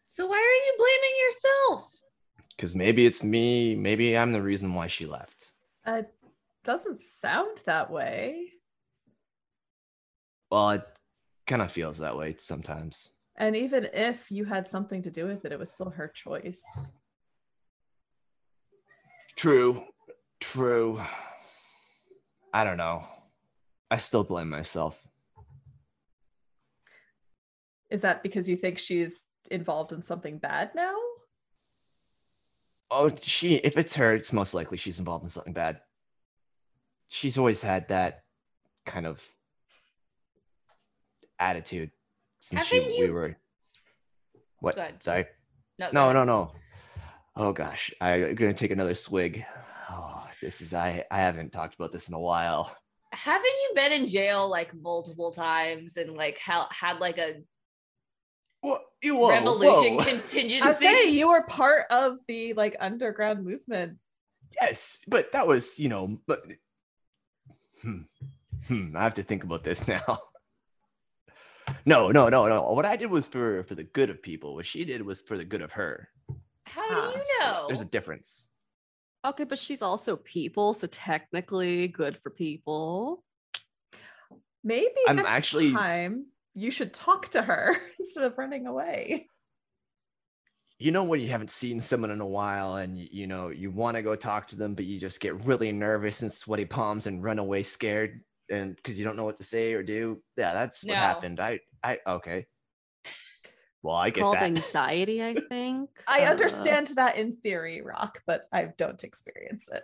So 0.07 0.27
why 0.27 0.37
are 0.37 0.39
you 0.39 0.75
blaming 0.79 1.17
yourself? 1.27 2.01
Because 2.57 2.75
maybe 2.75 3.05
it's 3.05 3.23
me, 3.23 3.75
maybe 3.75 4.17
I'm 4.17 4.33
the 4.33 4.41
reason 4.41 4.73
why 4.73 4.87
she 4.87 5.05
left. 5.05 5.53
Uh, 5.85 6.03
doesn't 6.65 7.01
sound 7.03 7.59
that 7.67 7.91
way. 7.91 8.49
Well, 10.51 10.71
it 10.71 10.87
kind 11.47 11.61
of 11.61 11.71
feels 11.71 11.99
that 11.99 12.17
way 12.17 12.35
sometimes. 12.39 13.11
And 13.37 13.55
even 13.55 13.89
if 13.93 14.31
you 14.31 14.47
had 14.47 14.67
something 14.67 15.03
to 15.03 15.11
do 15.11 15.27
with 15.27 15.45
it, 15.45 15.53
it 15.53 15.59
was 15.59 15.71
still 15.71 15.91
her 15.91 16.09
choice. 16.09 16.63
True, 19.37 19.85
true. 20.41 20.99
I 22.55 22.65
don't 22.65 22.79
know. 22.79 23.05
I 23.91 23.99
still 23.99 24.25
blame 24.25 24.49
myself. 24.49 24.97
Is 27.93 28.01
that 28.01 28.23
because 28.23 28.49
you 28.49 28.57
think 28.57 28.79
she's 28.79 29.29
involved 29.51 29.93
in 29.93 30.03
something 30.03 30.39
bad 30.39 30.71
now? 30.75 30.95
Oh, 32.91 33.11
she, 33.21 33.57
if 33.57 33.77
it's 33.77 33.95
her, 33.97 34.15
it's 34.15 34.33
most 34.33 34.55
likely 34.55 34.79
she's 34.79 34.99
involved 34.99 35.25
in 35.25 35.31
something 35.31 35.53
bad. 35.53 35.79
She's 37.09 37.37
always 37.37 37.61
had 37.61 37.89
that 37.89 38.23
kind 38.87 39.07
of 39.07 39.21
attitude 41.39 41.91
since 42.41 42.65
she, 42.67 42.77
Haven't 42.77 42.99
we 42.99 43.11
were. 43.11 43.37
What? 44.61 44.79
Sorry. 45.01 45.27
No, 45.79 45.91
No, 45.93 46.13
no, 46.15 46.25
no. 46.25 46.53
Oh 47.37 47.53
gosh, 47.53 47.93
I'm 48.01 48.35
gonna 48.35 48.55
take 48.55 48.71
another 48.71 48.95
swig. 48.95 49.45
Oh, 49.91 50.27
this 50.41 50.63
is 50.63 50.73
I. 50.73 51.05
I 51.11 51.19
haven't 51.19 51.53
talked 51.53 51.75
about 51.75 51.93
this 51.93 52.09
in 52.09 52.15
a 52.15 52.21
while. 52.21 52.75
Haven't 53.13 53.45
you 53.45 53.73
been 53.75 53.93
in 53.93 54.07
jail 54.07 54.49
like 54.49 54.75
multiple 54.75 55.31
times 55.31 55.99
and 55.99 56.11
like 56.17 56.39
ha- 56.39 56.69
had 56.71 56.99
like 56.99 57.19
a 57.19 57.43
Wha- 58.63 58.79
you- 59.03 59.17
whoa, 59.17 59.29
Revolution 59.31 59.97
whoa. 59.97 60.05
contingency. 60.05 60.61
I 60.63 60.73
say 60.73 61.11
you 61.11 61.29
were 61.29 61.43
part 61.45 61.87
of 61.91 62.19
the 62.29 62.53
like 62.55 62.77
underground 62.81 63.45
movement. 63.45 63.99
Yes, 64.61 65.03
but 65.09 65.33
that 65.33 65.47
was, 65.47 65.79
you 65.79 65.89
know, 65.89 66.17
but 66.27 66.41
hmm, 67.83 68.03
hmm, 68.69 68.97
I 68.97 69.03
have 69.03 69.15
to 69.15 69.23
think 69.23 69.45
about 69.45 69.65
this 69.65 69.87
now. 69.89 70.19
No, 71.87 72.09
no, 72.11 72.29
no, 72.29 72.47
no. 72.49 72.63
What 72.73 72.85
I 72.85 72.97
did 72.97 73.11
was 73.11 73.27
for 73.27 73.63
for 73.65 73.75
the 73.75 73.85
good 73.85 74.11
of 74.11 74.23
people. 74.23 74.55
What 74.55 74.67
she 74.67 74.85
did 74.85 75.03
was 75.03 75.23
for 75.23 75.37
the 75.37 75.45
good 75.45 75.63
of 75.63 75.73
her. 75.73 76.09
How 76.67 76.83
Ah, 76.91 77.11
do 77.13 77.19
you 77.19 77.25
know? 77.41 77.65
There's 77.67 77.81
a 77.81 77.87
difference. 77.87 78.47
Okay, 79.25 79.45
but 79.45 79.59
she's 79.59 79.83
also 79.83 80.17
people, 80.17 80.75
so 80.75 80.87
technically 80.89 81.89
good 81.89 82.19
for 82.23 82.31
people. 82.31 83.23
Maybe 84.65 84.95
I'm 85.09 85.17
next 85.17 85.29
actually- 85.31 85.73
time 85.73 86.27
you 86.55 86.71
should 86.71 86.93
talk 86.93 87.29
to 87.31 87.43
her 87.43 87.77
instead 87.99 88.25
of 88.25 88.37
running 88.39 88.67
away. 88.67 89.27
You 90.79 90.91
know 90.91 91.05
when 91.05 91.21
you 91.21 91.29
haven't 91.29 91.53
seen 91.53 91.81
someone 91.81 92.11
in 92.11 92.21
a 92.21 92.27
while 92.27 92.77
and 92.77 92.99
you, 92.99 93.09
you 93.13 93.27
know 93.27 93.51
you 93.51 93.71
want 93.71 93.97
to 93.97 94.03
go 94.03 94.17
talk 94.17 94.49
to 94.49 94.57
them, 94.57 94.75
but 94.75 94.85
you 94.85 94.99
just 94.99 95.21
get 95.21 95.45
really 95.45 95.71
nervous 95.71 96.23
and 96.23 96.33
sweaty 96.33 96.65
palms 96.65 97.07
and 97.07 97.23
run 97.23 97.39
away 97.39 97.63
scared 97.63 98.21
and 98.51 98.75
because 98.77 98.99
you 98.99 99.05
don't 99.05 99.17
know 99.17 99.25
what 99.25 99.37
to 99.37 99.45
say 99.45 99.75
or 99.75 99.83
do. 99.83 100.21
Yeah, 100.37 100.53
that's 100.53 100.83
what 100.83 100.97
No. 100.97 101.03
happened. 101.03 101.39
I 101.41 101.61
I 101.85 102.01
okay. 102.07 102.47
Well, 103.83 103.95
I 103.97 104.09
It's 104.09 104.15
get 104.15 104.23
called 104.23 104.35
that. 104.37 104.43
anxiety, 104.45 105.23
I 105.25 105.35
think. 105.49 105.91
I 106.09 106.23
Uh, 106.25 106.31
understand 106.31 106.89
that 106.97 107.17
in 107.17 107.37
theory, 107.37 107.81
Rawk, 107.85 108.17
but 108.27 108.49
I 108.53 108.71
don't 108.77 109.03
experience 109.05 109.69
it. 109.73 109.83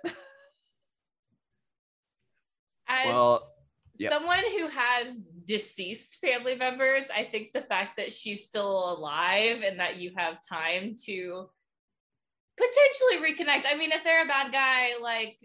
As 2.89 3.07
Well, 3.07 3.43
yep. 3.99 4.12
someone 4.12 4.42
who 4.57 4.68
has 4.68 5.20
deceased 5.44 6.18
family 6.20 6.55
members, 6.55 7.05
I 7.14 7.24
think 7.24 7.53
the 7.53 7.62
fact 7.62 7.96
that 7.96 8.12
she's 8.12 8.44
still 8.44 8.92
alive 8.92 9.62
and 9.64 9.80
that 9.80 9.96
you 9.96 10.12
have 10.16 10.36
time 10.46 10.94
to 11.07 11.49
potentially 12.57 13.32
reconnect. 13.32 13.64
I 13.66 13.76
mean, 13.76 13.92
if 13.92 14.05
they're 14.05 14.24
a 14.24 14.28
bad 14.28 14.53
guy, 14.53 14.90
like, 15.01 15.38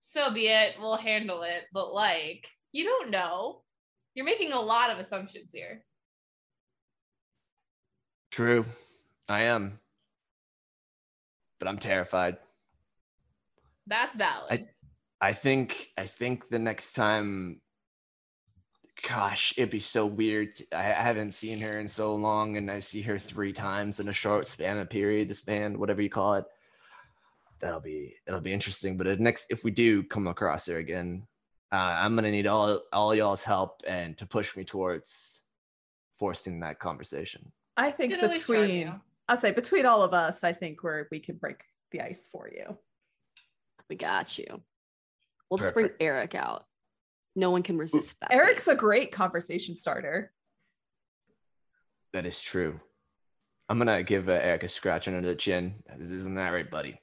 so 0.00 0.32
be 0.32 0.48
it, 0.48 0.74
we'll 0.80 0.96
handle 0.96 1.42
it. 1.42 1.64
But 1.72 1.92
like, 1.92 2.48
you 2.72 2.84
don't 2.84 3.10
know. 3.10 3.62
You're 4.14 4.26
making 4.26 4.52
a 4.52 4.60
lot 4.60 4.90
of 4.90 4.98
assumptions 4.98 5.52
here. 5.52 5.84
True, 8.30 8.64
I 9.28 9.44
am, 9.44 9.78
but 11.58 11.68
I'm 11.68 11.78
terrified. 11.78 12.36
That's 13.86 14.16
valid. 14.16 14.68
I 15.20 15.32
think 15.32 15.88
I 15.96 16.06
think 16.06 16.48
the 16.50 16.58
next 16.58 16.92
time 16.92 17.61
gosh, 19.06 19.52
it'd 19.56 19.70
be 19.70 19.80
so 19.80 20.06
weird. 20.06 20.50
I 20.72 20.82
haven't 20.82 21.32
seen 21.32 21.60
her 21.60 21.78
in 21.78 21.88
so 21.88 22.14
long 22.14 22.56
and 22.56 22.70
I 22.70 22.78
see 22.78 23.02
her 23.02 23.18
three 23.18 23.52
times 23.52 24.00
in 24.00 24.08
a 24.08 24.12
short 24.12 24.46
span 24.46 24.78
of 24.78 24.88
period, 24.88 25.28
the 25.28 25.34
span, 25.34 25.78
whatever 25.78 26.02
you 26.02 26.10
call 26.10 26.34
it. 26.34 26.44
That'll 27.60 27.80
be 27.80 28.16
that'll 28.26 28.40
be 28.40 28.52
interesting. 28.52 28.96
But 28.96 29.06
if 29.06 29.18
next 29.18 29.46
if 29.50 29.64
we 29.64 29.70
do 29.70 30.02
come 30.02 30.26
across 30.26 30.66
her 30.66 30.78
again, 30.78 31.26
uh, 31.72 31.76
I'm 31.76 32.14
gonna 32.14 32.30
need 32.30 32.46
all 32.46 32.82
all 32.92 33.14
y'all's 33.14 33.42
help 33.42 33.82
and 33.86 34.16
to 34.18 34.26
push 34.26 34.56
me 34.56 34.64
towards 34.64 35.42
forcing 36.18 36.60
that 36.60 36.78
conversation. 36.80 37.52
I 37.76 37.90
think 37.90 38.12
Could 38.12 38.24
always 38.24 38.46
charm 38.46 38.62
between. 38.62 39.00
I'll 39.28 39.36
say 39.36 39.52
between 39.52 39.86
all 39.86 40.02
of 40.02 40.12
us, 40.12 40.42
I 40.42 40.52
think 40.52 40.82
we're 40.82 41.06
we 41.10 41.20
can 41.20 41.36
break 41.36 41.62
the 41.92 42.00
ice 42.00 42.28
for 42.30 42.50
you. 42.52 42.76
We 43.88 43.96
got 43.96 44.38
you. 44.38 44.60
We'll 45.50 45.58
just 45.58 45.74
bring 45.74 45.90
Eric 46.00 46.34
out. 46.34 46.64
No 47.34 47.50
one 47.50 47.62
can 47.62 47.78
resist 47.78 48.16
that. 48.20 48.32
Eric's 48.32 48.68
a 48.68 48.74
great 48.76 49.10
conversation 49.12 49.74
starter. 49.74 50.32
That 52.12 52.26
is 52.26 52.40
true. 52.40 52.78
I'm 53.68 53.78
gonna 53.78 54.02
give 54.02 54.28
uh, 54.28 54.32
Eric 54.32 54.64
a 54.64 54.68
scratch 54.68 55.08
under 55.08 55.20
the 55.26 55.34
chin. 55.34 55.82
Isn't 55.98 56.34
that 56.34 56.50
right, 56.50 56.70
buddy? 56.70 57.00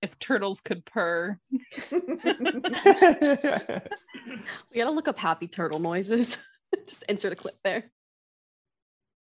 If 0.00 0.18
turtles 0.18 0.60
could 0.60 0.84
purr. 0.84 1.38
We 4.72 4.78
gotta 4.78 4.90
look 4.90 5.08
up 5.08 5.18
happy 5.18 5.46
turtle 5.48 5.78
noises. 5.80 6.38
just 6.86 7.02
insert 7.08 7.32
a 7.32 7.36
clip 7.36 7.56
there. 7.64 7.90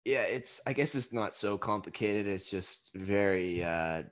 yeah 0.06 0.22
it's 0.22 0.62
i 0.66 0.72
guess 0.74 0.96
it's 0.96 1.12
not 1.12 1.36
so 1.36 1.58
complicated 1.58 2.26
it's 2.28 2.46
just 2.50 2.90
very 2.96 3.62
uh 3.64 4.04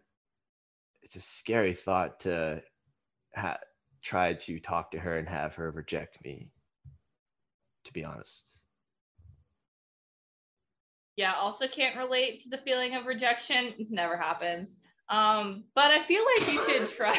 it's 1.02 1.16
a 1.16 1.22
scary 1.22 1.74
thought 1.74 2.20
to 2.22 2.62
ha- 3.36 3.58
try 4.02 4.34
to 4.34 4.60
talk 4.60 4.92
to 4.92 5.00
her 5.00 5.18
and 5.18 5.28
have 5.28 5.56
her 5.56 5.72
reject 5.72 6.24
me 6.24 6.50
to 7.86 7.94
be 7.94 8.04
honest. 8.04 8.46
Yeah 11.16 11.34
also 11.34 11.68
can't 11.68 11.98
relate 11.98 12.42
to 12.42 12.50
the 12.50 12.58
feeling 12.58 12.96
of 12.96 13.06
rejection. 13.06 13.74
It 13.78 13.88
never 13.90 14.18
happens. 14.18 14.80
Um 15.10 15.66
but 15.76 15.92
i 15.92 16.02
feel 16.04 16.24
like 16.36 16.52
you 16.52 16.64
should 16.66 16.88
try. 16.98 17.18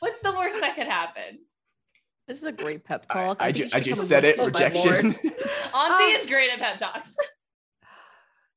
What's 0.00 0.20
the 0.20 0.32
worst 0.32 0.60
that 0.60 0.76
could 0.76 0.86
happen? 0.86 1.38
This 2.28 2.38
is 2.38 2.44
a 2.44 2.52
great 2.52 2.84
pep 2.84 3.06
I, 3.10 3.14
talk. 3.14 3.36
I, 3.40 3.52
ju- 3.52 3.68
I 3.72 3.80
just 3.80 4.08
said 4.08 4.24
it 4.24 4.38
rejection. 4.38 5.06
Auntie 5.74 6.14
Um, 6.14 6.20
is 6.20 6.26
great 6.26 6.50
at 6.50 6.58
pep 6.58 6.78
talks. 6.78 7.16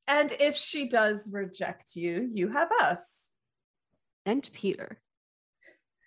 And 0.06 0.32
if 0.40 0.56
she 0.56 0.88
does 0.88 1.30
reject 1.30 1.94
you, 1.94 2.26
you 2.30 2.48
have 2.48 2.70
us. 2.80 3.30
And 4.24 4.48
Peter. 4.54 5.00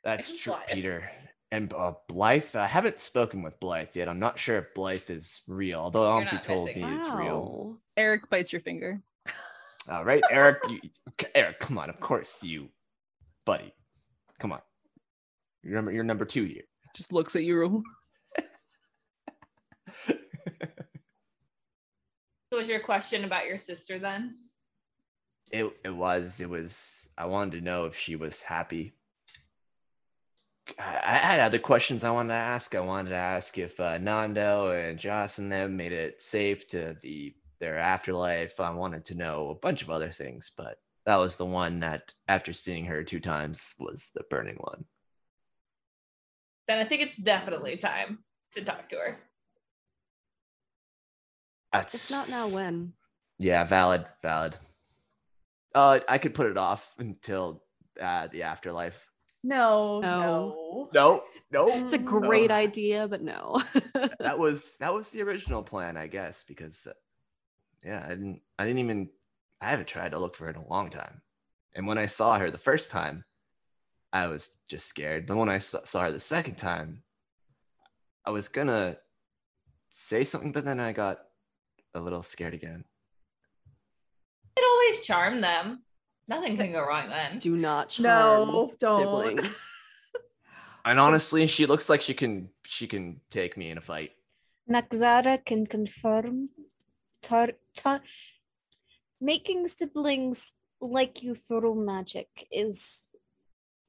That's 0.04 0.30
And 0.30 0.40
true 0.40 0.54
Blythe. 0.54 0.68
peter. 0.70 1.10
And 1.54 1.74
uh, 1.74 1.94
blythe 2.08 2.56
i 2.56 2.66
haven't 2.66 3.00
spoken 3.00 3.42
with 3.44 3.60
blythe 3.60 3.90
yet. 3.94 4.08
I'm 4.08 4.20
not 4.20 4.40
sure 4.40 4.58
if 4.58 4.74
blythe 4.74 5.10
is 5.10 5.42
real 5.48 5.80
although 5.80 6.04
You're 6.10 6.22
auntie 6.22 6.36
not 6.36 6.44
told 6.44 6.68
me 6.68 6.76
missing 6.76 6.94
it's 7.00 7.10
real. 7.10 7.78
Eric 7.98 8.30
bites 8.30 8.54
your 8.54 8.62
finger. 8.62 9.02
all 9.90 10.06
right 10.06 10.24
eric 10.32 10.60
you, 10.70 10.80
eric 11.36 11.60
come 11.60 11.78
on. 11.78 11.90
Of 11.90 12.00
course 12.00 12.42
you 12.44 12.70
buddy. 13.46 13.74
Come 14.40 14.54
on. 14.54 14.62
You're 15.64 15.76
number 15.76 15.92
you're 15.92 16.04
number 16.04 16.26
two 16.26 16.46
here. 16.46 16.64
Just 16.96 17.12
looks 17.12 17.36
at 17.36 17.44
you. 17.44 17.84
so 20.08 20.16
was 22.58 22.70
your 22.70 22.80
question 22.80 23.24
about 23.26 23.46
your 23.46 23.58
sister 23.58 24.00
then? 24.00 24.36
It 25.52 25.66
it 25.84 25.90
was 25.94 26.40
it 26.40 26.50
was 26.50 26.96
I 27.18 27.26
wanted 27.26 27.58
to 27.58 27.62
know 27.64 27.86
if 27.86 27.98
she 27.98 28.16
was 28.16 28.42
happy. 28.42 28.94
I, 30.80 30.96
I 31.04 31.18
had 31.18 31.40
other 31.40 31.60
questions 31.60 32.04
I 32.04 32.12
wanted 32.12 32.30
to 32.30 32.36
ask. 32.40 32.76
I 32.76 32.80
wanted 32.80 33.10
to 33.12 33.16
ask 33.16 33.58
if 33.58 33.80
uh, 33.80 33.98
Nando 33.98 34.72
and 34.72 34.98
Joss 35.00 35.38
and 35.40 35.52
them 35.52 35.78
made 35.78 35.92
it 35.92 36.22
safe 36.22 36.68
to 36.70 36.98
the 37.02 37.36
their 37.60 37.78
afterlife. 37.78 38.60
I 38.60 38.72
wanted 38.72 39.06
to 39.06 39.16
know 39.16 39.50
a 39.50 39.56
bunch 39.56 39.82
of 39.84 39.90
other 39.92 40.12
things, 40.12 40.52
but 40.58 40.78
that 41.06 41.18
was 41.18 41.36
the 41.38 41.46
one 41.46 41.80
that 41.82 42.14
after 42.28 42.54
seeing 42.54 42.86
her 42.86 43.04
two 43.04 43.20
times 43.20 43.74
was 43.80 44.10
the 44.16 44.24
burning 44.30 44.58
one. 44.58 44.86
then 46.68 46.78
i 46.80 46.86
think 46.86 47.02
it's 47.02 47.18
definitely 47.18 47.76
time 47.78 48.20
to 48.52 48.64
talk 48.64 48.90
to 48.90 48.96
her 48.96 49.20
That's 51.74 51.96
If 51.96 52.12
not 52.12 52.30
now, 52.30 52.48
when? 52.48 52.94
yeah, 53.40 53.64
valid, 53.64 54.06
valid. 54.22 54.58
Uh, 55.74 56.00
I 56.08 56.18
could 56.18 56.34
put 56.36 56.48
it 56.48 56.58
off 56.58 56.94
until 56.98 57.64
uh, 58.00 58.28
the 58.28 58.44
afterlife. 58.44 59.11
No, 59.44 60.00
No. 60.02 60.10
no. 60.10 60.90
No, 60.94 61.24
no. 61.52 61.68
It's 61.86 61.94
a 61.94 61.98
Mm. 61.98 62.06
great 62.06 62.50
No. 62.50 62.56
idea, 62.56 63.08
but 63.08 63.22
no. 63.22 63.62
that 64.20 64.38
was 64.40 64.78
that 64.78 64.94
was 64.94 65.10
the 65.10 65.22
original 65.22 65.64
plan, 65.64 65.98
I 65.98 66.08
guess, 66.08 66.44
because 66.44 66.86
uh, 66.88 66.94
yeah, 67.84 68.04
I 68.06 68.10
didn't 68.10 68.42
I 68.60 68.66
didn't 68.66 68.80
even 68.80 69.10
I 69.62 69.70
haven't 69.70 69.88
tried 69.88 70.12
to 70.12 70.20
look 70.20 70.36
for 70.36 70.46
her 70.46 70.52
in 70.52 70.58
a 70.58 70.68
long 70.68 70.90
time. 70.90 71.22
And 71.76 71.88
when 71.88 71.98
I 71.98 72.06
saw 72.06 72.38
her 72.38 72.52
the 72.52 72.58
first 72.58 72.92
time, 72.92 73.24
I 74.14 74.28
was 74.28 74.50
just 74.68 74.88
scared. 74.88 75.26
But 75.26 75.38
when 75.38 75.50
I 75.50 75.60
saw, 75.60 75.84
saw 75.86 76.02
her 76.04 76.12
the 76.12 76.20
second 76.20 76.56
time, 76.56 77.02
I 78.26 78.32
was 78.32 78.48
gonna 78.50 78.98
say 79.90 80.24
something, 80.24 80.52
but 80.52 80.66
then 80.66 80.80
I 80.80 80.92
got 80.94 81.20
a 81.96 82.00
little 82.00 82.24
scared 82.24 82.54
again. 82.54 82.84
It 84.58 84.64
always 84.66 85.00
charmed 85.06 85.44
them. 85.44 85.84
Nothing 86.28 86.56
can 86.58 86.72
go 86.72 86.82
wrong 86.86 87.10
then. 87.10 87.38
Do 87.40 87.58
not 87.58 88.00
No, 88.00 88.72
don't. 88.80 89.40
siblings. 89.40 89.72
And 90.84 91.00
honestly, 91.00 91.46
she 91.46 91.68
looks 91.68 91.90
like 91.90 92.02
she 92.02 92.16
can 92.16 92.50
she 92.66 92.88
can 92.88 93.22
take 93.30 93.56
me 93.56 93.70
in 93.70 93.78
a 93.78 93.82
fight. 93.82 94.14
Nakzara 94.68 95.46
can 95.46 95.68
confirm 95.68 96.50
tar- 97.22 97.60
tar- 97.76 98.02
making 99.20 99.68
siblings 99.68 100.54
like 100.80 101.22
you 101.22 101.36
through 101.36 101.86
magic 101.86 102.48
is 102.52 103.12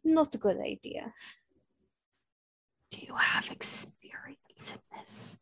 not 0.05 0.35
a 0.35 0.39
good 0.39 0.61
idea. 0.61 1.15
Do 2.91 3.01
you 3.07 3.15
have 3.15 3.51
experience 3.51 4.71
in 4.75 4.81
this? 4.99 5.39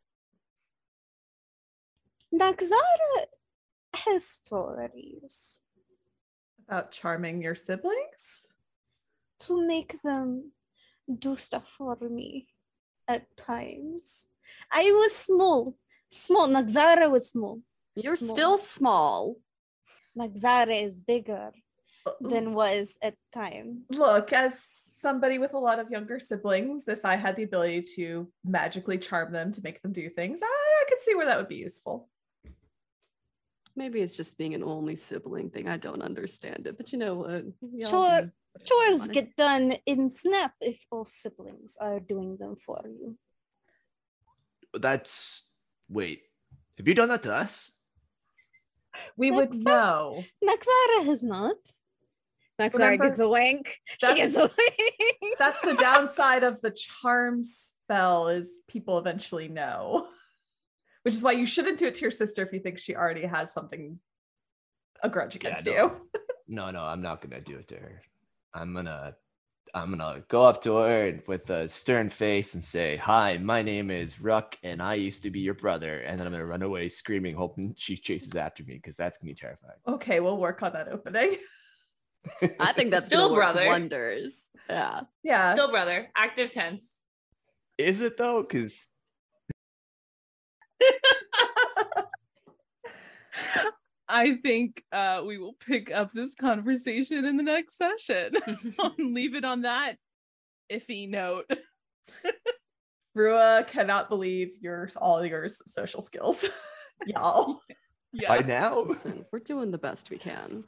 Nakzara 2.33 3.27
has 3.95 4.25
stories 4.25 5.63
About 6.71 6.93
charming 6.93 7.43
your 7.43 7.57
siblings? 7.57 8.47
to 9.41 9.67
make 9.67 10.01
them 10.03 10.53
do 11.19 11.35
stuff 11.35 11.67
for 11.67 11.97
me 12.09 12.47
at 13.09 13.25
times. 13.39 14.29
I 14.71 14.83
was 14.93 15.13
small, 15.17 15.75
Small. 16.11 16.47
Nagzara 16.47 17.11
was 17.11 17.31
small. 17.31 17.61
You're 17.97 18.17
Small. 18.17 18.35
still 18.37 18.59
small. 18.59 19.37
Nagzara 20.17 20.85
is 20.85 21.01
bigger 21.01 21.51
Uh, 22.07 22.13
than 22.21 22.53
was 22.55 22.99
at 23.03 23.15
time. 23.33 23.85
Look, 23.91 24.33
as 24.35 24.63
somebody 24.63 25.39
with 25.39 25.55
a 25.55 25.59
lot 25.59 25.79
of 25.79 25.91
younger 25.91 26.21
siblings, 26.21 26.87
if 26.87 27.03
I 27.05 27.17
had 27.17 27.35
the 27.37 27.45
ability 27.45 27.83
to 27.97 28.31
magically 28.45 28.99
charm 28.99 29.33
them 29.33 29.51
to 29.53 29.61
make 29.63 29.81
them 29.81 29.93
do 29.93 30.11
things, 30.11 30.41
I, 30.43 30.47
I 30.83 30.85
could 30.89 31.01
see 31.01 31.15
where 31.15 31.27
that 31.27 31.39
would 31.39 31.49
be 31.49 31.57
useful. 31.57 32.10
Maybe 33.81 34.03
it's 34.03 34.13
just 34.13 34.37
being 34.37 34.53
an 34.53 34.63
only 34.63 34.95
sibling 34.95 35.49
thing. 35.49 35.67
I 35.67 35.79
don't 35.79 36.03
understand 36.03 36.67
it, 36.67 36.77
but 36.77 36.93
you 36.93 36.99
know 36.99 37.15
what? 37.15 37.45
Y'all 37.73 37.91
Sure. 37.91 38.33
Chores 38.67 38.99
Fine. 38.99 39.09
get 39.09 39.37
done 39.37 39.73
in 39.87 40.11
snap 40.11 40.53
if 40.61 40.85
all 40.91 41.07
siblings 41.07 41.79
are 41.81 41.99
doing 41.99 42.37
them 42.37 42.57
for 42.57 42.83
you. 42.85 43.17
That's 44.75 45.49
wait. 45.89 46.25
Have 46.77 46.87
you 46.89 46.95
done 46.95 47.09
that 47.09 47.23
to 47.23 47.33
us? 47.33 47.73
We 49.17 49.31
would 49.31 49.55
know. 49.55 50.23
Naxara 50.45 51.05
has 51.07 51.23
not. 51.23 51.57
Naxara 52.61 52.75
Remember- 52.75 53.05
gives 53.07 53.21
a 53.21 53.29
wank. 53.31 53.67
She 53.87 53.97
That's- 54.03 54.19
gives 54.19 54.37
a 54.37 54.51
wink. 54.59 55.35
That's 55.39 55.61
the 55.63 55.73
downside 55.89 56.43
of 56.45 56.61
the 56.61 56.71
charm 56.73 57.45
spell 57.45 58.29
is 58.29 58.61
people 58.69 58.99
eventually 58.99 59.49
know. 59.49 60.09
Which 61.03 61.15
is 61.15 61.23
why 61.23 61.33
you 61.33 61.47
shouldn't 61.47 61.79
do 61.79 61.87
it 61.87 61.95
to 61.97 62.03
your 62.03 62.11
sister 62.11 62.43
if 62.45 62.53
you 62.53 62.61
think 62.61 62.79
she 62.79 62.95
already 62.95 63.27
has 63.27 63.53
something 63.53 63.99
a 65.03 65.09
grudge 65.09 65.37
against 65.37 65.67
no. 65.67 65.73
you. 65.73 65.93
No, 66.53 66.69
no, 66.73 66.83
I'm 66.83 67.01
not 67.01 67.21
gonna 67.23 67.41
do 67.41 67.59
it 67.59 67.69
to 67.69 67.77
her. 67.77 68.03
I'm 68.55 68.75
gonna 68.75 69.15
I'm 69.73 69.97
gonna 69.97 70.25
go 70.27 70.43
up 70.43 70.61
to 70.63 70.79
her 70.79 71.07
and 71.07 71.23
with 71.29 71.49
a 71.49 71.69
stern 71.69 72.11
face 72.11 72.55
and 72.55 72.65
say, 72.65 72.97
Hi, 72.97 73.39
my 73.39 73.63
name 73.63 73.89
is 73.89 74.17
Rawk 74.17 74.55
and 74.65 74.83
I 74.83 74.95
used 74.95 75.23
to 75.23 75.31
be 75.31 75.39
your 75.39 75.55
brother, 75.55 76.01
and 76.01 76.19
then 76.19 76.27
I'm 76.27 76.33
gonna 76.33 76.45
run 76.45 76.63
away 76.63 76.89
screaming, 76.89 77.37
hoping 77.37 77.73
she 77.79 77.97
chases 77.97 78.35
after 78.35 78.65
me, 78.65 78.75
because 78.75 78.97
that's 78.97 79.19
gonna 79.19 79.31
be 79.31 79.37
terrifying. 79.37 79.79
Okay, 79.87 80.19
we'll 80.19 80.39
work 80.39 80.61
on 80.65 80.73
that 80.73 80.89
opening. 80.89 81.37
I 82.59 82.73
think 82.73 82.91
that's 82.91 83.07
Still 83.07 83.27
still 83.27 83.35
brother. 83.37 83.67
wonders. 83.67 84.51
Yeah. 84.69 85.03
Yeah. 85.23 85.55
Still 85.55 85.71
brother, 85.71 86.11
active 86.17 86.51
tense. 86.51 87.01
Is 87.79 88.01
it 88.01 88.19
though? 88.19 88.43
Because 88.43 88.89
I 94.11 94.35
think 94.37 94.83
uh, 94.91 95.23
we 95.25 95.39
will 95.39 95.55
pick 95.55 95.93
up 95.93 96.13
this 96.13 96.35
conversation 96.35 97.25
in 97.25 97.37
the 97.37 97.45
next 97.45 97.77
session. 97.77 98.33
Leave 98.99 99.37
it 99.37 99.45
on 99.45 99.63
that 99.63 99.97
iffy 100.71 101.09
note. 101.09 101.51
Rua 103.15 103.65
cannot 103.69 104.09
believe 104.09 104.51
your 104.61 104.91
all 104.97 105.25
your 105.25 105.49
social 105.49 106.03
skills. 106.03 106.49
Y'all. 107.07 107.61
Yeah. 108.13 108.29
by 108.29 108.47
now. 108.47 108.81
Listen, 108.81 109.25
we're 109.33 109.39
doing 109.39 109.71
the 109.71 109.79
best 109.79 110.11
we 110.11 110.19
can. 110.19 110.65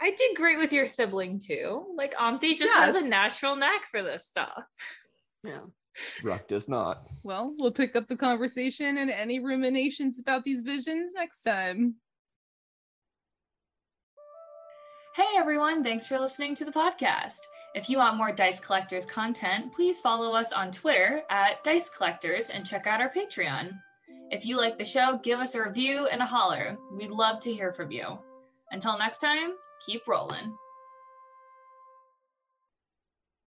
I 0.00 0.10
did 0.12 0.36
great 0.36 0.58
with 0.58 0.72
your 0.72 0.86
sibling 0.86 1.38
too. 1.38 1.84
Like 1.94 2.14
Auntie 2.18 2.54
just 2.54 2.72
has 2.72 2.94
a 2.94 3.06
natural 3.06 3.56
knack 3.56 3.84
for 3.86 4.02
this 4.02 4.26
stuff. 4.26 4.64
Yeah. 5.44 5.60
Rawk 6.22 6.46
does 6.46 6.68
not. 6.68 7.06
Well, 7.24 7.54
we'll 7.58 7.72
pick 7.72 7.96
up 7.96 8.08
the 8.08 8.16
conversation 8.16 8.98
and 8.98 9.10
any 9.10 9.40
ruminations 9.40 10.18
about 10.18 10.44
these 10.44 10.60
visions 10.60 11.12
next 11.14 11.42
time. 11.42 11.96
Hey 15.16 15.36
everyone, 15.36 15.82
thanks 15.82 16.06
for 16.06 16.18
listening 16.18 16.54
to 16.54 16.64
the 16.64 16.70
podcast. 16.70 17.40
If 17.74 17.90
you 17.90 17.98
want 17.98 18.16
more 18.16 18.32
Dice 18.32 18.60
Collectors 18.60 19.04
content, 19.04 19.72
please 19.72 20.00
follow 20.00 20.32
us 20.34 20.52
on 20.52 20.70
Twitter 20.70 21.22
at 21.30 21.62
Dice 21.62 21.90
Collectors 21.90 22.50
and 22.50 22.66
check 22.66 22.86
out 22.86 23.00
our 23.00 23.10
Patreon. 23.10 23.72
If 24.30 24.46
you 24.46 24.56
like 24.56 24.78
the 24.78 24.84
show, 24.84 25.18
give 25.22 25.40
us 25.40 25.56
a 25.56 25.62
review 25.62 26.06
and 26.06 26.22
a 26.22 26.26
holler. 26.26 26.76
We'd 26.92 27.10
love 27.10 27.40
to 27.40 27.52
hear 27.52 27.72
from 27.72 27.90
you. 27.90 28.18
Until 28.70 28.96
next 28.96 29.18
time, 29.18 29.54
keep 29.84 30.06
rolling. 30.06 30.56